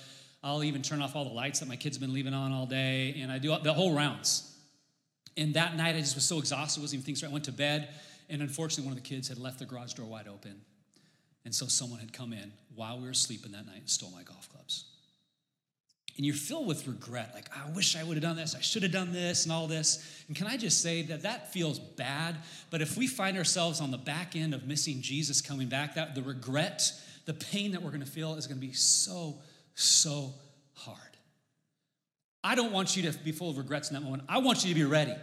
I'll 0.42 0.64
even 0.64 0.80
turn 0.80 1.02
off 1.02 1.14
all 1.14 1.26
the 1.26 1.34
lights 1.34 1.60
that 1.60 1.68
my 1.68 1.76
kids 1.76 1.98
have 1.98 2.00
been 2.00 2.14
leaving 2.14 2.32
on 2.32 2.52
all 2.52 2.64
day, 2.64 3.16
and 3.20 3.30
I 3.30 3.38
do 3.38 3.54
the 3.62 3.74
whole 3.74 3.94
rounds. 3.94 4.49
And 5.36 5.54
that 5.54 5.76
night, 5.76 5.96
I 5.96 6.00
just 6.00 6.14
was 6.14 6.24
so 6.24 6.38
exhausted, 6.38 6.80
wasn't 6.80 6.98
even 6.98 7.04
thinking 7.04 7.16
straight. 7.16 7.30
I 7.30 7.32
went 7.32 7.44
to 7.46 7.52
bed, 7.52 7.88
and 8.28 8.42
unfortunately, 8.42 8.84
one 8.84 8.96
of 8.96 9.02
the 9.02 9.08
kids 9.08 9.28
had 9.28 9.38
left 9.38 9.58
the 9.58 9.64
garage 9.64 9.94
door 9.94 10.06
wide 10.06 10.28
open. 10.28 10.60
And 11.44 11.54
so 11.54 11.66
someone 11.66 12.00
had 12.00 12.12
come 12.12 12.32
in 12.32 12.52
while 12.74 12.98
we 12.98 13.06
were 13.06 13.14
sleeping 13.14 13.52
that 13.52 13.66
night 13.66 13.78
and 13.78 13.88
stole 13.88 14.10
my 14.10 14.22
golf 14.22 14.50
clubs. 14.52 14.84
And 16.16 16.26
you're 16.26 16.34
filled 16.34 16.66
with 16.66 16.86
regret, 16.86 17.30
like, 17.34 17.48
I 17.56 17.70
wish 17.70 17.96
I 17.96 18.02
would 18.02 18.16
have 18.16 18.22
done 18.22 18.36
this, 18.36 18.54
I 18.54 18.60
should 18.60 18.82
have 18.82 18.92
done 18.92 19.12
this, 19.12 19.44
and 19.44 19.52
all 19.52 19.66
this. 19.66 20.22
And 20.26 20.36
can 20.36 20.46
I 20.46 20.58
just 20.58 20.82
say 20.82 21.02
that 21.02 21.22
that 21.22 21.52
feels 21.52 21.78
bad, 21.78 22.36
but 22.68 22.82
if 22.82 22.98
we 22.98 23.06
find 23.06 23.38
ourselves 23.38 23.80
on 23.80 23.90
the 23.90 23.96
back 23.96 24.36
end 24.36 24.52
of 24.52 24.66
missing 24.66 25.00
Jesus 25.00 25.40
coming 25.40 25.68
back, 25.68 25.94
that 25.94 26.14
the 26.14 26.22
regret, 26.22 26.92
the 27.24 27.32
pain 27.32 27.72
that 27.72 27.82
we're 27.82 27.92
gonna 27.92 28.04
feel 28.04 28.34
is 28.34 28.46
gonna 28.46 28.60
be 28.60 28.72
so, 28.72 29.38
so. 29.74 30.34
I 32.42 32.55
don't 32.55 32.72
want 32.72 32.96
you 32.96 33.11
to 33.11 33.18
be 33.18 33.33
full 33.33 33.50
of 33.50 33.59
regrets 33.59 33.90
in 33.90 33.94
that 33.94 34.03
moment. 34.03 34.24
I 34.29 34.38
want 34.38 34.64
you 34.64 34.72
to 34.72 34.74
be 34.74 34.85
ready. 34.85 35.14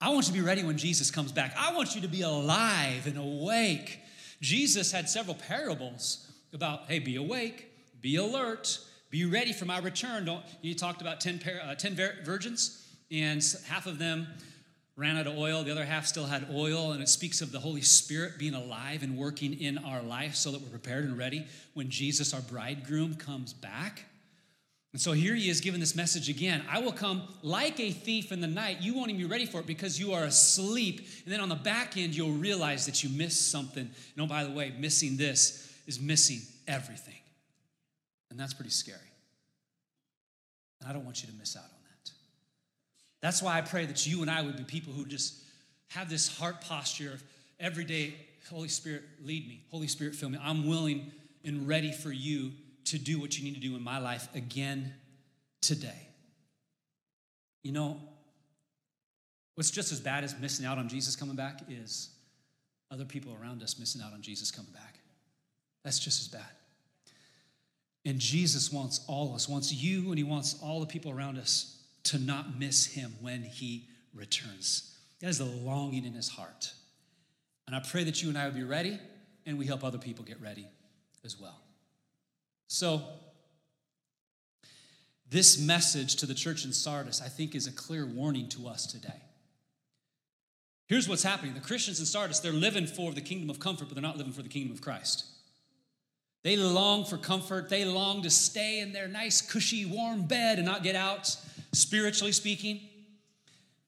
I 0.00 0.08
want 0.08 0.26
you 0.26 0.32
to 0.32 0.38
be 0.38 0.44
ready 0.44 0.64
when 0.64 0.78
Jesus 0.78 1.10
comes 1.10 1.30
back. 1.30 1.54
I 1.58 1.74
want 1.74 1.94
you 1.94 2.00
to 2.00 2.08
be 2.08 2.22
alive 2.22 3.06
and 3.06 3.18
awake. 3.18 4.00
Jesus 4.40 4.90
had 4.90 5.08
several 5.08 5.36
parables 5.36 6.26
about, 6.52 6.84
hey, 6.88 6.98
be 6.98 7.16
awake, 7.16 7.70
be 8.00 8.16
alert, 8.16 8.78
be 9.10 9.24
ready 9.24 9.52
for 9.52 9.66
my 9.66 9.78
return. 9.78 10.24
Don't 10.24 10.42
you 10.62 10.74
talked 10.74 11.02
about 11.02 11.20
10, 11.20 11.38
par- 11.40 11.60
uh, 11.62 11.74
10 11.74 11.96
virgins, 12.24 12.86
and 13.10 13.44
half 13.68 13.86
of 13.86 13.98
them 13.98 14.26
ran 14.96 15.16
out 15.16 15.26
of 15.26 15.36
oil, 15.36 15.62
the 15.64 15.70
other 15.70 15.84
half 15.84 16.06
still 16.06 16.26
had 16.26 16.46
oil, 16.52 16.92
and 16.92 17.02
it 17.02 17.08
speaks 17.08 17.40
of 17.40 17.52
the 17.52 17.60
Holy 17.60 17.80
Spirit 17.80 18.38
being 18.38 18.54
alive 18.54 19.02
and 19.02 19.16
working 19.16 19.58
in 19.58 19.78
our 19.78 20.02
life 20.02 20.34
so 20.34 20.50
that 20.50 20.60
we're 20.60 20.68
prepared 20.68 21.04
and 21.04 21.16
ready 21.16 21.46
when 21.74 21.88
Jesus, 21.90 22.34
our 22.34 22.42
bridegroom, 22.42 23.14
comes 23.14 23.52
back. 23.52 24.04
And 24.92 25.00
so 25.00 25.12
here 25.12 25.34
he 25.34 25.48
is 25.48 25.60
giving 25.60 25.78
this 25.78 25.94
message 25.94 26.28
again. 26.28 26.64
I 26.68 26.80
will 26.80 26.92
come 26.92 27.22
like 27.42 27.78
a 27.78 27.92
thief 27.92 28.32
in 28.32 28.40
the 28.40 28.48
night. 28.48 28.78
You 28.80 28.94
won't 28.94 29.10
even 29.10 29.22
be 29.22 29.28
ready 29.28 29.46
for 29.46 29.60
it 29.60 29.66
because 29.66 30.00
you 30.00 30.12
are 30.14 30.24
asleep. 30.24 31.06
And 31.24 31.32
then 31.32 31.40
on 31.40 31.48
the 31.48 31.54
back 31.54 31.96
end, 31.96 32.16
you'll 32.16 32.32
realize 32.32 32.86
that 32.86 33.04
you 33.04 33.08
missed 33.10 33.52
something. 33.52 33.88
And 34.16 34.24
oh, 34.24 34.26
by 34.26 34.42
the 34.42 34.50
way, 34.50 34.72
missing 34.76 35.16
this 35.16 35.72
is 35.86 36.00
missing 36.00 36.40
everything. 36.66 37.14
And 38.30 38.38
that's 38.38 38.52
pretty 38.52 38.70
scary. 38.70 38.98
And 40.80 40.90
I 40.90 40.92
don't 40.92 41.04
want 41.04 41.22
you 41.22 41.28
to 41.28 41.34
miss 41.34 41.56
out 41.56 41.62
on 41.62 41.68
that. 41.70 42.10
That's 43.20 43.42
why 43.42 43.58
I 43.58 43.60
pray 43.60 43.86
that 43.86 44.06
you 44.08 44.22
and 44.22 44.30
I 44.30 44.42
would 44.42 44.56
be 44.56 44.64
people 44.64 44.92
who 44.92 45.04
just 45.04 45.34
have 45.88 46.10
this 46.10 46.36
heart 46.36 46.62
posture 46.62 47.12
of 47.12 47.22
every 47.60 47.84
day, 47.84 48.14
Holy 48.50 48.68
Spirit, 48.68 49.02
lead 49.22 49.46
me. 49.46 49.62
Holy 49.70 49.86
Spirit, 49.86 50.16
fill 50.16 50.30
me. 50.30 50.38
I'm 50.42 50.66
willing 50.66 51.12
and 51.44 51.68
ready 51.68 51.92
for 51.92 52.10
you 52.10 52.52
to 52.90 52.98
do 52.98 53.20
what 53.20 53.38
you 53.38 53.44
need 53.44 53.54
to 53.54 53.60
do 53.60 53.76
in 53.76 53.82
my 53.82 53.98
life 53.98 54.28
again 54.34 54.92
today. 55.60 56.08
You 57.62 57.72
know, 57.72 58.00
what's 59.54 59.70
just 59.70 59.92
as 59.92 60.00
bad 60.00 60.24
as 60.24 60.38
missing 60.38 60.66
out 60.66 60.78
on 60.78 60.88
Jesus 60.88 61.14
coming 61.16 61.36
back 61.36 61.60
is 61.68 62.10
other 62.90 63.04
people 63.04 63.36
around 63.40 63.62
us 63.62 63.78
missing 63.78 64.02
out 64.02 64.12
on 64.12 64.22
Jesus 64.22 64.50
coming 64.50 64.72
back. 64.72 64.98
That's 65.84 65.98
just 65.98 66.20
as 66.20 66.28
bad. 66.28 66.50
And 68.04 68.18
Jesus 68.18 68.72
wants 68.72 69.04
all 69.06 69.28
of 69.28 69.34
us, 69.34 69.48
wants 69.48 69.72
you, 69.72 70.08
and 70.08 70.18
He 70.18 70.24
wants 70.24 70.58
all 70.62 70.80
the 70.80 70.86
people 70.86 71.12
around 71.12 71.38
us 71.38 71.82
to 72.04 72.18
not 72.18 72.58
miss 72.58 72.86
Him 72.86 73.14
when 73.20 73.42
He 73.42 73.88
returns. 74.14 74.96
That 75.20 75.28
is 75.28 75.40
a 75.40 75.44
longing 75.44 76.04
in 76.04 76.14
his 76.14 76.28
heart. 76.28 76.72
And 77.66 77.76
I 77.76 77.80
pray 77.80 78.04
that 78.04 78.22
you 78.22 78.30
and 78.30 78.38
I 78.38 78.46
would 78.46 78.54
be 78.54 78.64
ready 78.64 78.98
and 79.46 79.58
we 79.58 79.66
help 79.66 79.84
other 79.84 79.98
people 79.98 80.24
get 80.24 80.40
ready 80.40 80.66
as 81.24 81.38
well. 81.38 81.60
So, 82.72 83.02
this 85.28 85.58
message 85.58 86.14
to 86.16 86.26
the 86.26 86.34
church 86.34 86.64
in 86.64 86.72
Sardis, 86.72 87.20
I 87.20 87.26
think, 87.26 87.56
is 87.56 87.66
a 87.66 87.72
clear 87.72 88.06
warning 88.06 88.48
to 88.50 88.68
us 88.68 88.86
today. 88.86 89.22
Here's 90.86 91.08
what's 91.08 91.24
happening 91.24 91.54
the 91.54 91.60
Christians 91.60 91.98
in 91.98 92.06
Sardis, 92.06 92.38
they're 92.38 92.52
living 92.52 92.86
for 92.86 93.10
the 93.10 93.20
kingdom 93.20 93.50
of 93.50 93.58
comfort, 93.58 93.88
but 93.88 93.96
they're 93.96 94.02
not 94.02 94.16
living 94.16 94.32
for 94.32 94.42
the 94.42 94.48
kingdom 94.48 94.72
of 94.72 94.80
Christ. 94.80 95.24
They 96.44 96.56
long 96.56 97.04
for 97.04 97.18
comfort. 97.18 97.68
They 97.68 97.84
long 97.84 98.22
to 98.22 98.30
stay 98.30 98.78
in 98.78 98.92
their 98.92 99.08
nice, 99.08 99.42
cushy, 99.42 99.84
warm 99.84 100.26
bed 100.26 100.58
and 100.58 100.64
not 100.64 100.84
get 100.84 100.94
out, 100.94 101.36
spiritually 101.72 102.32
speaking. 102.32 102.80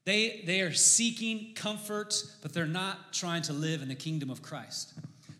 They, 0.06 0.42
they 0.44 0.60
are 0.62 0.72
seeking 0.72 1.54
comfort, 1.54 2.20
but 2.42 2.52
they're 2.52 2.66
not 2.66 3.12
trying 3.12 3.42
to 3.42 3.52
live 3.52 3.80
in 3.80 3.88
the 3.88 3.94
kingdom 3.94 4.28
of 4.28 4.42
Christ. 4.42 4.92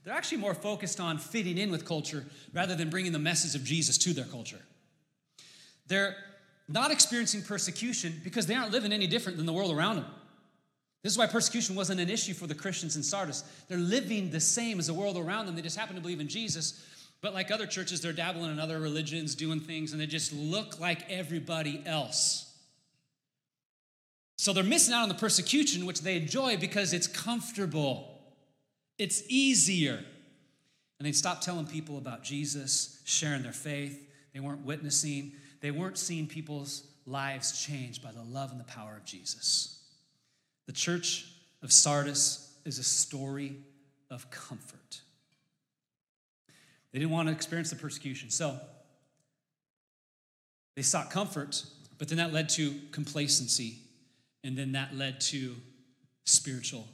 They're 0.05 0.15
actually 0.15 0.39
more 0.39 0.55
focused 0.55 1.01
on 1.01 1.19
fitting 1.19 1.59
in 1.59 1.71
with 1.71 1.85
culture 1.85 2.25
rather 2.53 2.75
than 2.75 2.91
bringing 2.91 3.13
the 3.13 3.19
message 3.19 3.55
of 3.55 3.65
Jesus 3.65 3.99
to 3.99 4.13
their 4.13 4.25
culture. 4.25 4.61
They're 5.87 6.17
not 6.69 6.91
experiencing 6.91 7.43
persecution 7.43 8.21
because 8.25 8.47
they 8.47 8.55
aren't 8.55 8.73
living 8.73 8.93
any 8.93 9.07
different 9.07 9.37
than 9.37 9.47
the 9.47 9.53
world 9.53 9.77
around 9.77 9.97
them. 9.97 10.07
This 11.03 11.13
is 11.13 11.19
why 11.19 11.27
persecution 11.27 11.75
wasn't 11.75 12.01
an 12.01 12.09
issue 12.09 12.33
for 12.33 12.47
the 12.47 12.55
Christians 12.55 12.97
in 12.97 13.03
Sardis. 13.03 13.43
They're 13.69 13.79
living 13.79 14.31
the 14.31 14.41
same 14.41 14.79
as 14.79 14.87
the 14.87 14.95
world 14.95 15.17
around 15.17 15.47
them. 15.47 15.57
They 15.57 15.63
just 15.63 15.77
happen 15.77 15.97
to 15.97 16.01
believe 16.01 16.21
in 16.21 16.29
Jesus. 16.29 16.81
But 17.21 17.35
like 17.35 17.51
other 17.51 17.67
churches, 17.67 18.01
they're 18.01 18.13
dabbling 18.13 18.51
in 18.53 18.61
other 18.61 18.79
religions, 18.79 19.35
doing 19.35 19.61
things, 19.61 19.93
and 19.93 20.01
they 20.01 20.07
just 20.07 20.33
look 20.33 20.81
like 20.81 21.09
everybody 21.11 21.83
else. 21.87 22.49
So 24.37 24.53
they're 24.53 24.65
missing 24.65 24.95
out 24.95 25.03
on 25.03 25.09
the 25.09 25.15
persecution, 25.15 25.87
which 25.87 26.01
they 26.01 26.17
enjoy 26.17 26.57
because 26.57 26.93
it's 26.93 27.07
comfortable, 27.07 28.12
it's 29.03 29.25
easier. 29.29 29.99
And 30.99 31.07
they 31.09 31.11
stopped 31.11 31.43
telling 31.43 31.67
people 31.67 31.99
about 31.99 32.23
Jesus, 32.23 33.01
sharing 33.05 33.43
their 33.43 33.53
faith. 33.53 34.09
They 34.33 34.39
weren't 34.39 34.65
witnessing, 34.65 35.33
they 35.61 35.73
weren't 35.73 35.99
seeing 35.99 36.29
people's 36.29 36.87
lives 37.05 37.61
changed 37.61 38.01
by 38.01 38.13
the 38.13 38.23
love 38.23 38.53
and 38.53 38.61
the 38.61 38.65
power 38.65 38.97
of 38.97 39.05
Jesus. 39.05 39.83
The 40.67 40.73
church 40.73 41.27
of 41.63 41.73
Sardis 41.73 42.55
is 42.65 42.79
a 42.79 42.85
story 42.85 43.57
of 44.09 44.31
comfort. 44.31 45.01
They 46.93 47.01
didn't 47.01 47.11
want 47.11 47.27
to 47.27 47.35
experience 47.35 47.71
the 47.71 47.77
persecution. 47.77 48.31
So 48.31 48.59
they 50.77 50.83
sought 50.83 51.11
comfort, 51.11 51.65
but 51.99 52.09
then 52.09 52.19
that 52.19 52.33
led 52.33 52.49
to 52.51 52.79
complacency, 52.93 53.79
and 54.45 54.57
then 54.57 54.73
that 54.73 54.97
led 54.97 55.21
to 55.23 55.57
spiritual. 56.25 56.87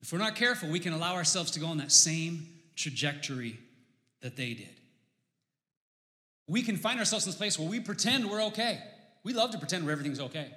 If 0.00 0.12
we're 0.12 0.18
not 0.18 0.36
careful, 0.36 0.68
we 0.68 0.80
can 0.80 0.92
allow 0.92 1.14
ourselves 1.14 1.50
to 1.52 1.60
go 1.60 1.66
on 1.66 1.78
that 1.78 1.92
same 1.92 2.46
trajectory 2.76 3.58
that 4.22 4.36
they 4.36 4.54
did. 4.54 4.68
We 6.46 6.62
can 6.62 6.76
find 6.76 6.98
ourselves 6.98 7.26
in 7.26 7.30
this 7.30 7.38
place 7.38 7.58
where 7.58 7.68
we 7.68 7.80
pretend 7.80 8.30
we're 8.30 8.44
okay. 8.44 8.80
We 9.22 9.34
love 9.34 9.50
to 9.50 9.58
pretend 9.58 9.84
where 9.84 9.92
everything's 9.92 10.20
okay. 10.20 10.50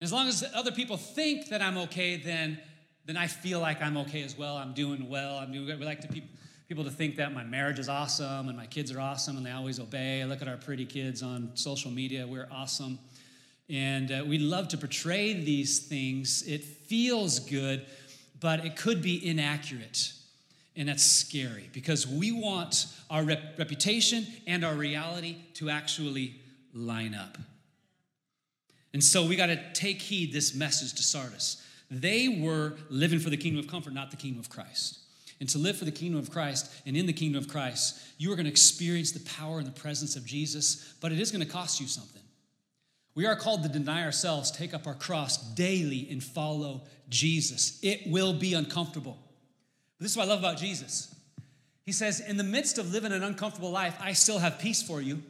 As 0.00 0.12
long 0.12 0.28
as 0.28 0.44
other 0.54 0.70
people 0.70 0.96
think 0.96 1.48
that 1.48 1.62
I'm 1.62 1.78
okay, 1.78 2.16
then 2.16 2.60
then 3.06 3.16
I 3.18 3.26
feel 3.26 3.60
like 3.60 3.82
I'm 3.82 3.98
okay 3.98 4.22
as 4.22 4.36
well. 4.36 4.56
I'm 4.56 4.72
doing 4.72 5.10
well. 5.10 5.36
I'm 5.36 5.52
doing 5.52 5.66
good. 5.66 5.78
We 5.78 5.84
like 5.84 6.00
to 6.02 6.08
pe- 6.08 6.22
people 6.68 6.84
to 6.84 6.90
think 6.90 7.16
that 7.16 7.34
my 7.34 7.44
marriage 7.44 7.78
is 7.78 7.88
awesome 7.88 8.48
and 8.48 8.56
my 8.56 8.66
kids 8.66 8.90
are 8.90 9.00
awesome 9.00 9.36
and 9.36 9.44
they 9.44 9.50
always 9.50 9.78
obey. 9.78 10.22
I 10.22 10.24
look 10.24 10.40
at 10.40 10.48
our 10.48 10.56
pretty 10.56 10.86
kids 10.86 11.22
on 11.22 11.50
social 11.54 11.90
media. 11.90 12.26
We're 12.26 12.48
awesome. 12.50 12.98
And 13.68 14.12
uh, 14.12 14.24
we 14.26 14.38
love 14.38 14.68
to 14.68 14.78
portray 14.78 15.32
these 15.32 15.78
things. 15.80 16.42
It 16.42 16.64
feels 16.64 17.40
good, 17.40 17.86
but 18.40 18.64
it 18.64 18.76
could 18.76 19.00
be 19.00 19.26
inaccurate. 19.26 20.12
And 20.76 20.88
that's 20.88 21.04
scary 21.04 21.70
because 21.72 22.06
we 22.06 22.32
want 22.32 22.86
our 23.08 23.22
rep- 23.22 23.58
reputation 23.58 24.26
and 24.46 24.64
our 24.64 24.74
reality 24.74 25.36
to 25.54 25.70
actually 25.70 26.40
line 26.74 27.14
up. 27.14 27.38
And 28.92 29.02
so 29.02 29.26
we 29.26 29.36
got 29.36 29.46
to 29.46 29.72
take 29.72 30.00
heed 30.00 30.32
this 30.32 30.54
message 30.54 30.94
to 30.94 31.02
Sardis. 31.02 31.62
They 31.90 32.28
were 32.28 32.74
living 32.90 33.18
for 33.18 33.30
the 33.30 33.36
kingdom 33.36 33.60
of 33.60 33.70
comfort, 33.70 33.92
not 33.92 34.10
the 34.10 34.16
kingdom 34.16 34.40
of 34.40 34.50
Christ. 34.50 34.98
And 35.40 35.48
to 35.48 35.58
live 35.58 35.76
for 35.76 35.84
the 35.84 35.92
kingdom 35.92 36.18
of 36.18 36.30
Christ 36.30 36.72
and 36.86 36.96
in 36.96 37.06
the 37.06 37.12
kingdom 37.12 37.42
of 37.42 37.48
Christ, 37.48 38.00
you 38.18 38.32
are 38.32 38.36
going 38.36 38.46
to 38.46 38.50
experience 38.50 39.12
the 39.12 39.28
power 39.28 39.58
and 39.58 39.66
the 39.66 39.72
presence 39.72 40.16
of 40.16 40.24
Jesus, 40.24 40.94
but 41.00 41.12
it 41.12 41.20
is 41.20 41.30
going 41.30 41.44
to 41.44 41.50
cost 41.50 41.80
you 41.80 41.86
something. 41.86 42.22
We 43.14 43.26
are 43.26 43.36
called 43.36 43.62
to 43.62 43.68
deny 43.68 44.02
ourselves, 44.02 44.50
take 44.50 44.74
up 44.74 44.86
our 44.86 44.94
cross 44.94 45.36
daily, 45.54 46.08
and 46.10 46.22
follow 46.22 46.82
Jesus. 47.08 47.78
It 47.82 48.02
will 48.06 48.32
be 48.32 48.54
uncomfortable. 48.54 49.18
But 49.98 50.04
this 50.04 50.12
is 50.12 50.16
what 50.16 50.26
I 50.26 50.30
love 50.30 50.40
about 50.40 50.58
Jesus. 50.58 51.14
He 51.84 51.92
says, 51.92 52.20
In 52.20 52.36
the 52.36 52.44
midst 52.44 52.78
of 52.78 52.92
living 52.92 53.12
an 53.12 53.22
uncomfortable 53.22 53.70
life, 53.70 53.96
I 54.00 54.14
still 54.14 54.38
have 54.38 54.58
peace 54.58 54.82
for 54.82 55.00
you. 55.00 55.22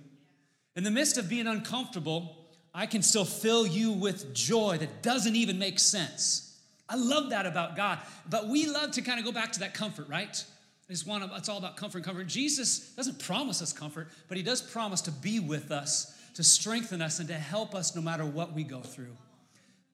In 0.77 0.85
the 0.85 0.91
midst 0.91 1.19
of 1.19 1.29
being 1.29 1.47
uncomfortable, 1.47 2.37
I 2.75 2.87
can 2.87 3.03
still 3.03 3.25
fill 3.25 3.67
you 3.67 3.93
with 3.93 4.35
joy 4.35 4.79
that 4.79 5.03
doesn't 5.03 5.37
even 5.37 5.59
make 5.59 5.79
sense. 5.79 6.59
I 6.89 6.97
love 6.97 7.31
that 7.31 7.47
about 7.47 7.77
God. 7.77 8.01
But 8.29 8.49
we 8.49 8.67
love 8.67 8.93
to 8.93 9.03
kind 9.03 9.19
of 9.19 9.25
go 9.25 9.33
back 9.33 9.53
to 9.53 9.61
that 9.61 9.75
comfort, 9.75 10.09
right? 10.09 10.45
It's, 10.89 11.07
one 11.07 11.23
of, 11.23 11.31
it's 11.35 11.49
all 11.49 11.59
about 11.59 11.77
comfort 11.77 11.99
and 11.99 12.05
comfort. 12.05 12.27
Jesus 12.27 12.91
doesn't 12.91 13.19
promise 13.19 13.63
us 13.63 13.73
comfort, 13.73 14.09
but 14.29 14.37
he 14.37 14.43
does 14.43 14.61
promise 14.61 15.01
to 15.03 15.11
be 15.11 15.41
with 15.41 15.71
us, 15.71 16.15
to 16.35 16.45
strengthen 16.45 17.01
us, 17.01 17.19
and 17.19 17.29
to 17.29 17.35
help 17.35 17.75
us 17.75 17.95
no 17.95 18.03
matter 18.03 18.25
what 18.25 18.53
we 18.53 18.65
go 18.65 18.81
through. 18.81 19.17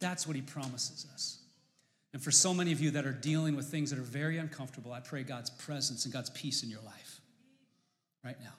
That's 0.00 0.26
what 0.26 0.36
he 0.36 0.42
promises 0.42 1.06
us. 1.12 1.38
And 2.12 2.22
for 2.22 2.30
so 2.30 2.52
many 2.52 2.72
of 2.72 2.80
you 2.80 2.90
that 2.92 3.06
are 3.06 3.12
dealing 3.12 3.54
with 3.54 3.66
things 3.66 3.90
that 3.90 3.98
are 3.98 4.02
very 4.02 4.38
uncomfortable, 4.38 4.92
I 4.92 5.00
pray 5.00 5.22
God's 5.22 5.50
presence 5.50 6.04
and 6.04 6.12
God's 6.12 6.30
peace 6.30 6.62
in 6.62 6.70
your 6.70 6.80
life 6.80 7.20
right 8.24 8.40
now. 8.40 8.54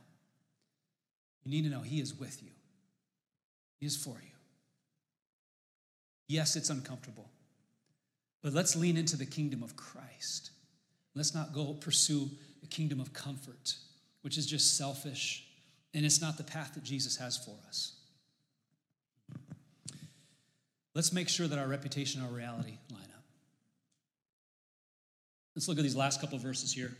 You 1.43 1.51
need 1.51 1.63
to 1.63 1.69
know 1.69 1.81
he 1.81 1.99
is 1.99 2.17
with 2.17 2.41
you 2.41 2.51
He 3.79 3.85
is 3.87 3.97
for 3.97 4.15
you. 4.21 4.29
Yes, 6.27 6.55
it's 6.55 6.69
uncomfortable, 6.69 7.29
but 8.41 8.53
let's 8.53 8.75
lean 8.75 8.95
into 8.95 9.17
the 9.17 9.25
kingdom 9.25 9.63
of 9.63 9.75
Christ. 9.75 10.51
Let's 11.13 11.35
not 11.35 11.51
go 11.51 11.73
pursue 11.73 12.29
the 12.61 12.67
kingdom 12.67 13.01
of 13.01 13.11
comfort, 13.11 13.75
which 14.21 14.37
is 14.37 14.45
just 14.45 14.77
selfish, 14.77 15.45
and 15.93 16.05
it's 16.05 16.21
not 16.21 16.37
the 16.37 16.43
path 16.43 16.73
that 16.75 16.83
Jesus 16.83 17.17
has 17.17 17.37
for 17.37 17.55
us. 17.67 17.93
Let's 20.93 21.13
make 21.13 21.29
sure 21.29 21.47
that 21.47 21.57
our 21.57 21.67
reputation 21.67 22.21
and 22.21 22.29
our 22.29 22.35
reality 22.35 22.77
line 22.91 23.07
up. 23.15 23.23
Let's 25.55 25.67
look 25.67 25.77
at 25.77 25.83
these 25.83 25.95
last 25.95 26.19
couple 26.19 26.37
verses 26.37 26.73
here. 26.73 26.95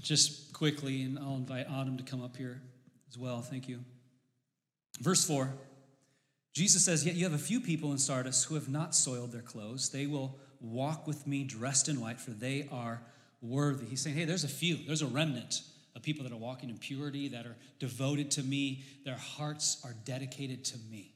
Just 0.00 0.52
quickly, 0.52 1.02
and 1.02 1.18
I'll 1.18 1.36
invite 1.36 1.66
Autumn 1.68 1.96
to 1.98 2.04
come 2.04 2.22
up 2.22 2.36
here 2.36 2.60
as 3.08 3.18
well. 3.18 3.40
Thank 3.40 3.68
you. 3.68 3.80
Verse 5.00 5.24
4 5.26 5.50
Jesus 6.52 6.84
says, 6.84 7.06
Yet 7.06 7.14
you 7.14 7.24
have 7.24 7.32
a 7.32 7.38
few 7.38 7.60
people 7.60 7.92
in 7.92 7.98
Sardis 7.98 8.44
who 8.44 8.56
have 8.56 8.68
not 8.68 8.94
soiled 8.94 9.32
their 9.32 9.40
clothes. 9.40 9.90
They 9.90 10.06
will 10.06 10.36
walk 10.60 11.06
with 11.06 11.26
me 11.26 11.44
dressed 11.44 11.88
in 11.88 12.00
white, 12.00 12.20
for 12.20 12.32
they 12.32 12.68
are 12.72 13.02
worthy. 13.40 13.86
He's 13.86 14.00
saying, 14.00 14.16
Hey, 14.16 14.24
there's 14.24 14.44
a 14.44 14.48
few, 14.48 14.78
there's 14.86 15.02
a 15.02 15.06
remnant 15.06 15.62
of 15.94 16.02
people 16.02 16.24
that 16.24 16.32
are 16.32 16.38
walking 16.38 16.70
in 16.70 16.78
purity, 16.78 17.28
that 17.28 17.46
are 17.46 17.56
devoted 17.78 18.30
to 18.32 18.42
me. 18.42 18.84
Their 19.04 19.16
hearts 19.16 19.80
are 19.84 19.94
dedicated 20.04 20.64
to 20.66 20.78
me. 20.90 21.14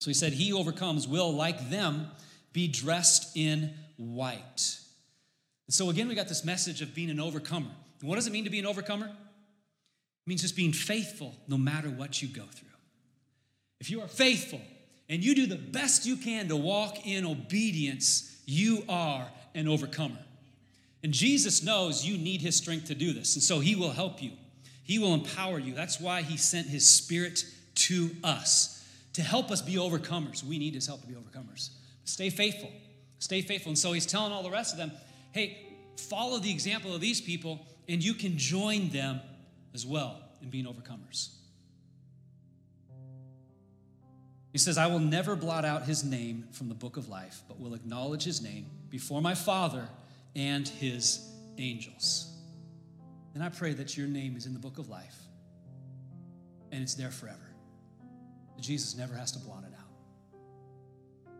So 0.00 0.10
he 0.10 0.14
said, 0.14 0.32
He 0.32 0.52
overcomes 0.52 1.08
will, 1.08 1.32
like 1.32 1.70
them, 1.70 2.08
be 2.52 2.68
dressed 2.68 3.36
in 3.36 3.74
white. 3.96 4.78
And 5.66 5.74
so 5.74 5.90
again, 5.90 6.08
we 6.08 6.14
got 6.14 6.28
this 6.28 6.44
message 6.44 6.82
of 6.82 6.94
being 6.94 7.10
an 7.10 7.20
overcomer. 7.20 7.70
And 8.00 8.08
what 8.08 8.16
does 8.16 8.26
it 8.26 8.32
mean 8.32 8.44
to 8.44 8.50
be 8.50 8.58
an 8.58 8.66
overcomer? 8.66 9.06
It 9.06 10.26
means 10.26 10.42
just 10.42 10.56
being 10.56 10.72
faithful 10.72 11.34
no 11.48 11.56
matter 11.56 11.88
what 11.88 12.22
you 12.22 12.28
go 12.28 12.44
through. 12.44 12.68
If 13.80 13.90
you 13.90 14.00
are 14.00 14.08
faithful 14.08 14.60
and 15.08 15.24
you 15.24 15.34
do 15.34 15.46
the 15.46 15.56
best 15.56 16.06
you 16.06 16.16
can 16.16 16.48
to 16.48 16.56
walk 16.56 17.06
in 17.06 17.24
obedience, 17.24 18.36
you 18.46 18.84
are 18.88 19.28
an 19.54 19.68
overcomer. 19.68 20.18
And 21.02 21.12
Jesus 21.12 21.62
knows 21.62 22.04
you 22.04 22.18
need 22.18 22.40
his 22.40 22.56
strength 22.56 22.86
to 22.86 22.94
do 22.94 23.12
this. 23.12 23.34
And 23.36 23.42
so 23.42 23.60
he 23.60 23.76
will 23.76 23.92
help 23.92 24.22
you, 24.22 24.32
he 24.82 24.98
will 24.98 25.14
empower 25.14 25.58
you. 25.58 25.74
That's 25.74 26.00
why 26.00 26.22
he 26.22 26.36
sent 26.36 26.66
his 26.66 26.88
spirit 26.88 27.44
to 27.74 28.10
us 28.24 28.74
to 29.12 29.22
help 29.22 29.50
us 29.50 29.62
be 29.62 29.74
overcomers. 29.74 30.42
We 30.42 30.58
need 30.58 30.74
his 30.74 30.86
help 30.86 31.02
to 31.02 31.06
be 31.06 31.14
overcomers. 31.14 31.70
Stay 32.04 32.30
faithful. 32.30 32.70
Stay 33.18 33.42
faithful. 33.42 33.70
And 33.70 33.78
so 33.78 33.92
he's 33.92 34.06
telling 34.06 34.32
all 34.32 34.42
the 34.42 34.50
rest 34.50 34.72
of 34.72 34.78
them 34.78 34.92
hey, 35.32 35.58
follow 35.96 36.38
the 36.38 36.50
example 36.50 36.94
of 36.94 37.00
these 37.00 37.20
people, 37.20 37.66
and 37.88 38.02
you 38.02 38.14
can 38.14 38.38
join 38.38 38.88
them 38.88 39.20
as 39.74 39.86
well 39.86 40.20
in 40.40 40.50
being 40.50 40.64
overcomers. 40.64 41.28
He 44.52 44.58
says, 44.58 44.78
I 44.78 44.86
will 44.86 44.98
never 44.98 45.36
blot 45.36 45.64
out 45.64 45.84
his 45.84 46.02
name 46.02 46.48
from 46.52 46.68
the 46.68 46.74
book 46.74 46.96
of 46.96 47.08
life, 47.08 47.42
but 47.46 47.60
will 47.60 47.74
acknowledge 47.74 48.24
his 48.24 48.40
name 48.40 48.66
before 48.88 49.20
my 49.20 49.34
Father 49.34 49.88
and 50.38 50.66
his 50.66 51.28
angels. 51.58 52.32
And 53.34 53.42
I 53.42 53.48
pray 53.48 53.74
that 53.74 53.96
your 53.96 54.06
name 54.06 54.36
is 54.36 54.46
in 54.46 54.54
the 54.54 54.58
book 54.60 54.78
of 54.78 54.88
life 54.88 55.16
and 56.70 56.80
it's 56.80 56.94
there 56.94 57.10
forever. 57.10 57.36
Jesus 58.60 58.96
never 58.96 59.14
has 59.14 59.32
to 59.32 59.38
blot 59.40 59.64
it 59.64 59.74
out. 59.78 61.34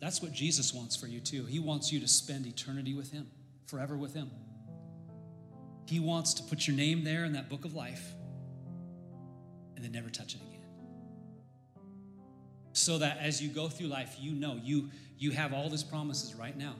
That's 0.00 0.20
what 0.20 0.32
Jesus 0.32 0.74
wants 0.74 0.96
for 0.96 1.06
you, 1.06 1.20
too. 1.20 1.44
He 1.44 1.60
wants 1.60 1.92
you 1.92 2.00
to 2.00 2.08
spend 2.08 2.46
eternity 2.46 2.94
with 2.94 3.12
Him, 3.12 3.28
forever 3.66 3.96
with 3.96 4.14
Him. 4.14 4.30
He 5.86 6.00
wants 6.00 6.34
to 6.34 6.42
put 6.42 6.66
your 6.66 6.76
name 6.76 7.04
there 7.04 7.24
in 7.24 7.32
that 7.34 7.48
book 7.48 7.64
of 7.64 7.74
life 7.74 8.12
and 9.76 9.84
then 9.84 9.92
never 9.92 10.10
touch 10.10 10.34
it 10.34 10.40
again. 10.40 10.60
So 12.72 12.98
that 12.98 13.18
as 13.18 13.40
you 13.40 13.48
go 13.48 13.68
through 13.68 13.88
life, 13.88 14.16
you 14.18 14.32
know 14.32 14.58
you, 14.62 14.90
you 15.18 15.30
have 15.32 15.52
all 15.52 15.68
these 15.68 15.84
promises 15.84 16.34
right 16.34 16.56
now. 16.56 16.74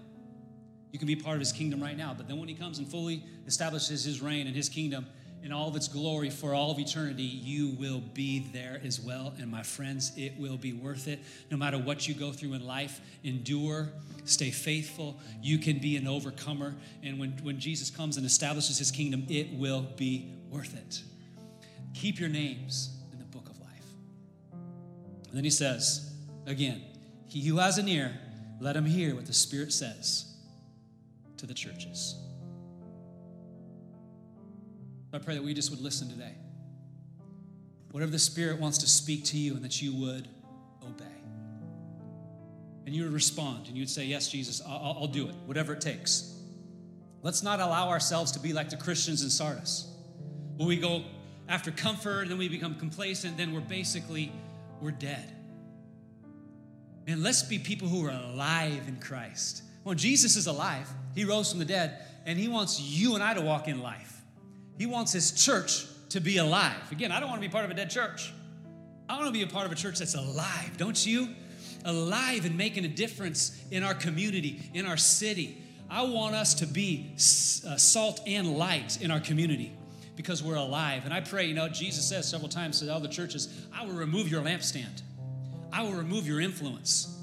You 0.93 0.99
can 0.99 1.07
be 1.07 1.16
part 1.16 1.34
of 1.34 1.40
His 1.40 1.53
kingdom 1.53 1.82
right 1.82 1.97
now, 1.97 2.14
but 2.16 2.28
then 2.28 2.38
when 2.38 2.49
He 2.49 2.55
comes 2.55 2.78
and 2.78 2.86
fully 2.86 3.24
establishes 3.47 4.05
His 4.05 4.22
reign 4.22 4.47
and 4.47 4.55
His 4.55 4.68
kingdom, 4.68 5.07
in 5.43 5.51
all 5.51 5.68
of 5.68 5.74
its 5.74 5.88
glory 5.88 6.30
for 6.30 6.55
all 6.55 6.70
of 6.70 6.78
eternity, 6.78 7.24
you 7.24 7.70
will 7.70 8.01
be 8.01 8.47
there 8.53 8.80
as 8.84 9.01
well. 9.01 9.34
And 9.38 9.51
my 9.51 9.62
friends, 9.62 10.12
it 10.16 10.38
will 10.38 10.57
be 10.57 10.72
worth 10.72 11.09
it. 11.09 11.20
No 11.51 11.57
matter 11.57 11.78
what 11.78 12.07
you 12.07 12.14
go 12.14 12.30
through 12.30 12.55
in 12.55 12.64
life, 12.64 13.01
endure, 13.24 13.88
stay 14.24 14.51
faithful. 14.51 15.18
You 15.43 15.59
can 15.59 15.78
be 15.78 15.97
an 15.97 16.07
overcomer. 16.07 16.76
And 17.03 17.18
when, 17.18 17.32
when 17.43 17.59
Jesus 17.59 17.90
comes 17.90 18.16
and 18.16 18.24
establishes 18.24 18.78
his 18.78 18.93
kingdom, 18.93 19.26
it 19.28 19.53
will 19.53 19.82
be 19.97 20.32
worth 20.49 20.76
it. 20.76 21.03
Keep 21.95 22.20
your 22.20 22.28
names 22.28 22.97
in 23.12 23.18
the 23.18 23.24
book 23.24 23.49
of 23.49 23.59
life. 23.59 23.68
And 24.53 25.36
then 25.36 25.45
he 25.45 25.51
says, 25.51 26.12
again, 26.47 26.82
he 27.26 27.45
who 27.45 27.57
has 27.57 27.78
an 27.78 27.88
ear, 27.88 28.16
let 28.61 28.76
him 28.76 28.86
hear 28.86 29.16
what 29.16 29.26
the 29.26 29.32
Spirit 29.32 29.72
says 29.72 30.32
to 31.43 31.47
the 31.47 31.55
churches. 31.55 32.14
I 35.12 35.18
pray 35.18 35.34
that 35.34 35.43
we 35.43 35.55
just 35.55 35.70
would 35.70 35.80
listen 35.80 36.09
today. 36.09 36.34
Whatever 37.90 38.12
the 38.12 38.18
Spirit 38.20 38.61
wants 38.61 38.78
to 38.78 38.88
speak 38.88 39.24
to 39.24 39.36
you, 39.36 39.55
and 39.55 39.64
that 39.64 39.82
you 39.82 39.93
would 39.93 40.28
obey. 40.84 41.05
And 42.86 42.95
you 42.95 43.03
would 43.03 43.12
respond 43.12 43.66
and 43.66 43.76
you 43.76 43.82
would 43.82 43.90
say, 43.90 44.05
Yes, 44.05 44.28
Jesus, 44.28 44.62
I'll, 44.64 44.99
I'll 45.01 45.07
do 45.09 45.28
it, 45.28 45.34
whatever 45.45 45.72
it 45.72 45.80
takes. 45.80 46.32
Let's 47.22 47.43
not 47.43 47.59
allow 47.59 47.88
ourselves 47.88 48.30
to 48.32 48.38
be 48.38 48.53
like 48.53 48.70
the 48.70 48.76
Christians 48.76 49.24
in 49.24 49.30
Sardis, 49.30 49.93
where 50.57 50.68
we 50.68 50.76
go 50.76 51.03
after 51.49 51.72
comfort 51.72 52.22
and 52.22 52.30
then 52.30 52.38
we 52.38 52.49
become 52.49 52.76
complacent, 52.76 53.36
then 53.36 53.53
we're 53.53 53.61
basically, 53.61 54.30
we're 54.80 54.93
dead. 54.93 55.28
And 57.09 57.24
let's 57.24 57.43
be 57.43 57.59
people 57.59 57.88
who 57.88 58.07
are 58.07 58.11
alive 58.11 58.86
in 58.86 59.01
Christ. 59.01 59.64
Well, 59.85 59.95
Jesus 59.95 60.37
is 60.37 60.47
alive. 60.47 60.89
He 61.14 61.24
rose 61.24 61.51
from 61.51 61.59
the 61.59 61.64
dead, 61.64 61.99
and 62.24 62.39
He 62.39 62.49
wants 62.49 62.80
you 62.80 63.14
and 63.14 63.22
I 63.22 63.35
to 63.35 63.41
walk 63.41 63.68
in 63.68 63.83
life. 63.83 64.12
He 64.78 64.87
wants 64.87 65.12
his 65.12 65.33
church 65.33 65.87
to 66.11 66.20
be 66.20 66.39
alive. 66.39 66.91
Again, 66.91 67.12
I 67.12 67.20
don't 67.20 67.28
want 67.28 67.43
to 67.43 67.49
be 67.49 67.53
part 67.53 67.64
of 67.64 67.70
a 67.70 67.74
dead 67.74 67.91
church. 67.91 68.33
I 69.09 69.16
want 69.16 69.26
to 69.26 69.33
be 69.33 69.43
a 69.43 69.47
part 69.47 69.66
of 69.66 69.72
a 69.72 69.74
church 69.74 69.99
that's 69.99 70.14
alive, 70.14 70.76
don't 70.76 71.07
you? 71.07 71.28
Alive 71.85 72.45
and 72.45 72.57
making 72.57 72.85
a 72.85 72.89
difference 72.89 73.62
in 73.70 73.83
our 73.83 73.95
community, 73.95 74.61
in 74.74 74.87
our 74.87 74.97
city. 74.97 75.59
I 75.91 76.03
want 76.03 76.35
us 76.35 76.55
to 76.55 76.66
be 76.66 77.12
uh, 77.14 77.76
salt 77.76 78.22
and 78.26 78.57
light 78.57 79.01
in 79.03 79.11
our 79.11 79.20
community 79.20 79.72
because 80.16 80.43
we're 80.43 80.57
alive. 80.57 81.05
And 81.05 81.12
I 81.12 81.20
pray, 81.20 81.47
you 81.47 81.55
know, 81.55 81.68
Jesus 81.68 82.09
says 82.09 82.28
several 82.28 82.49
times 82.49 82.80
to 82.80 82.93
all 82.93 83.01
the 83.01 83.09
churches, 83.09 83.66
I 83.74 83.85
will 83.85 83.93
remove 83.93 84.28
your 84.28 84.43
lampstand, 84.43 85.03
I 85.72 85.83
will 85.83 85.93
remove 85.93 86.26
your 86.26 86.41
influence. 86.41 87.22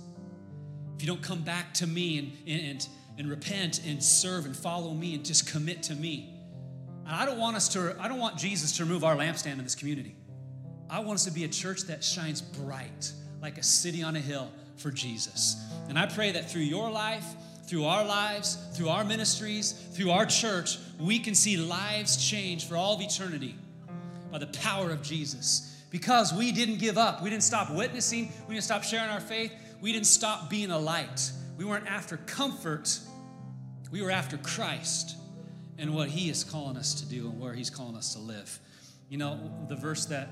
If 1.00 1.04
you 1.04 1.08
don't 1.08 1.24
come 1.24 1.43
back 1.43 1.74
to 1.76 1.88
me 1.88 2.18
and, 2.45 2.62
and, 2.62 2.88
and 3.18 3.30
repent 3.30 3.80
and 3.88 4.04
serve 4.04 4.45
and 4.45 4.54
follow 4.54 4.93
me 4.93 5.16
and 5.16 5.24
just 5.24 5.50
commit 5.50 5.82
to 5.84 5.95
me, 5.95 6.34
and 7.06 7.16
I 7.16 7.26
don't 7.26 7.38
want 7.38 7.56
us 7.56 7.70
to, 7.70 7.95
I 8.02 8.10
don't 8.10 8.20
want 8.20 8.38
Jesus 8.38 8.76
to 8.76 8.84
remove 8.84 9.06
our 9.06 9.16
lampstand 9.16 9.54
in 9.54 9.64
this 9.64 9.76
community. 9.76 10.18
I 10.89 11.00
want 11.00 11.16
us 11.16 11.24
to 11.24 11.32
be 11.32 11.45
a 11.45 11.47
church 11.47 11.84
that 11.84 12.04
shines 12.04 12.41
bright 12.41 13.14
like 13.41 13.58
a 13.58 13.64
city 13.64 14.04
on 14.04 14.18
a 14.18 14.20
hill 14.20 14.52
for 14.76 14.91
Jesus. 14.91 15.56
And 15.88 15.97
I 15.97 16.06
pray 16.06 16.34
that 16.34 16.52
through 16.52 16.64
your 16.64 16.91
life, 16.91 17.24
through 17.66 17.86
our 17.86 18.04
lives, 18.04 18.58
through 18.76 18.89
our 18.89 19.06
ministries, 19.06 19.72
through 19.93 20.12
our 20.12 20.26
church, 20.26 20.80
we 21.00 21.18
can 21.18 21.34
see 21.34 21.56
lives 21.56 22.18
change 22.18 22.68
for 22.68 22.76
all 22.76 22.95
of 22.95 23.02
eternity 23.02 23.56
by 24.34 24.39
the 24.39 24.47
power 24.47 24.91
of 24.91 25.02
Jesus. 25.02 25.82
Because 25.91 26.34
we 26.34 26.52
didn't 26.52 26.80
give 26.80 26.97
up. 26.97 27.24
We 27.24 27.30
didn't 27.30 27.43
stop 27.43 27.72
witnessing. 27.72 28.34
We 28.50 28.56
didn't 28.56 28.66
stop 28.66 28.84
sharing 28.84 29.10
our 29.10 29.22
faith. 29.22 29.54
We 29.82 29.91
didn't 29.93 30.07
stop 30.07 30.49
being 30.49 30.71
a 30.71 30.80
light. 30.80 31.32
We 31.57 31.65
weren't 31.65 31.88
after 31.88 32.17
comfort. 32.17 32.99
We 33.91 34.01
were 34.01 34.11
after 34.11 34.38
Christ 34.38 35.15
and 35.77 35.95
what 35.95 36.09
He 36.09 36.30
is 36.30 36.43
calling 36.43 36.77
us 36.77 37.01
to 37.01 37.09
do 37.09 37.30
and 37.30 37.39
where 37.39 37.53
He's 37.53 37.69
calling 37.69 37.95
us 37.95 38.13
to 38.13 38.19
live. 38.19 38.59
You 39.09 39.17
know, 39.17 39.39
the 39.67 39.75
verse 39.75 40.05
that 40.07 40.30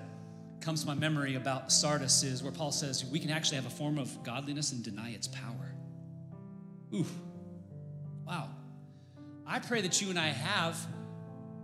comes 0.60 0.82
to 0.82 0.88
my 0.88 0.96
memory 0.96 1.36
about 1.36 1.72
Sardis 1.72 2.24
is 2.24 2.44
where 2.44 2.52
Paul 2.52 2.72
says 2.72 3.06
we 3.06 3.20
can 3.20 3.30
actually 3.30 3.56
have 3.56 3.66
a 3.66 3.72
form 3.72 3.98
of 3.98 4.24
godliness 4.24 4.72
and 4.72 4.84
deny 4.84 5.12
its 5.12 5.28
power. 5.28 5.74
Ooh, 6.94 7.06
wow. 8.26 8.50
I 9.46 9.60
pray 9.60 9.82
that 9.82 10.02
you 10.02 10.10
and 10.10 10.20
I 10.20 10.28
have 10.28 10.78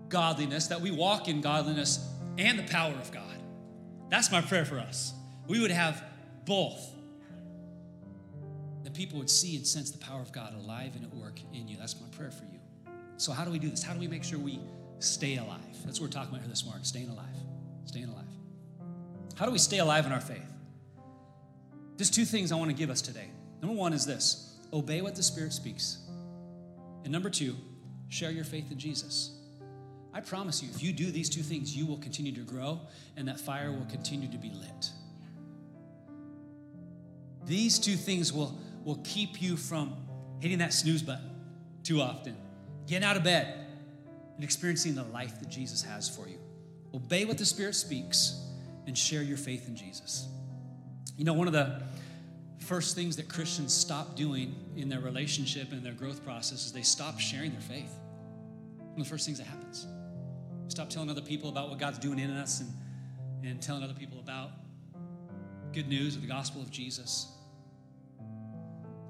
godliness, 0.09 0.67
that 0.67 0.79
we 0.79 0.91
walk 0.91 1.27
in 1.27 1.41
godliness 1.41 1.99
and 2.37 2.57
the 2.57 2.63
power 2.63 2.93
of 2.93 3.11
God. 3.11 3.23
That's 4.09 4.31
my 4.31 4.41
prayer 4.41 4.65
for 4.65 4.79
us. 4.79 5.13
We 5.47 5.59
would 5.59 5.71
have 5.71 6.03
both. 6.45 6.89
That 8.93 8.99
people 8.99 9.17
would 9.17 9.29
see 9.29 9.55
and 9.55 9.65
sense 9.65 9.89
the 9.89 9.97
power 9.97 10.21
of 10.21 10.31
God 10.31 10.53
alive 10.53 10.95
and 10.95 11.03
at 11.03 11.11
work 11.15 11.39
in 11.51 11.67
you. 11.67 11.77
That's 11.77 11.99
my 11.99 12.07
prayer 12.15 12.29
for 12.29 12.43
you. 12.43 12.59
So, 13.17 13.31
how 13.31 13.43
do 13.43 13.49
we 13.49 13.57
do 13.57 13.69
this? 13.69 13.81
How 13.81 13.93
do 13.93 13.99
we 13.99 14.07
make 14.07 14.23
sure 14.23 14.37
we 14.37 14.59
stay 14.99 15.37
alive? 15.37 15.59
That's 15.83 15.99
what 15.99 16.07
we're 16.07 16.11
talking 16.11 16.29
about 16.29 16.41
here 16.41 16.49
this 16.49 16.63
morning 16.63 16.83
staying 16.83 17.09
alive. 17.09 17.25
Staying 17.85 18.09
alive. 18.09 18.25
How 19.35 19.47
do 19.47 19.51
we 19.51 19.57
stay 19.57 19.79
alive 19.79 20.05
in 20.05 20.11
our 20.11 20.21
faith? 20.21 20.45
There's 21.97 22.11
two 22.11 22.25
things 22.25 22.51
I 22.51 22.55
want 22.55 22.69
to 22.69 22.77
give 22.77 22.91
us 22.91 23.01
today. 23.01 23.29
Number 23.61 23.75
one 23.75 23.93
is 23.93 24.05
this 24.05 24.59
obey 24.71 25.01
what 25.01 25.15
the 25.15 25.23
Spirit 25.23 25.53
speaks. 25.53 25.97
And 27.03 27.11
number 27.11 27.31
two, 27.31 27.55
share 28.09 28.29
your 28.29 28.45
faith 28.45 28.71
in 28.71 28.77
Jesus. 28.77 29.31
I 30.13 30.19
promise 30.21 30.61
you, 30.61 30.69
if 30.69 30.83
you 30.83 30.93
do 30.93 31.09
these 31.09 31.29
two 31.29 31.41
things, 31.41 31.75
you 31.75 31.87
will 31.87 31.97
continue 31.97 32.31
to 32.33 32.41
grow 32.41 32.79
and 33.17 33.27
that 33.27 33.39
fire 33.39 33.71
will 33.71 33.85
continue 33.85 34.29
to 34.29 34.37
be 34.37 34.51
lit. 34.51 34.91
These 37.45 37.79
two 37.79 37.95
things 37.95 38.31
will, 38.31 38.57
will 38.83 38.99
keep 39.03 39.41
you 39.41 39.57
from 39.57 39.95
hitting 40.39 40.59
that 40.59 40.73
snooze 40.73 41.01
button 41.01 41.29
too 41.83 42.01
often 42.01 42.35
getting 42.87 43.07
out 43.07 43.17
of 43.17 43.23
bed, 43.23 43.65
and 44.35 44.43
experiencing 44.43 44.95
the 44.95 45.03
life 45.03 45.39
that 45.39 45.49
Jesus 45.49 45.83
has 45.83 46.09
for 46.09 46.27
you. 46.27 46.39
Obey 46.93 47.25
what 47.25 47.37
the 47.37 47.45
Spirit 47.45 47.75
speaks 47.75 48.39
and 48.87 48.97
share 48.97 49.21
your 49.21 49.37
faith 49.37 49.67
in 49.67 49.75
Jesus. 49.75 50.27
You 51.17 51.23
know, 51.23 51.33
one 51.33 51.47
of 51.47 51.53
the 51.53 51.83
first 52.59 52.95
things 52.95 53.15
that 53.17 53.29
Christians 53.29 53.73
stop 53.73 54.15
doing 54.15 54.55
in 54.75 54.89
their 54.89 54.99
relationship 54.99 55.71
and 55.71 55.83
their 55.83 55.93
growth 55.93 56.23
process 56.23 56.65
is 56.65 56.71
they 56.71 56.81
stop 56.81 57.19
sharing 57.19 57.51
their 57.51 57.61
faith. 57.61 57.93
One 58.77 59.01
of 59.01 59.05
the 59.05 59.09
first 59.09 59.25
things 59.25 59.37
that 59.37 59.47
happens. 59.47 59.87
Stop 60.67 60.89
telling 60.89 61.09
other 61.09 61.21
people 61.21 61.49
about 61.49 61.69
what 61.69 61.77
God's 61.77 61.99
doing 61.99 62.19
in 62.19 62.31
us 62.31 62.61
and, 62.61 62.73
and 63.43 63.61
telling 63.61 63.83
other 63.83 63.93
people 63.93 64.19
about 64.19 64.49
good 65.73 65.87
news 65.87 66.15
of 66.15 66.21
the 66.21 66.27
gospel 66.27 66.61
of 66.61 66.71
Jesus. 66.71 67.32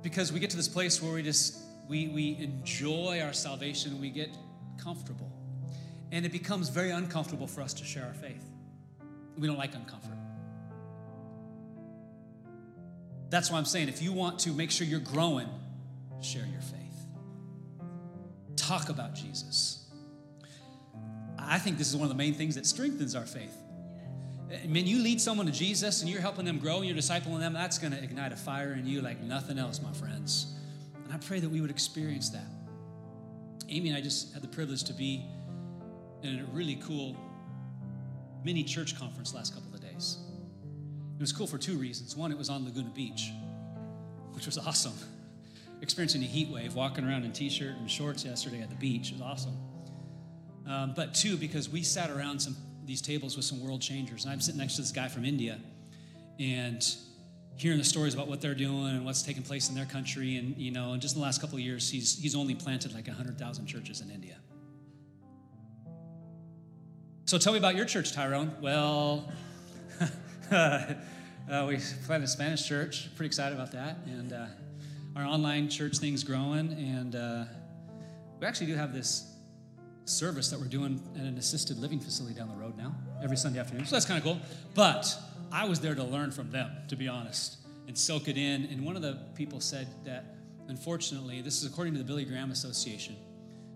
Because 0.04 0.32
we 0.32 0.40
get 0.40 0.52
to 0.52 0.58
this 0.58 0.68
place 0.68 1.02
where 1.02 1.14
we 1.14 1.24
just 1.24 1.58
we, 1.88 2.08
we 2.08 2.38
enjoy 2.40 3.22
our 3.22 3.34
salvation, 3.34 4.00
we 4.00 4.10
get 4.10 4.30
comfortable. 4.82 5.32
And 6.12 6.26
it 6.26 6.32
becomes 6.32 6.70
very 6.70 6.92
uncomfortable 6.92 7.48
for 7.48 7.62
us 7.62 7.74
to 7.76 7.84
share 7.84 8.06
our 8.06 8.14
faith. 8.14 8.44
We 9.38 9.48
don't 9.48 9.58
like 9.58 9.74
uncomfort. 9.74 10.18
That's 13.30 13.50
why 13.50 13.58
I'm 13.58 13.66
saying 13.66 13.90
if 13.90 14.02
you 14.02 14.14
want 14.14 14.40
to 14.40 14.52
make 14.52 14.70
sure 14.70 14.86
you're 14.86 15.00
growing, 15.00 15.50
share 16.22 16.46
your 16.46 16.62
faith. 16.62 16.80
Talk 18.56 18.90
about 18.90 19.16
Jesus. 19.16 19.88
I 21.38 21.58
think 21.58 21.78
this 21.78 21.90
is 21.90 21.96
one 21.96 22.04
of 22.04 22.10
the 22.10 22.18
main 22.18 22.36
things 22.36 22.56
that 22.56 22.66
strengthens 22.66 23.16
our 23.16 23.26
faith. 23.26 23.56
I 24.52 24.68
mean, 24.68 24.86
you 24.86 25.02
lead 25.02 25.22
someone 25.22 25.46
to 25.46 25.52
Jesus 25.52 26.02
and 26.02 26.10
you're 26.10 26.22
helping 26.22 26.46
them 26.46 26.60
grow 26.60 26.78
and 26.78 26.86
you're 26.86 26.98
discipling 26.98 27.40
them, 27.40 27.54
that's 27.54 27.78
going 27.78 27.94
to 27.94 28.04
ignite 28.04 28.32
a 28.32 28.36
fire 28.36 28.74
in 28.74 28.86
you 28.86 29.02
like 29.02 29.22
nothing 29.22 29.58
else, 29.58 29.82
my 29.82 29.94
friends. 29.94 30.54
And 31.04 31.14
I 31.14 31.18
pray 31.18 31.40
that 31.40 31.50
we 31.50 31.62
would 31.62 31.72
experience 31.72 32.30
that. 32.30 32.46
Amy 33.70 33.90
and 33.90 33.98
I 33.98 34.02
just 34.02 34.34
had 34.34 34.44
the 34.44 34.48
privilege 34.48 34.84
to 34.86 34.94
be 34.94 35.26
in 36.22 36.40
a 36.40 36.46
really 36.52 36.76
cool 36.76 37.16
mini 38.44 38.64
church 38.64 38.98
conference 38.98 39.34
last 39.34 39.54
couple 39.54 39.74
of 39.74 39.82
days. 39.82 40.18
It 41.18 41.22
was 41.22 41.32
cool 41.32 41.48
for 41.48 41.58
two 41.58 41.78
reasons. 41.78 42.16
One, 42.16 42.32
it 42.32 42.38
was 42.38 42.50
on 42.50 42.66
Laguna 42.66 42.90
Beach, 42.90 43.32
which 44.32 44.46
was 44.46 44.58
awesome. 44.68 44.94
Experiencing 45.82 46.24
a 46.24 46.28
heat 46.28 46.50
wave, 46.50 46.76
walking 46.76 47.06
around 47.06 47.26
in 47.26 47.34
t 47.34 47.50
shirt 47.50 47.76
and 47.78 47.90
shorts 47.90 48.24
yesterday 48.24 48.62
at 48.62 48.70
the 48.70 48.76
beach 48.76 49.12
was 49.12 49.22
awesome. 49.22 49.58
Um, 50.66 50.94
but 50.96 51.14
two, 51.14 51.36
because 51.36 51.68
we 51.68 51.84
sat 51.84 52.10
around 52.10 52.40
some 52.40 52.56
these 52.86 53.02
tables 53.02 53.36
with 53.36 53.46
some 53.46 53.64
world 53.64 53.82
changers, 53.82 54.24
and 54.24 54.34
I'm 54.34 54.42
sitting 54.42 54.60
next 54.60 54.76
to 54.76 54.82
this 54.82 54.92
guy 54.92 55.08
from 55.08 55.26
India, 55.26 55.60
and 56.40 56.84
hearing 57.56 57.78
the 57.78 57.84
stories 57.84 58.14
about 58.14 58.28
what 58.28 58.42
they're 58.42 58.56
doing 58.56 58.88
and 58.88 59.06
what's 59.06 59.22
taking 59.22 59.44
place 59.44 59.70
in 59.70 59.76
their 59.76 59.86
country. 59.86 60.38
And, 60.38 60.58
you 60.58 60.72
know, 60.72 60.94
and 60.94 61.02
just 61.02 61.16
the 61.16 61.22
last 61.22 61.42
couple 61.42 61.56
of 61.56 61.62
years, 61.62 61.90
he's, 61.90 62.18
he's 62.20 62.36
only 62.36 62.56
planted 62.56 62.94
like 62.94 63.08
100,000 63.08 63.66
churches 63.68 64.02
in 64.02 64.10
India. 64.10 64.38
So 67.26 67.38
tell 67.38 67.54
me 67.54 67.60
about 67.60 67.76
your 67.76 67.86
church, 67.86 68.12
Tyrone. 68.12 68.54
Well, 68.62 69.32
uh, 70.52 70.96
we 71.68 71.78
planted 72.06 72.26
a 72.26 72.28
Spanish 72.28 72.68
church. 72.68 73.10
Pretty 73.16 73.28
excited 73.28 73.56
about 73.56 73.72
that. 73.72 73.98
And 74.06 74.34
uh, 74.34 74.48
our 75.16 75.24
online 75.24 75.70
church 75.70 75.98
thing's 75.98 76.24
growing. 76.24 76.74
And 76.74 77.16
uh, 77.16 77.46
we 78.40 78.48
actually 78.48 78.68
do 78.68 78.76
have 78.76 78.94
this 78.94 79.33
service 80.06 80.50
that 80.50 80.60
we're 80.60 80.68
doing 80.68 81.02
at 81.16 81.26
an 81.26 81.38
assisted 81.38 81.80
living 81.80 82.00
facility 82.00 82.36
down 82.36 82.50
the 82.50 82.56
road 82.56 82.78
now, 82.78 82.96
every 83.24 83.38
Sunday 83.38 83.60
afternoon. 83.60 83.86
So 83.86 83.96
that's 83.96 84.06
kind 84.06 84.18
of 84.18 84.24
cool. 84.24 84.40
But 84.76 85.14
I 85.52 85.66
was 85.66 85.80
there 85.80 85.96
to 85.96 86.04
learn 86.04 86.32
from 86.32 86.52
them, 86.52 86.72
to 86.90 86.96
be 86.96 87.08
honest, 87.08 87.58
and 87.88 87.98
soak 87.98 88.28
it 88.28 88.38
in. 88.38 88.66
And 88.66 88.86
one 88.86 88.96
of 88.96 89.02
the 89.02 89.20
people 89.36 89.60
said 89.60 89.88
that, 90.06 90.36
unfortunately, 90.68 91.42
this 91.42 91.62
is 91.62 91.70
according 91.70 91.94
to 91.94 92.00
the 92.00 92.06
Billy 92.06 92.26
Graham 92.26 92.52
Association 92.52 93.16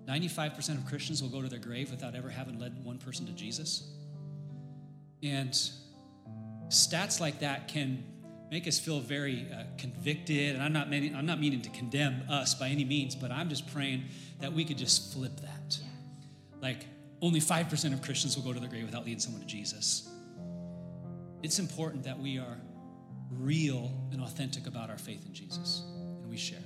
95% 0.08 0.78
of 0.78 0.86
Christians 0.86 1.22
will 1.22 1.30
go 1.30 1.42
to 1.42 1.50
their 1.50 1.60
grave 1.60 1.92
without 1.92 2.16
ever 2.16 2.30
having 2.30 2.60
led 2.60 2.84
one 2.84 2.98
person 2.98 3.26
to 3.26 3.34
Jesus. 3.34 3.90
And 5.22 5.52
stats 6.70 7.20
like 7.20 7.42
that 7.42 7.68
can 7.68 8.06
make 8.50 8.68
us 8.68 8.80
feel 8.80 9.02
very 9.02 9.48
uh, 9.52 9.64
convicted. 9.78 10.56
And 10.56 10.64
I'm 10.64 10.72
not, 10.72 10.90
meaning, 10.90 11.14
I'm 11.14 11.26
not 11.26 11.42
meaning 11.42 11.62
to 11.64 11.70
condemn 11.72 12.24
us 12.30 12.56
by 12.56 12.70
any 12.70 12.86
means, 12.86 13.16
but 13.16 13.32
I'm 13.32 13.50
just 13.50 13.72
praying 13.74 14.06
that 14.40 14.54
we 14.54 14.64
could 14.64 14.78
just 14.78 15.14
flip 15.14 15.42
that. 15.42 15.78
Like, 16.62 16.86
only 17.22 17.40
5% 17.40 17.94
of 17.94 18.02
Christians 18.02 18.36
will 18.36 18.44
go 18.44 18.54
to 18.54 18.60
their 18.60 18.70
grave 18.70 18.86
without 18.86 19.06
leading 19.06 19.20
someone 19.20 19.42
to 19.42 19.48
Jesus. 19.48 20.10
It's 21.44 21.60
important 21.60 22.04
that 22.04 22.20
we 22.20 22.38
are 22.38 22.58
real 23.32 23.92
and 24.12 24.22
authentic 24.22 24.68
about 24.68 24.90
our 24.90 24.98
faith 24.98 25.26
in 25.26 25.34
Jesus 25.34 25.84
and 26.22 26.30
we 26.30 26.38
share. 26.38 26.60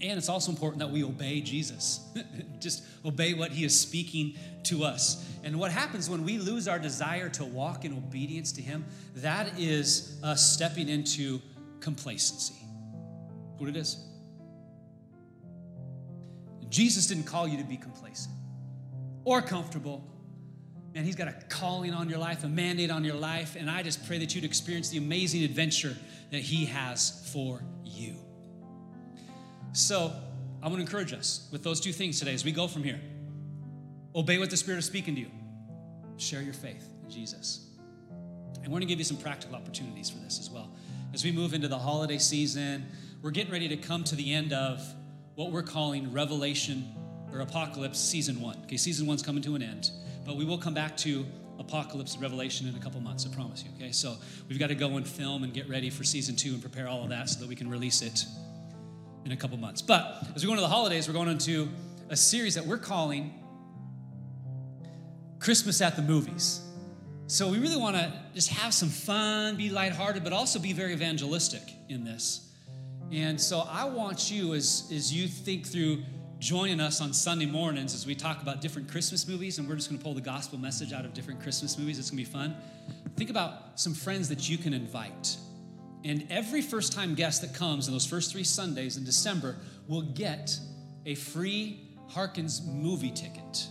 And 0.00 0.18
it's 0.18 0.28
also 0.28 0.50
important 0.50 0.80
that 0.80 0.90
we 0.90 1.02
obey 1.04 1.40
Jesus. 1.40 2.00
Just 2.60 2.84
obey 3.04 3.32
what 3.32 3.50
he 3.50 3.64
is 3.64 3.78
speaking 3.78 4.36
to 4.64 4.84
us. 4.84 5.24
And 5.42 5.58
what 5.58 5.72
happens 5.72 6.10
when 6.10 6.22
we 6.24 6.36
lose 6.36 6.68
our 6.68 6.78
desire 6.78 7.30
to 7.30 7.44
walk 7.44 7.86
in 7.86 7.92
obedience 7.94 8.52
to 8.52 8.62
him, 8.62 8.84
that 9.16 9.58
is 9.58 10.20
us 10.22 10.52
stepping 10.52 10.90
into 10.90 11.40
complacency. 11.80 12.56
What 13.56 13.70
it 13.70 13.76
is. 13.76 14.04
Jesus 16.68 17.06
didn't 17.06 17.24
call 17.24 17.48
you 17.48 17.56
to 17.56 17.64
be 17.64 17.78
complacent 17.78 18.35
or 19.26 19.42
comfortable. 19.42 20.02
Man, 20.94 21.04
he's 21.04 21.16
got 21.16 21.28
a 21.28 21.32
calling 21.50 21.92
on 21.92 22.08
your 22.08 22.18
life, 22.18 22.44
a 22.44 22.48
mandate 22.48 22.90
on 22.90 23.04
your 23.04 23.16
life, 23.16 23.56
and 23.58 23.68
I 23.68 23.82
just 23.82 24.06
pray 24.06 24.16
that 24.18 24.34
you'd 24.34 24.44
experience 24.44 24.88
the 24.88 24.96
amazing 24.96 25.42
adventure 25.42 25.94
that 26.30 26.40
he 26.40 26.64
has 26.66 27.28
for 27.32 27.60
you. 27.84 28.14
So 29.72 30.12
I 30.62 30.68
want 30.68 30.76
to 30.76 30.80
encourage 30.80 31.12
us 31.12 31.48
with 31.52 31.62
those 31.62 31.80
two 31.80 31.92
things 31.92 32.18
today 32.18 32.32
as 32.32 32.44
we 32.44 32.52
go 32.52 32.66
from 32.66 32.82
here. 32.82 33.00
Obey 34.14 34.38
what 34.38 34.48
the 34.48 34.56
Spirit 34.56 34.78
is 34.78 34.86
speaking 34.86 35.16
to 35.16 35.20
you. 35.22 35.30
Share 36.16 36.40
your 36.40 36.54
faith 36.54 36.88
in 37.02 37.10
Jesus. 37.10 37.66
And 38.62 38.68
we're 38.68 38.78
going 38.78 38.80
to 38.82 38.86
give 38.86 38.98
you 38.98 39.04
some 39.04 39.18
practical 39.18 39.56
opportunities 39.56 40.08
for 40.08 40.18
this 40.18 40.38
as 40.38 40.48
well. 40.48 40.70
As 41.12 41.24
we 41.24 41.32
move 41.32 41.52
into 41.52 41.68
the 41.68 41.78
holiday 41.78 42.18
season, 42.18 42.86
we're 43.22 43.32
getting 43.32 43.52
ready 43.52 43.68
to 43.68 43.76
come 43.76 44.04
to 44.04 44.14
the 44.14 44.32
end 44.32 44.52
of 44.52 44.82
what 45.34 45.50
we're 45.50 45.62
calling 45.62 46.12
Revelation 46.12 46.94
or 47.36 47.42
Apocalypse 47.42 47.98
Season 47.98 48.40
1. 48.40 48.62
Okay, 48.64 48.76
Season 48.76 49.06
1's 49.06 49.22
coming 49.22 49.42
to 49.42 49.54
an 49.54 49.62
end, 49.62 49.90
but 50.24 50.36
we 50.36 50.44
will 50.44 50.58
come 50.58 50.74
back 50.74 50.96
to 50.98 51.26
Apocalypse 51.58 52.14
and 52.14 52.22
Revelation 52.22 52.66
in 52.66 52.74
a 52.74 52.78
couple 52.78 53.00
months, 53.00 53.26
I 53.30 53.34
promise 53.34 53.62
you. 53.62 53.70
Okay, 53.76 53.92
so 53.92 54.16
we've 54.48 54.58
got 54.58 54.68
to 54.68 54.74
go 54.74 54.96
and 54.96 55.06
film 55.06 55.44
and 55.44 55.52
get 55.52 55.68
ready 55.68 55.90
for 55.90 56.04
Season 56.04 56.34
2 56.34 56.54
and 56.54 56.60
prepare 56.60 56.88
all 56.88 57.02
of 57.02 57.10
that 57.10 57.28
so 57.28 57.40
that 57.40 57.48
we 57.48 57.54
can 57.54 57.68
release 57.68 58.02
it 58.02 58.24
in 59.24 59.32
a 59.32 59.36
couple 59.36 59.56
months. 59.56 59.82
But 59.82 60.26
as 60.34 60.42
we 60.42 60.46
go 60.46 60.52
into 60.52 60.62
the 60.62 60.68
holidays, 60.68 61.08
we're 61.08 61.14
going 61.14 61.28
into 61.28 61.68
a 62.08 62.16
series 62.16 62.54
that 62.54 62.64
we're 62.64 62.78
calling 62.78 63.34
Christmas 65.38 65.80
at 65.80 65.96
the 65.96 66.02
Movies. 66.02 66.62
So 67.26 67.48
we 67.48 67.58
really 67.58 67.76
want 67.76 67.96
to 67.96 68.12
just 68.34 68.50
have 68.50 68.72
some 68.72 68.88
fun, 68.88 69.56
be 69.56 69.68
lighthearted, 69.68 70.22
but 70.22 70.32
also 70.32 70.58
be 70.58 70.72
very 70.72 70.92
evangelistic 70.92 71.62
in 71.88 72.04
this. 72.04 72.52
And 73.10 73.40
so 73.40 73.66
I 73.68 73.84
want 73.84 74.30
you, 74.30 74.54
as, 74.54 74.90
as 74.92 75.12
you 75.12 75.28
think 75.28 75.66
through 75.66 76.02
joining 76.38 76.80
us 76.80 77.00
on 77.00 77.12
Sunday 77.12 77.46
mornings 77.46 77.94
as 77.94 78.06
we 78.06 78.14
talk 78.14 78.42
about 78.42 78.60
different 78.60 78.90
Christmas 78.90 79.26
movies, 79.26 79.58
and 79.58 79.68
we're 79.68 79.76
just 79.76 79.88
going 79.88 79.98
to 79.98 80.04
pull 80.04 80.14
the 80.14 80.20
gospel 80.20 80.58
message 80.58 80.92
out 80.92 81.04
of 81.04 81.14
different 81.14 81.42
Christmas 81.42 81.78
movies. 81.78 81.98
It's 81.98 82.10
going 82.10 82.24
to 82.24 82.30
be 82.30 82.32
fun. 82.32 82.56
Think 83.16 83.30
about 83.30 83.78
some 83.80 83.94
friends 83.94 84.28
that 84.28 84.48
you 84.48 84.58
can 84.58 84.74
invite 84.74 85.36
and 86.06 86.24
every 86.30 86.62
first 86.62 86.92
time 86.92 87.16
guest 87.16 87.40
that 87.40 87.52
comes 87.52 87.88
in 87.88 87.92
those 87.92 88.06
first 88.06 88.30
three 88.30 88.44
Sundays 88.44 88.96
in 88.96 89.02
December 89.02 89.56
will 89.88 90.02
get 90.02 90.56
a 91.04 91.16
free 91.16 91.80
Harkins 92.08 92.62
movie 92.64 93.10
ticket 93.10 93.66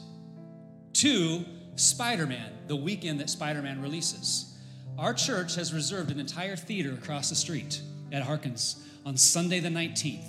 to 0.92 1.46
Spider 1.78 2.28
Man, 2.28 2.52
the 2.68 2.76
weekend 2.76 3.22
that 3.22 3.30
Spider 3.30 3.62
Man 3.62 3.82
releases. 3.82 4.58
Our 4.98 5.14
church 5.14 5.56
has 5.56 5.74
reserved 5.74 6.12
an 6.12 6.20
entire 6.20 6.58
theater 6.58 6.94
across 6.94 7.30
the 7.30 7.36
street 7.36 7.82
at 8.12 8.22
Harkins 8.22 8.86
on 9.06 9.16
Sunday 9.16 9.62
the 9.62 9.70
19th. 9.70 10.26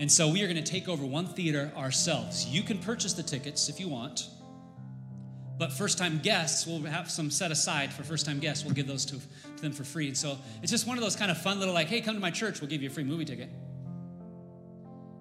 And 0.00 0.10
so 0.10 0.28
we 0.28 0.42
are 0.42 0.46
going 0.46 0.62
to 0.62 0.70
take 0.70 0.88
over 0.88 1.04
one 1.04 1.26
theater 1.26 1.72
ourselves. 1.76 2.46
You 2.46 2.62
can 2.62 2.78
purchase 2.78 3.14
the 3.14 3.22
tickets 3.22 3.68
if 3.68 3.80
you 3.80 3.88
want. 3.88 4.28
But 5.58 5.72
first 5.72 5.98
time 5.98 6.20
guests, 6.22 6.66
we'll 6.66 6.82
have 6.82 7.10
some 7.10 7.30
set 7.32 7.50
aside 7.50 7.92
for 7.92 8.04
first 8.04 8.24
time 8.24 8.38
guests. 8.38 8.64
We'll 8.64 8.74
give 8.74 8.86
those 8.86 9.04
to, 9.06 9.16
to 9.56 9.62
them 9.62 9.72
for 9.72 9.82
free. 9.82 10.06
And 10.06 10.16
so 10.16 10.38
it's 10.62 10.70
just 10.70 10.86
one 10.86 10.96
of 10.96 11.02
those 11.02 11.16
kind 11.16 11.32
of 11.32 11.38
fun 11.38 11.58
little, 11.58 11.74
like, 11.74 11.88
hey, 11.88 12.00
come 12.00 12.14
to 12.14 12.20
my 12.20 12.30
church, 12.30 12.60
we'll 12.60 12.70
give 12.70 12.80
you 12.80 12.88
a 12.88 12.92
free 12.92 13.02
movie 13.02 13.24
ticket. 13.24 13.50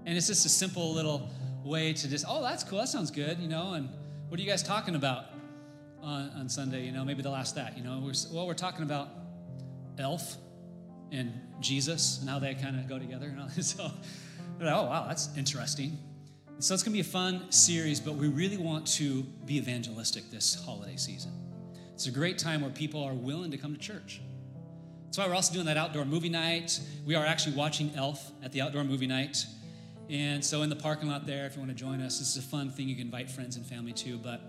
And 0.05 0.15
it's 0.15 0.27
just 0.27 0.45
a 0.45 0.49
simple 0.49 0.93
little 0.93 1.29
way 1.63 1.91
to 1.91 2.07
just, 2.07 2.23
oh, 2.27 2.43
that's 2.43 2.63
cool, 2.63 2.77
that 2.77 2.87
sounds 2.87 3.09
good, 3.09 3.39
you 3.39 3.47
know, 3.47 3.73
and 3.73 3.89
what 4.29 4.39
are 4.39 4.43
you 4.43 4.49
guys 4.49 4.61
talking 4.61 4.95
about 4.95 5.25
on, 6.01 6.29
on 6.37 6.49
Sunday? 6.49 6.85
You 6.85 6.91
know, 6.91 7.03
maybe 7.03 7.23
they'll 7.23 7.35
ask 7.35 7.55
that, 7.55 7.77
you 7.77 7.83
know. 7.83 8.01
We're, 8.03 8.13
well, 8.31 8.45
we're 8.45 8.53
talking 8.53 8.83
about 8.83 9.09
Elf 9.97 10.37
and 11.11 11.33
Jesus 11.61 12.19
and 12.19 12.29
how 12.29 12.37
they 12.39 12.53
kind 12.53 12.79
of 12.79 12.87
go 12.87 12.99
together. 12.99 13.27
And 13.27 13.41
all, 13.41 13.49
so, 13.61 13.91
like, 14.65 14.75
oh, 14.75 14.85
wow, 14.85 15.05
that's 15.07 15.29
interesting. 15.37 15.97
So 16.59 16.73
it's 16.73 16.81
going 16.81 16.91
to 16.91 16.97
be 16.97 17.07
a 17.07 17.11
fun 17.11 17.51
series, 17.51 17.99
but 17.99 18.15
we 18.15 18.27
really 18.27 18.57
want 18.57 18.87
to 18.95 19.21
be 19.45 19.57
evangelistic 19.57 20.31
this 20.31 20.55
holiday 20.65 20.95
season. 20.95 21.31
It's 21.93 22.07
a 22.07 22.11
great 22.11 22.39
time 22.39 22.61
where 22.61 22.71
people 22.71 23.03
are 23.03 23.13
willing 23.13 23.51
to 23.51 23.57
come 23.57 23.73
to 23.73 23.79
church. 23.79 24.21
That's 25.05 25.19
why 25.19 25.27
we're 25.27 25.35
also 25.35 25.53
doing 25.53 25.67
that 25.67 25.77
outdoor 25.77 26.05
movie 26.05 26.29
night. 26.29 26.79
We 27.05 27.15
are 27.15 27.25
actually 27.25 27.55
watching 27.55 27.91
Elf 27.95 28.31
at 28.43 28.51
the 28.51 28.61
outdoor 28.61 28.83
movie 28.83 29.07
night. 29.07 29.45
And 30.09 30.43
so 30.43 30.63
in 30.63 30.69
the 30.69 30.75
parking 30.75 31.09
lot 31.09 31.25
there, 31.25 31.45
if 31.45 31.55
you 31.55 31.61
want 31.61 31.71
to 31.71 31.77
join 31.77 32.01
us, 32.01 32.19
this 32.19 32.35
is 32.35 32.37
a 32.37 32.47
fun 32.47 32.69
thing 32.69 32.87
you 32.87 32.95
can 32.95 33.05
invite 33.05 33.29
friends 33.29 33.55
and 33.55 33.65
family 33.65 33.93
to. 33.93 34.17
But 34.17 34.41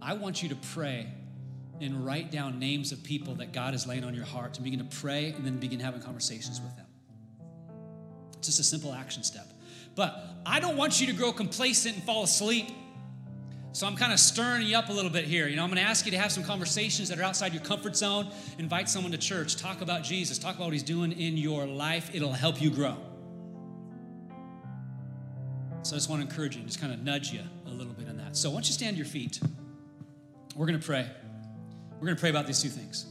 I 0.00 0.14
want 0.14 0.42
you 0.42 0.48
to 0.50 0.56
pray 0.72 1.06
and 1.80 2.04
write 2.04 2.30
down 2.30 2.58
names 2.58 2.92
of 2.92 3.02
people 3.02 3.34
that 3.36 3.52
God 3.52 3.74
is 3.74 3.86
laying 3.86 4.04
on 4.04 4.14
your 4.14 4.24
heart 4.24 4.54
to 4.54 4.62
begin 4.62 4.78
to 4.78 4.96
pray 4.96 5.32
and 5.32 5.44
then 5.44 5.58
begin 5.58 5.80
having 5.80 6.00
conversations 6.00 6.60
with 6.60 6.76
them. 6.76 6.86
It's 8.40 8.48
just 8.48 8.58
a 8.60 8.64
simple 8.64 8.94
action 8.94 9.22
step. 9.22 9.46
But 9.94 10.18
I 10.46 10.60
don't 10.60 10.78
want 10.78 10.98
you 10.98 11.06
to 11.08 11.12
grow 11.12 11.30
complacent 11.30 11.96
and 11.96 12.04
fall 12.04 12.22
asleep. 12.22 12.68
So 13.72 13.86
I'm 13.86 13.96
kind 13.96 14.14
of 14.14 14.18
stirring 14.18 14.66
you 14.66 14.78
up 14.78 14.88
a 14.88 14.92
little 14.92 15.10
bit 15.10 15.26
here. 15.26 15.46
You 15.46 15.56
know, 15.56 15.62
I'm 15.62 15.68
going 15.68 15.76
to 15.76 15.88
ask 15.88 16.06
you 16.06 16.12
to 16.12 16.18
have 16.18 16.32
some 16.32 16.42
conversations 16.42 17.10
that 17.10 17.20
are 17.20 17.22
outside 17.22 17.52
your 17.52 17.62
comfort 17.62 17.96
zone. 17.96 18.30
Invite 18.58 18.88
someone 18.88 19.12
to 19.12 19.18
church. 19.18 19.56
Talk 19.56 19.82
about 19.82 20.02
Jesus. 20.02 20.38
Talk 20.38 20.56
about 20.56 20.64
what 20.64 20.72
he's 20.72 20.82
doing 20.82 21.12
in 21.12 21.36
your 21.36 21.66
life. 21.66 22.10
It'll 22.14 22.32
help 22.32 22.62
you 22.62 22.70
grow. 22.70 22.96
So 25.82 25.96
I 25.96 25.98
just 25.98 26.08
want 26.08 26.22
to 26.22 26.28
encourage 26.28 26.54
you, 26.54 26.60
and 26.60 26.68
just 26.68 26.80
kind 26.80 26.94
of 26.94 27.02
nudge 27.02 27.30
you 27.30 27.40
a 27.66 27.70
little 27.70 27.92
bit 27.92 28.08
in 28.08 28.16
that. 28.16 28.38
So 28.38 28.48
once 28.48 28.68
you 28.68 28.72
stand 28.72 28.96
to 28.96 28.98
your 28.98 29.06
feet, 29.06 29.38
we're 30.56 30.66
going 30.66 30.80
to 30.80 30.86
pray. 30.86 31.06
We're 31.98 32.06
going 32.06 32.16
to 32.16 32.20
pray 32.20 32.30
about 32.30 32.46
these 32.46 32.62
two 32.62 32.70
things. 32.70 33.04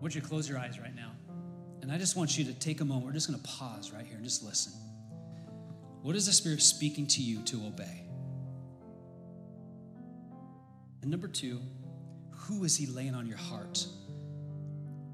Would 0.00 0.14
you 0.14 0.20
close 0.20 0.48
your 0.48 0.58
eyes 0.58 0.78
right 0.78 0.94
now? 0.94 1.12
And 1.82 1.90
I 1.92 1.98
just 1.98 2.16
want 2.16 2.38
you 2.38 2.44
to 2.44 2.54
take 2.54 2.80
a 2.80 2.84
moment. 2.84 3.06
We're 3.06 3.12
just 3.12 3.28
going 3.28 3.40
to 3.40 3.48
pause 3.48 3.92
right 3.92 4.04
here 4.04 4.16
and 4.16 4.24
just 4.24 4.42
listen. 4.42 4.72
What 6.02 6.16
is 6.16 6.26
the 6.26 6.32
Spirit 6.32 6.62
speaking 6.62 7.06
to 7.08 7.22
you 7.22 7.42
to 7.44 7.56
obey? 7.66 8.04
And 11.02 11.10
number 11.10 11.28
two, 11.28 11.60
who 12.30 12.64
is 12.64 12.76
He 12.76 12.86
laying 12.86 13.14
on 13.14 13.26
your 13.26 13.38
heart 13.38 13.86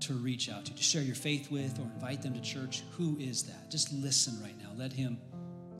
to 0.00 0.14
reach 0.14 0.48
out 0.48 0.64
to, 0.66 0.74
to 0.74 0.82
share 0.82 1.02
your 1.02 1.14
faith 1.14 1.50
with, 1.50 1.78
or 1.78 1.82
invite 1.82 2.22
them 2.22 2.34
to 2.34 2.40
church? 2.40 2.82
Who 2.92 3.16
is 3.18 3.44
that? 3.44 3.70
Just 3.70 3.92
listen 3.92 4.40
right 4.42 4.56
now. 4.58 4.70
Let 4.76 4.92
Him 4.92 5.18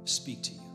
speak 0.04 0.42
to 0.44 0.52
you. 0.52 0.65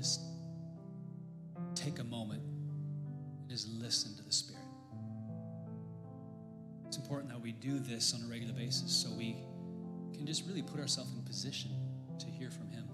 Just 0.00 0.22
take 1.74 1.98
a 1.98 2.04
moment 2.04 2.42
and 2.42 3.50
just 3.50 3.68
listen 3.68 4.16
to 4.16 4.22
the 4.22 4.32
Spirit. 4.32 4.62
It's 6.86 6.96
important 6.96 7.30
that 7.30 7.40
we 7.40 7.52
do 7.52 7.78
this 7.78 8.14
on 8.14 8.26
a 8.26 8.30
regular 8.30 8.54
basis 8.54 8.90
so 8.90 9.10
we 9.10 9.44
can 10.14 10.26
just 10.26 10.46
really 10.46 10.62
put 10.62 10.80
ourselves 10.80 11.12
in 11.12 11.22
position 11.22 11.70
to 12.18 12.26
hear 12.26 12.50
from 12.50 12.70
Him. 12.70 12.88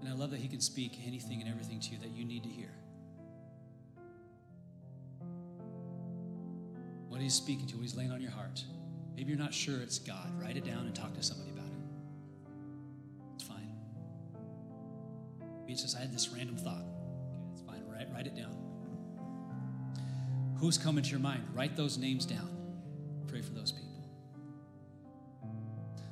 And 0.00 0.08
I 0.08 0.12
love 0.12 0.30
that 0.30 0.38
He 0.38 0.46
can 0.46 0.60
speak 0.60 0.92
anything 1.04 1.40
and 1.40 1.50
everything 1.50 1.80
to 1.80 1.90
you 1.90 1.98
that 1.98 2.10
you 2.10 2.24
need 2.24 2.44
to 2.44 2.48
hear. 2.48 2.70
What 7.08 7.20
He's 7.20 7.34
speaking 7.34 7.66
to, 7.66 7.74
what 7.74 7.82
He's 7.82 7.96
laying 7.96 8.12
on 8.12 8.20
your 8.20 8.30
heart. 8.30 8.62
Maybe 9.16 9.30
you're 9.30 9.38
not 9.38 9.52
sure 9.52 9.80
it's 9.80 9.98
God. 9.98 10.40
Write 10.40 10.56
it 10.56 10.64
down 10.64 10.86
and 10.86 10.94
talk 10.94 11.12
to 11.14 11.22
somebody 11.24 11.50
about 11.50 11.66
it. 11.66 11.67
It's 15.78 15.92
just, 15.92 15.96
I 15.96 16.00
had 16.00 16.12
this 16.12 16.28
random 16.30 16.56
thought. 16.56 16.82
Okay, 17.54 17.62
fine. 17.64 17.82
Write, 17.88 18.08
write 18.12 18.26
it 18.26 18.34
down. 18.34 18.56
Who's 20.58 20.76
coming 20.76 21.04
to 21.04 21.10
your 21.10 21.20
mind? 21.20 21.44
Write 21.54 21.76
those 21.76 21.98
names 21.98 22.26
down. 22.26 22.48
Pray 23.28 23.42
for 23.42 23.52
those 23.52 23.70
people. 23.70 23.86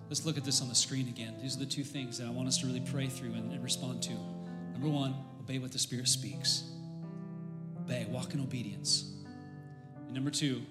Let's 0.08 0.24
look 0.24 0.36
at 0.36 0.44
this 0.44 0.62
on 0.62 0.68
the 0.68 0.74
screen 0.76 1.08
again. 1.08 1.34
These 1.42 1.56
are 1.56 1.58
the 1.58 1.66
two 1.66 1.82
things 1.82 2.18
that 2.18 2.28
I 2.28 2.30
want 2.30 2.46
us 2.46 2.58
to 2.58 2.66
really 2.66 2.80
pray 2.80 3.08
through 3.08 3.32
and, 3.32 3.50
and 3.50 3.60
respond 3.64 4.04
to. 4.04 4.12
Number 4.72 4.88
one, 4.88 5.16
obey 5.40 5.58
what 5.58 5.72
the 5.72 5.80
Spirit 5.80 6.06
speaks. 6.06 6.62
Obey, 7.80 8.06
walk 8.08 8.34
in 8.34 8.40
obedience. 8.40 9.14
And 10.04 10.14
number 10.14 10.30
two, 10.30 10.62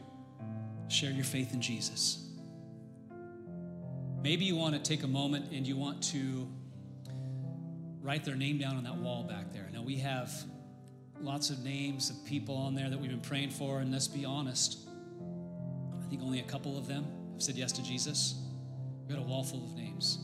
share 0.88 1.12
your 1.12 1.26
faith 1.26 1.54
in 1.54 1.62
Jesus. 1.62 2.30
Maybe 4.24 4.46
you 4.46 4.56
want 4.56 4.74
to 4.74 4.82
take 4.82 5.04
a 5.04 5.08
moment 5.08 5.52
and 5.52 5.68
you 5.68 5.76
want 5.76 6.02
to 6.04 6.48
write 8.06 8.24
their 8.24 8.36
name 8.36 8.60
down 8.60 8.78
on 8.78 8.84
that 8.84 8.96
wall 8.96 9.24
back 9.24 9.52
there. 9.52 9.68
Now, 9.74 9.82
we 9.82 9.96
have 9.98 10.32
lots 11.20 11.50
of 11.50 11.64
names 11.64 12.12
of 12.12 12.24
people 12.26 12.56
on 12.56 12.76
there 12.76 12.90
that 12.90 13.00
we've 13.00 13.10
been 13.10 13.20
praying 13.20 13.50
for, 13.50 13.80
and 13.80 13.92
let's 13.92 14.08
be 14.08 14.24
honest, 14.24 14.78
I 16.00 16.08
think 16.10 16.22
only 16.22 16.40
a 16.40 16.44
couple 16.44 16.78
of 16.78 16.88
them 16.88 17.08
have 17.34 17.42
said 17.42 17.56
yes 17.56 17.72
to 17.74 17.84
Jesus. 17.84 18.36
We've 19.02 19.18
got 19.18 19.26
a 19.26 19.28
wall 19.28 19.44
full 19.44 19.64
of 19.64 19.76
names. 19.76 20.20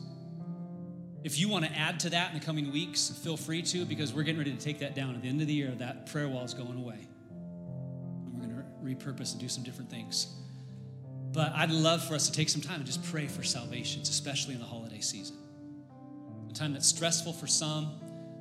If 1.23 1.39
you 1.39 1.49
want 1.49 1.65
to 1.65 1.71
add 1.71 1.99
to 2.01 2.11
that 2.11 2.33
in 2.33 2.39
the 2.39 2.45
coming 2.45 2.71
weeks, 2.71 3.09
feel 3.23 3.35
free 3.35 3.63
to, 3.63 3.85
because 3.85 4.13
we're 4.13 4.23
getting 4.23 4.39
ready 4.39 4.53
to 4.53 4.63
take 4.63 4.79
that 4.79 4.93
down. 4.93 5.15
At 5.15 5.23
the 5.23 5.29
end 5.29 5.41
of 5.41 5.47
the 5.47 5.53
year, 5.53 5.71
that 5.79 6.05
prayer 6.11 6.29
wall 6.29 6.43
is 6.43 6.53
going 6.53 6.77
away. 6.77 7.07
And 8.25 8.33
we're 8.33 8.47
going 8.47 8.55
to 8.55 9.05
repurpose 9.05 9.31
and 9.31 9.41
do 9.41 9.49
some 9.49 9.63
different 9.63 9.89
things. 9.89 10.35
But 11.31 11.53
I'd 11.55 11.71
love 11.71 12.03
for 12.03 12.13
us 12.13 12.27
to 12.27 12.31
take 12.31 12.49
some 12.49 12.61
time 12.61 12.75
and 12.75 12.85
just 12.85 13.03
pray 13.05 13.27
for 13.27 13.41
salvations, 13.41 14.09
especially 14.09 14.53
in 14.53 14.59
the 14.59 14.65
holiday 14.65 14.99
season. 14.99 15.37
Time 16.61 16.73
that's 16.73 16.89
stressful 16.89 17.33
for 17.33 17.47
some, 17.47 17.89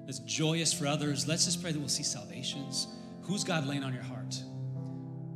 that's 0.05 0.19
joyous 0.19 0.75
for 0.75 0.87
others. 0.87 1.27
Let's 1.27 1.47
just 1.47 1.63
pray 1.63 1.73
that 1.73 1.79
we'll 1.79 1.89
see 1.89 2.03
salvations. 2.03 2.87
Who's 3.23 3.45
God 3.45 3.67
laying 3.67 3.83
on 3.83 3.95
your 3.95 4.03
heart? 4.03 4.39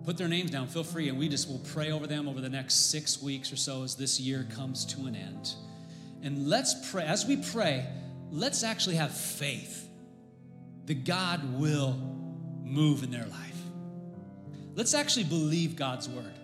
Put 0.04 0.18
their 0.18 0.28
names 0.28 0.50
down, 0.50 0.66
feel 0.66 0.84
free, 0.84 1.08
and 1.08 1.18
we 1.18 1.30
just 1.30 1.48
will 1.48 1.60
pray 1.60 1.92
over 1.92 2.06
them 2.06 2.28
over 2.28 2.42
the 2.42 2.50
next 2.50 2.90
six 2.90 3.22
weeks 3.22 3.50
or 3.50 3.56
so 3.56 3.84
as 3.84 3.94
this 3.94 4.20
year 4.20 4.46
comes 4.54 4.84
to 4.84 5.06
an 5.06 5.16
end. 5.16 5.54
And 6.22 6.46
let's 6.46 6.90
pray, 6.90 7.04
as 7.04 7.24
we 7.24 7.38
pray, 7.38 7.86
let's 8.30 8.62
actually 8.62 8.96
have 8.96 9.16
faith 9.16 9.88
that 10.84 11.06
God 11.06 11.58
will 11.58 11.96
move 12.62 13.02
in 13.02 13.10
their 13.10 13.24
life. 13.24 13.62
Let's 14.74 14.92
actually 14.92 15.24
believe 15.24 15.74
God's 15.74 16.06
word. 16.06 16.38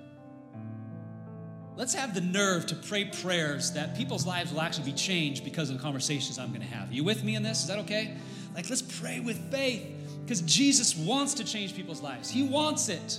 Let's 1.80 1.94
have 1.94 2.12
the 2.12 2.20
nerve 2.20 2.66
to 2.66 2.74
pray 2.74 3.06
prayers 3.06 3.72
that 3.72 3.96
people's 3.96 4.26
lives 4.26 4.52
will 4.52 4.60
actually 4.60 4.84
be 4.84 4.92
changed 4.92 5.44
because 5.44 5.70
of 5.70 5.78
the 5.78 5.82
conversations 5.82 6.38
I'm 6.38 6.50
going 6.50 6.60
to 6.60 6.66
have. 6.66 6.90
Are 6.90 6.92
you 6.92 7.02
with 7.02 7.24
me 7.24 7.36
in 7.36 7.42
this? 7.42 7.60
Is 7.60 7.68
that 7.68 7.78
okay? 7.78 8.16
Like, 8.54 8.68
let's 8.68 8.82
pray 8.82 9.20
with 9.20 9.50
faith 9.50 9.86
because 10.20 10.42
Jesus 10.42 10.94
wants 10.94 11.32
to 11.32 11.42
change 11.42 11.74
people's 11.74 12.02
lives. 12.02 12.28
He 12.28 12.42
wants 12.42 12.90
it. 12.90 13.18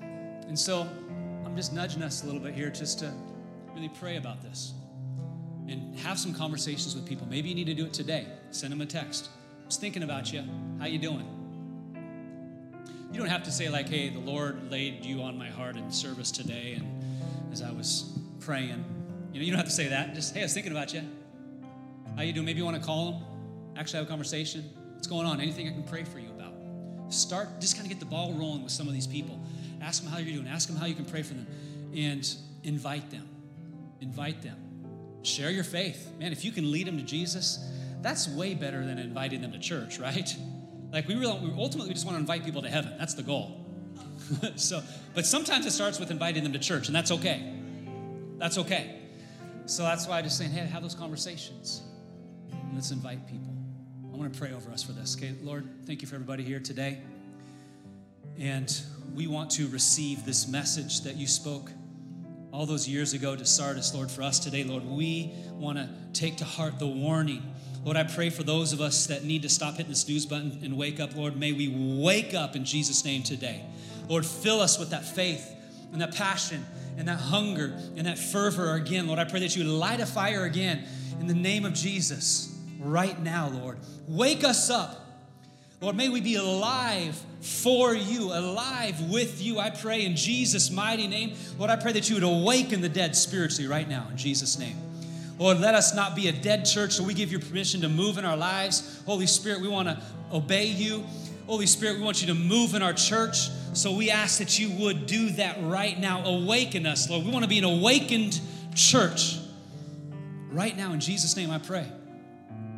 And 0.00 0.58
so 0.58 0.88
I'm 1.44 1.54
just 1.54 1.72
nudging 1.72 2.02
us 2.02 2.24
a 2.24 2.26
little 2.26 2.40
bit 2.40 2.52
here 2.52 2.68
just 2.68 2.98
to 2.98 3.12
really 3.76 3.90
pray 3.90 4.16
about 4.16 4.42
this 4.42 4.72
and 5.68 5.94
have 6.00 6.18
some 6.18 6.34
conversations 6.34 6.96
with 6.96 7.06
people. 7.06 7.28
Maybe 7.28 7.48
you 7.48 7.54
need 7.54 7.66
to 7.66 7.74
do 7.74 7.84
it 7.84 7.92
today. 7.92 8.26
Send 8.50 8.72
them 8.72 8.80
a 8.80 8.86
text. 8.86 9.28
I 9.62 9.66
was 9.66 9.76
thinking 9.76 10.02
about 10.02 10.32
you. 10.32 10.42
How 10.80 10.86
you 10.86 10.98
doing? 10.98 11.28
You 13.12 13.20
don't 13.20 13.28
have 13.28 13.44
to 13.44 13.52
say 13.52 13.68
like, 13.68 13.88
"Hey, 13.88 14.08
the 14.08 14.18
Lord 14.18 14.68
laid 14.68 15.04
you 15.04 15.22
on 15.22 15.38
my 15.38 15.48
heart 15.48 15.76
in 15.76 15.92
service 15.92 16.32
today," 16.32 16.74
and 16.74 17.17
as 17.60 17.68
I 17.68 17.72
was 17.72 18.16
praying, 18.40 18.84
you 19.32 19.40
know, 19.40 19.44
you 19.44 19.50
don't 19.50 19.58
have 19.58 19.66
to 19.66 19.72
say 19.72 19.88
that. 19.88 20.14
Just, 20.14 20.34
"Hey, 20.34 20.40
I 20.40 20.44
was 20.44 20.54
thinking 20.54 20.72
about 20.72 20.94
you. 20.94 21.02
How 22.16 22.22
you 22.22 22.32
doing?" 22.32 22.46
Maybe 22.46 22.58
you 22.58 22.64
want 22.64 22.76
to 22.76 22.82
call 22.82 23.12
them, 23.12 23.22
actually 23.76 23.98
have 23.98 24.06
a 24.06 24.08
conversation. 24.08 24.64
What's 24.94 25.06
going 25.06 25.26
on? 25.26 25.40
Anything 25.40 25.68
I 25.68 25.72
can 25.72 25.82
pray 25.82 26.04
for 26.04 26.18
you 26.18 26.30
about? 26.30 26.54
Start. 27.12 27.60
Just 27.60 27.74
kind 27.74 27.86
of 27.86 27.90
get 27.90 28.00
the 28.00 28.06
ball 28.06 28.32
rolling 28.32 28.62
with 28.62 28.72
some 28.72 28.86
of 28.86 28.94
these 28.94 29.06
people. 29.06 29.40
Ask 29.80 30.02
them 30.02 30.12
how 30.12 30.18
you're 30.18 30.34
doing. 30.36 30.48
Ask 30.48 30.68
them 30.68 30.76
how 30.76 30.86
you 30.86 30.94
can 30.94 31.04
pray 31.04 31.22
for 31.22 31.34
them, 31.34 31.46
and 31.96 32.28
invite 32.64 33.10
them. 33.10 33.28
Invite 34.00 34.42
them. 34.42 34.56
Share 35.22 35.50
your 35.50 35.64
faith, 35.64 36.12
man. 36.18 36.32
If 36.32 36.44
you 36.44 36.52
can 36.52 36.70
lead 36.70 36.86
them 36.86 36.96
to 36.96 37.04
Jesus, 37.04 37.58
that's 38.02 38.28
way 38.28 38.54
better 38.54 38.84
than 38.84 38.98
inviting 38.98 39.40
them 39.40 39.52
to 39.52 39.58
church, 39.58 39.98
right? 40.06 40.34
Like 40.92 41.08
we 41.08 41.16
really, 41.16 41.52
ultimately 41.56 41.88
we 41.88 41.94
just 41.94 42.06
want 42.06 42.16
to 42.16 42.20
invite 42.20 42.44
people 42.44 42.62
to 42.62 42.68
heaven. 42.68 42.94
That's 42.98 43.14
the 43.14 43.24
goal. 43.24 43.67
so, 44.56 44.82
but 45.14 45.26
sometimes 45.26 45.66
it 45.66 45.72
starts 45.72 45.98
with 45.98 46.10
inviting 46.10 46.42
them 46.42 46.52
to 46.52 46.58
church, 46.58 46.88
and 46.88 46.96
that's 46.96 47.10
okay. 47.10 47.54
That's 48.38 48.58
okay. 48.58 48.96
So 49.66 49.82
that's 49.82 50.06
why 50.06 50.18
I 50.18 50.22
just 50.22 50.38
saying, 50.38 50.50
hey, 50.50 50.60
have 50.66 50.82
those 50.82 50.94
conversations. 50.94 51.82
Let's 52.72 52.90
invite 52.90 53.26
people. 53.26 53.54
I 54.12 54.16
want 54.16 54.32
to 54.32 54.38
pray 54.38 54.52
over 54.52 54.70
us 54.70 54.82
for 54.82 54.92
this. 54.92 55.16
Okay, 55.16 55.34
Lord, 55.42 55.68
thank 55.86 56.02
you 56.02 56.08
for 56.08 56.14
everybody 56.14 56.42
here 56.42 56.60
today. 56.60 56.98
And 58.38 58.74
we 59.14 59.26
want 59.26 59.50
to 59.52 59.68
receive 59.68 60.24
this 60.24 60.46
message 60.48 61.02
that 61.02 61.16
you 61.16 61.26
spoke 61.26 61.70
all 62.52 62.66
those 62.66 62.88
years 62.88 63.12
ago 63.12 63.36
to 63.36 63.44
Sardis, 63.44 63.94
Lord, 63.94 64.10
for 64.10 64.22
us 64.22 64.38
today, 64.38 64.64
Lord. 64.64 64.84
We 64.84 65.34
want 65.52 65.78
to 65.78 65.88
take 66.12 66.36
to 66.38 66.44
heart 66.44 66.78
the 66.78 66.86
warning. 66.86 67.42
Lord, 67.84 67.96
I 67.96 68.04
pray 68.04 68.30
for 68.30 68.42
those 68.42 68.72
of 68.72 68.80
us 68.80 69.06
that 69.06 69.24
need 69.24 69.42
to 69.42 69.48
stop 69.48 69.76
hitting 69.76 69.90
the 69.90 69.96
snooze 69.96 70.26
button 70.26 70.60
and 70.62 70.76
wake 70.76 71.00
up, 71.00 71.14
Lord. 71.16 71.36
May 71.36 71.52
we 71.52 71.68
wake 72.00 72.34
up 72.34 72.56
in 72.56 72.64
Jesus' 72.64 73.04
name 73.04 73.22
today. 73.22 73.64
Lord, 74.08 74.24
fill 74.26 74.60
us 74.60 74.78
with 74.78 74.90
that 74.90 75.04
faith 75.04 75.54
and 75.92 76.00
that 76.00 76.14
passion 76.14 76.64
and 76.96 77.06
that 77.08 77.18
hunger 77.18 77.78
and 77.96 78.06
that 78.06 78.18
fervor 78.18 78.74
again. 78.74 79.06
Lord, 79.06 79.18
I 79.18 79.24
pray 79.24 79.40
that 79.40 79.54
you 79.54 79.64
light 79.64 80.00
a 80.00 80.06
fire 80.06 80.44
again 80.44 80.84
in 81.20 81.26
the 81.26 81.34
name 81.34 81.64
of 81.64 81.74
Jesus 81.74 82.58
right 82.80 83.20
now, 83.22 83.48
Lord. 83.48 83.78
Wake 84.06 84.44
us 84.44 84.70
up. 84.70 85.04
Lord, 85.80 85.94
may 85.94 86.08
we 86.08 86.20
be 86.20 86.34
alive 86.34 87.20
for 87.40 87.94
you, 87.94 88.32
alive 88.32 89.00
with 89.10 89.40
you. 89.40 89.60
I 89.60 89.70
pray 89.70 90.04
in 90.04 90.16
Jesus' 90.16 90.72
mighty 90.72 91.06
name. 91.06 91.34
Lord, 91.56 91.70
I 91.70 91.76
pray 91.76 91.92
that 91.92 92.08
you 92.08 92.16
would 92.16 92.24
awaken 92.24 92.80
the 92.80 92.88
dead 92.88 93.14
spiritually 93.14 93.68
right 93.68 93.88
now 93.88 94.08
in 94.10 94.16
Jesus' 94.16 94.58
name. 94.58 94.76
Lord, 95.38 95.60
let 95.60 95.76
us 95.76 95.94
not 95.94 96.16
be 96.16 96.26
a 96.26 96.32
dead 96.32 96.64
church, 96.64 96.92
so 96.92 97.04
we 97.04 97.14
give 97.14 97.30
you 97.30 97.38
permission 97.38 97.80
to 97.82 97.88
move 97.88 98.18
in 98.18 98.24
our 98.24 98.36
lives. 98.36 99.00
Holy 99.06 99.28
Spirit, 99.28 99.60
we 99.60 99.68
want 99.68 99.86
to 99.86 100.02
obey 100.32 100.66
you. 100.66 101.04
Holy 101.48 101.66
Spirit, 101.66 101.96
we 101.96 102.02
want 102.02 102.20
you 102.20 102.26
to 102.26 102.34
move 102.34 102.74
in 102.74 102.82
our 102.82 102.92
church. 102.92 103.48
So 103.72 103.92
we 103.92 104.10
ask 104.10 104.38
that 104.38 104.58
you 104.58 104.70
would 104.84 105.06
do 105.06 105.30
that 105.30 105.56
right 105.62 105.98
now. 105.98 106.22
Awaken 106.26 106.84
us, 106.84 107.08
Lord. 107.08 107.24
We 107.24 107.32
want 107.32 107.42
to 107.42 107.48
be 107.48 107.56
an 107.56 107.64
awakened 107.64 108.38
church. 108.74 109.38
Right 110.50 110.76
now, 110.76 110.92
in 110.92 111.00
Jesus' 111.00 111.36
name, 111.36 111.50
I 111.50 111.56
pray. 111.56 111.90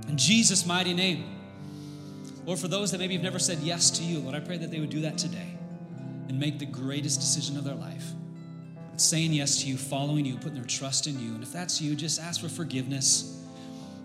In 0.09 0.17
Jesus' 0.17 0.65
mighty 0.65 0.95
name. 0.95 1.25
Lord, 2.47 2.61
for 2.61 2.69
those 2.69 2.93
that 2.93 2.99
maybe 2.99 3.15
have 3.15 3.25
never 3.25 3.41
said 3.41 3.59
yes 3.59 3.91
to 3.91 4.05
you, 4.05 4.21
Lord, 4.21 4.37
I 4.37 4.41
pray 4.41 4.57
that 4.59 4.71
they 4.71 4.79
would 4.79 4.91
do 4.91 5.01
that 5.01 5.19
today 5.19 5.59
and 6.29 6.39
make 6.39 6.61
the 6.61 6.67
greatest 6.67 7.19
decision 7.19 7.57
of 7.57 7.65
their 7.65 7.75
life. 7.75 8.05
Saying 8.99 9.33
yes 9.33 9.63
to 9.63 9.67
you, 9.67 9.77
following 9.79 10.25
you, 10.25 10.37
putting 10.37 10.55
their 10.55 10.65
trust 10.65 11.09
in 11.09 11.19
you. 11.19 11.35
And 11.35 11.43
if 11.43 11.53
that's 11.53 11.81
you, 11.81 11.97
just 11.97 12.21
ask 12.21 12.41
for 12.41 12.49
forgiveness 12.49 13.45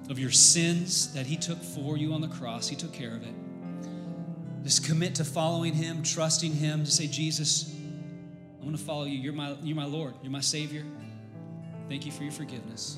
of 0.09 0.17
your 0.17 0.31
sins 0.31 1.13
that 1.13 1.27
He 1.27 1.37
took 1.37 1.61
for 1.61 1.97
you 1.97 2.13
on 2.13 2.21
the 2.21 2.29
cross. 2.29 2.67
He 2.67 2.75
took 2.75 2.93
care 2.93 3.13
of 3.13 3.21
it. 3.21 3.33
Just 4.65 4.83
commit 4.83 5.13
to 5.15 5.23
following 5.23 5.75
Him, 5.75 6.01
trusting 6.01 6.51
Him, 6.51 6.83
to 6.85 6.91
say, 6.91 7.05
Jesus, 7.05 7.71
I'm 7.71 8.61
going 8.61 8.75
to 8.75 8.83
follow 8.83 9.03
you. 9.03 9.19
You're 9.19 9.31
my, 9.31 9.55
you're 9.61 9.75
my 9.75 9.85
Lord, 9.85 10.15
you're 10.23 10.31
my 10.31 10.41
Savior. 10.41 10.83
Thank 11.87 12.03
you 12.07 12.11
for 12.11 12.23
your 12.23 12.31
forgiveness. 12.31 12.97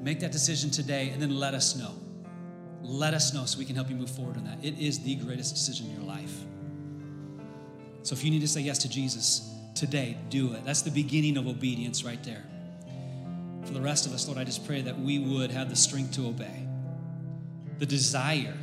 Make 0.00 0.20
that 0.20 0.30
decision 0.30 0.70
today 0.70 1.10
and 1.10 1.20
then 1.20 1.36
let 1.36 1.54
us 1.54 1.74
know. 1.74 1.90
Let 2.82 3.14
us 3.14 3.34
know 3.34 3.46
so 3.46 3.58
we 3.58 3.64
can 3.64 3.74
help 3.74 3.90
you 3.90 3.96
move 3.96 4.10
forward 4.10 4.36
on 4.36 4.44
that. 4.44 4.64
It 4.64 4.78
is 4.78 5.00
the 5.00 5.16
greatest 5.16 5.56
decision 5.56 5.88
in 5.88 5.96
your 5.96 6.04
life. 6.04 6.32
So 8.04 8.12
if 8.12 8.22
you 8.22 8.30
need 8.30 8.40
to 8.42 8.48
say 8.48 8.60
yes 8.60 8.78
to 8.78 8.88
Jesus 8.88 9.52
today, 9.74 10.16
do 10.30 10.52
it. 10.52 10.64
That's 10.64 10.82
the 10.82 10.92
beginning 10.92 11.36
of 11.36 11.48
obedience 11.48 12.04
right 12.04 12.22
there. 12.22 12.44
For 13.64 13.72
the 13.72 13.80
rest 13.80 14.06
of 14.06 14.12
us, 14.12 14.28
Lord, 14.28 14.38
I 14.38 14.44
just 14.44 14.64
pray 14.64 14.82
that 14.82 14.96
we 14.96 15.18
would 15.18 15.50
have 15.50 15.68
the 15.68 15.74
strength 15.74 16.12
to 16.12 16.28
obey, 16.28 16.68
the 17.78 17.86
desire, 17.86 18.54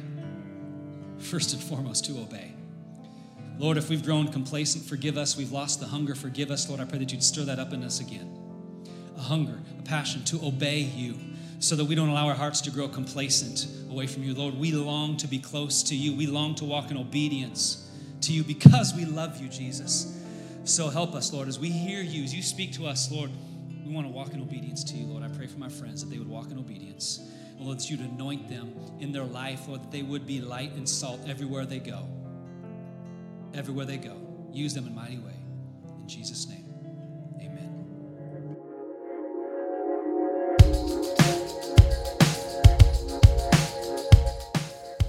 first 1.20 1.54
and 1.54 1.62
foremost, 1.62 2.06
to 2.06 2.20
obey. 2.20 2.54
Lord, 3.58 3.78
if 3.78 3.90
we've 3.90 4.04
grown 4.04 4.28
complacent, 4.28 4.84
forgive 4.84 5.18
us. 5.18 5.38
We've 5.38 5.52
lost 5.52 5.80
the 5.80 5.86
hunger, 5.86 6.14
forgive 6.14 6.52
us. 6.52 6.68
Lord, 6.68 6.82
I 6.82 6.86
pray 6.86 7.00
that 7.00 7.12
you'd 7.12 7.24
stir 7.24 7.44
that 7.44 7.60
up 7.60 7.72
in 7.74 7.84
us 7.84 8.00
again. 8.00 8.30
A 9.18 9.22
hunger, 9.22 9.60
a 9.80 9.82
passion 9.84 10.24
to 10.26 10.46
obey 10.46 10.80
you, 10.80 11.18
so 11.60 11.76
that 11.78 11.86
we 11.86 11.96
don't 11.96 12.10
allow 12.10 12.28
our 12.28 12.36
hearts 12.36 12.60
to 12.62 12.72
grow 12.72 12.90
complacent 12.90 13.68
away 13.90 14.08
from 14.08 14.24
you. 14.24 14.34
Lord, 14.34 14.56
we 14.56 14.72
long 14.72 15.16
to 15.18 15.28
be 15.28 15.40
close 15.40 15.84
to 15.84 15.96
you. 15.96 16.16
We 16.16 16.28
long 16.28 16.54
to 16.56 16.66
walk 16.66 16.92
in 16.92 16.98
obedience 16.98 17.90
to 18.22 18.34
you 18.34 18.44
because 18.44 18.94
we 18.94 19.06
love 19.06 19.40
you, 19.40 19.48
Jesus. 19.48 20.22
So 20.66 20.90
help 20.90 21.14
us, 21.14 21.32
Lord, 21.32 21.48
as 21.48 21.58
we 21.58 21.70
hear 21.70 22.02
you, 22.02 22.24
as 22.24 22.36
you 22.36 22.42
speak 22.42 22.74
to 22.74 22.88
us, 22.88 23.12
Lord, 23.12 23.30
we 23.86 23.94
want 23.94 24.08
to 24.08 24.12
walk 24.12 24.34
in 24.34 24.42
obedience 24.42 24.84
to 24.86 24.96
you, 24.96 25.06
Lord. 25.06 25.24
I 25.24 25.30
pray 25.30 25.48
for 25.48 25.60
my 25.60 25.70
friends 25.70 26.04
that 26.04 26.10
they 26.10 26.18
would 26.18 26.28
walk 26.28 26.52
in 26.52 26.58
obedience. 26.58 27.22
Lord, 27.58 27.80
that 27.80 27.90
you'd 27.90 28.02
anoint 28.02 28.50
them 28.50 28.76
in 29.00 29.12
their 29.12 29.24
life, 29.24 29.68
Lord, 29.68 29.84
that 29.84 29.92
they 29.92 30.02
would 30.02 30.28
be 30.28 30.42
light 30.42 30.74
and 30.74 30.88
salt 30.88 31.22
everywhere 31.28 31.66
they 31.66 31.80
go. 31.80 32.08
Everywhere 33.54 33.86
they 33.86 33.98
go. 33.98 34.16
Use 34.52 34.74
them 34.74 34.88
in 34.88 34.96
mighty 34.96 35.18
way. 35.18 35.34
In 36.02 36.08
Jesus' 36.08 36.48
name. 36.48 36.66
Amen. 37.42 38.56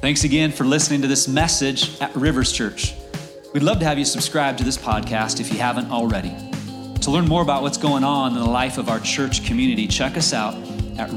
Thanks 0.01 0.24
again 0.24 0.53
for 0.53 0.64
listening 0.64 1.03
to 1.03 1.09
this 1.09 1.26
message 1.26 2.01
at 2.01 2.14
Rivers 2.14 2.53
Church. 2.53 2.94
We'd 3.53 3.62
love 3.62 3.78
to 3.80 3.84
have 3.84 3.99
you 3.99 4.05
subscribe 4.05 4.57
to 4.59 4.64
this 4.64 4.76
podcast 4.76 5.40
if 5.40 5.53
you 5.53 5.59
haven't 5.59 5.90
already. 5.90 6.34
To 7.01 7.11
learn 7.11 7.26
more 7.26 7.42
about 7.42 7.62
what's 7.62 7.78
going 7.78 8.05
on 8.05 8.32
in 8.32 8.38
the 8.38 8.51
life 8.51 8.78
of 8.78 8.88
our 8.88 9.01
church 9.01 9.44
community, 9.44 9.86
check 9.86 10.16
us 10.16 10.32
out 10.32 10.55
at 10.99 11.11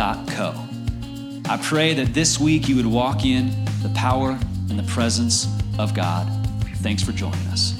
I 0.00 1.58
pray 1.60 1.92
that 1.94 2.14
this 2.14 2.38
week 2.38 2.68
you 2.68 2.76
would 2.76 2.86
walk 2.86 3.24
in 3.24 3.48
the 3.82 3.88
power 3.96 4.38
and 4.70 4.78
the 4.78 4.84
presence 4.84 5.48
of 5.76 5.92
God. 5.92 6.28
Thanks 6.76 7.02
for 7.02 7.10
joining 7.10 7.44
us. 7.48 7.77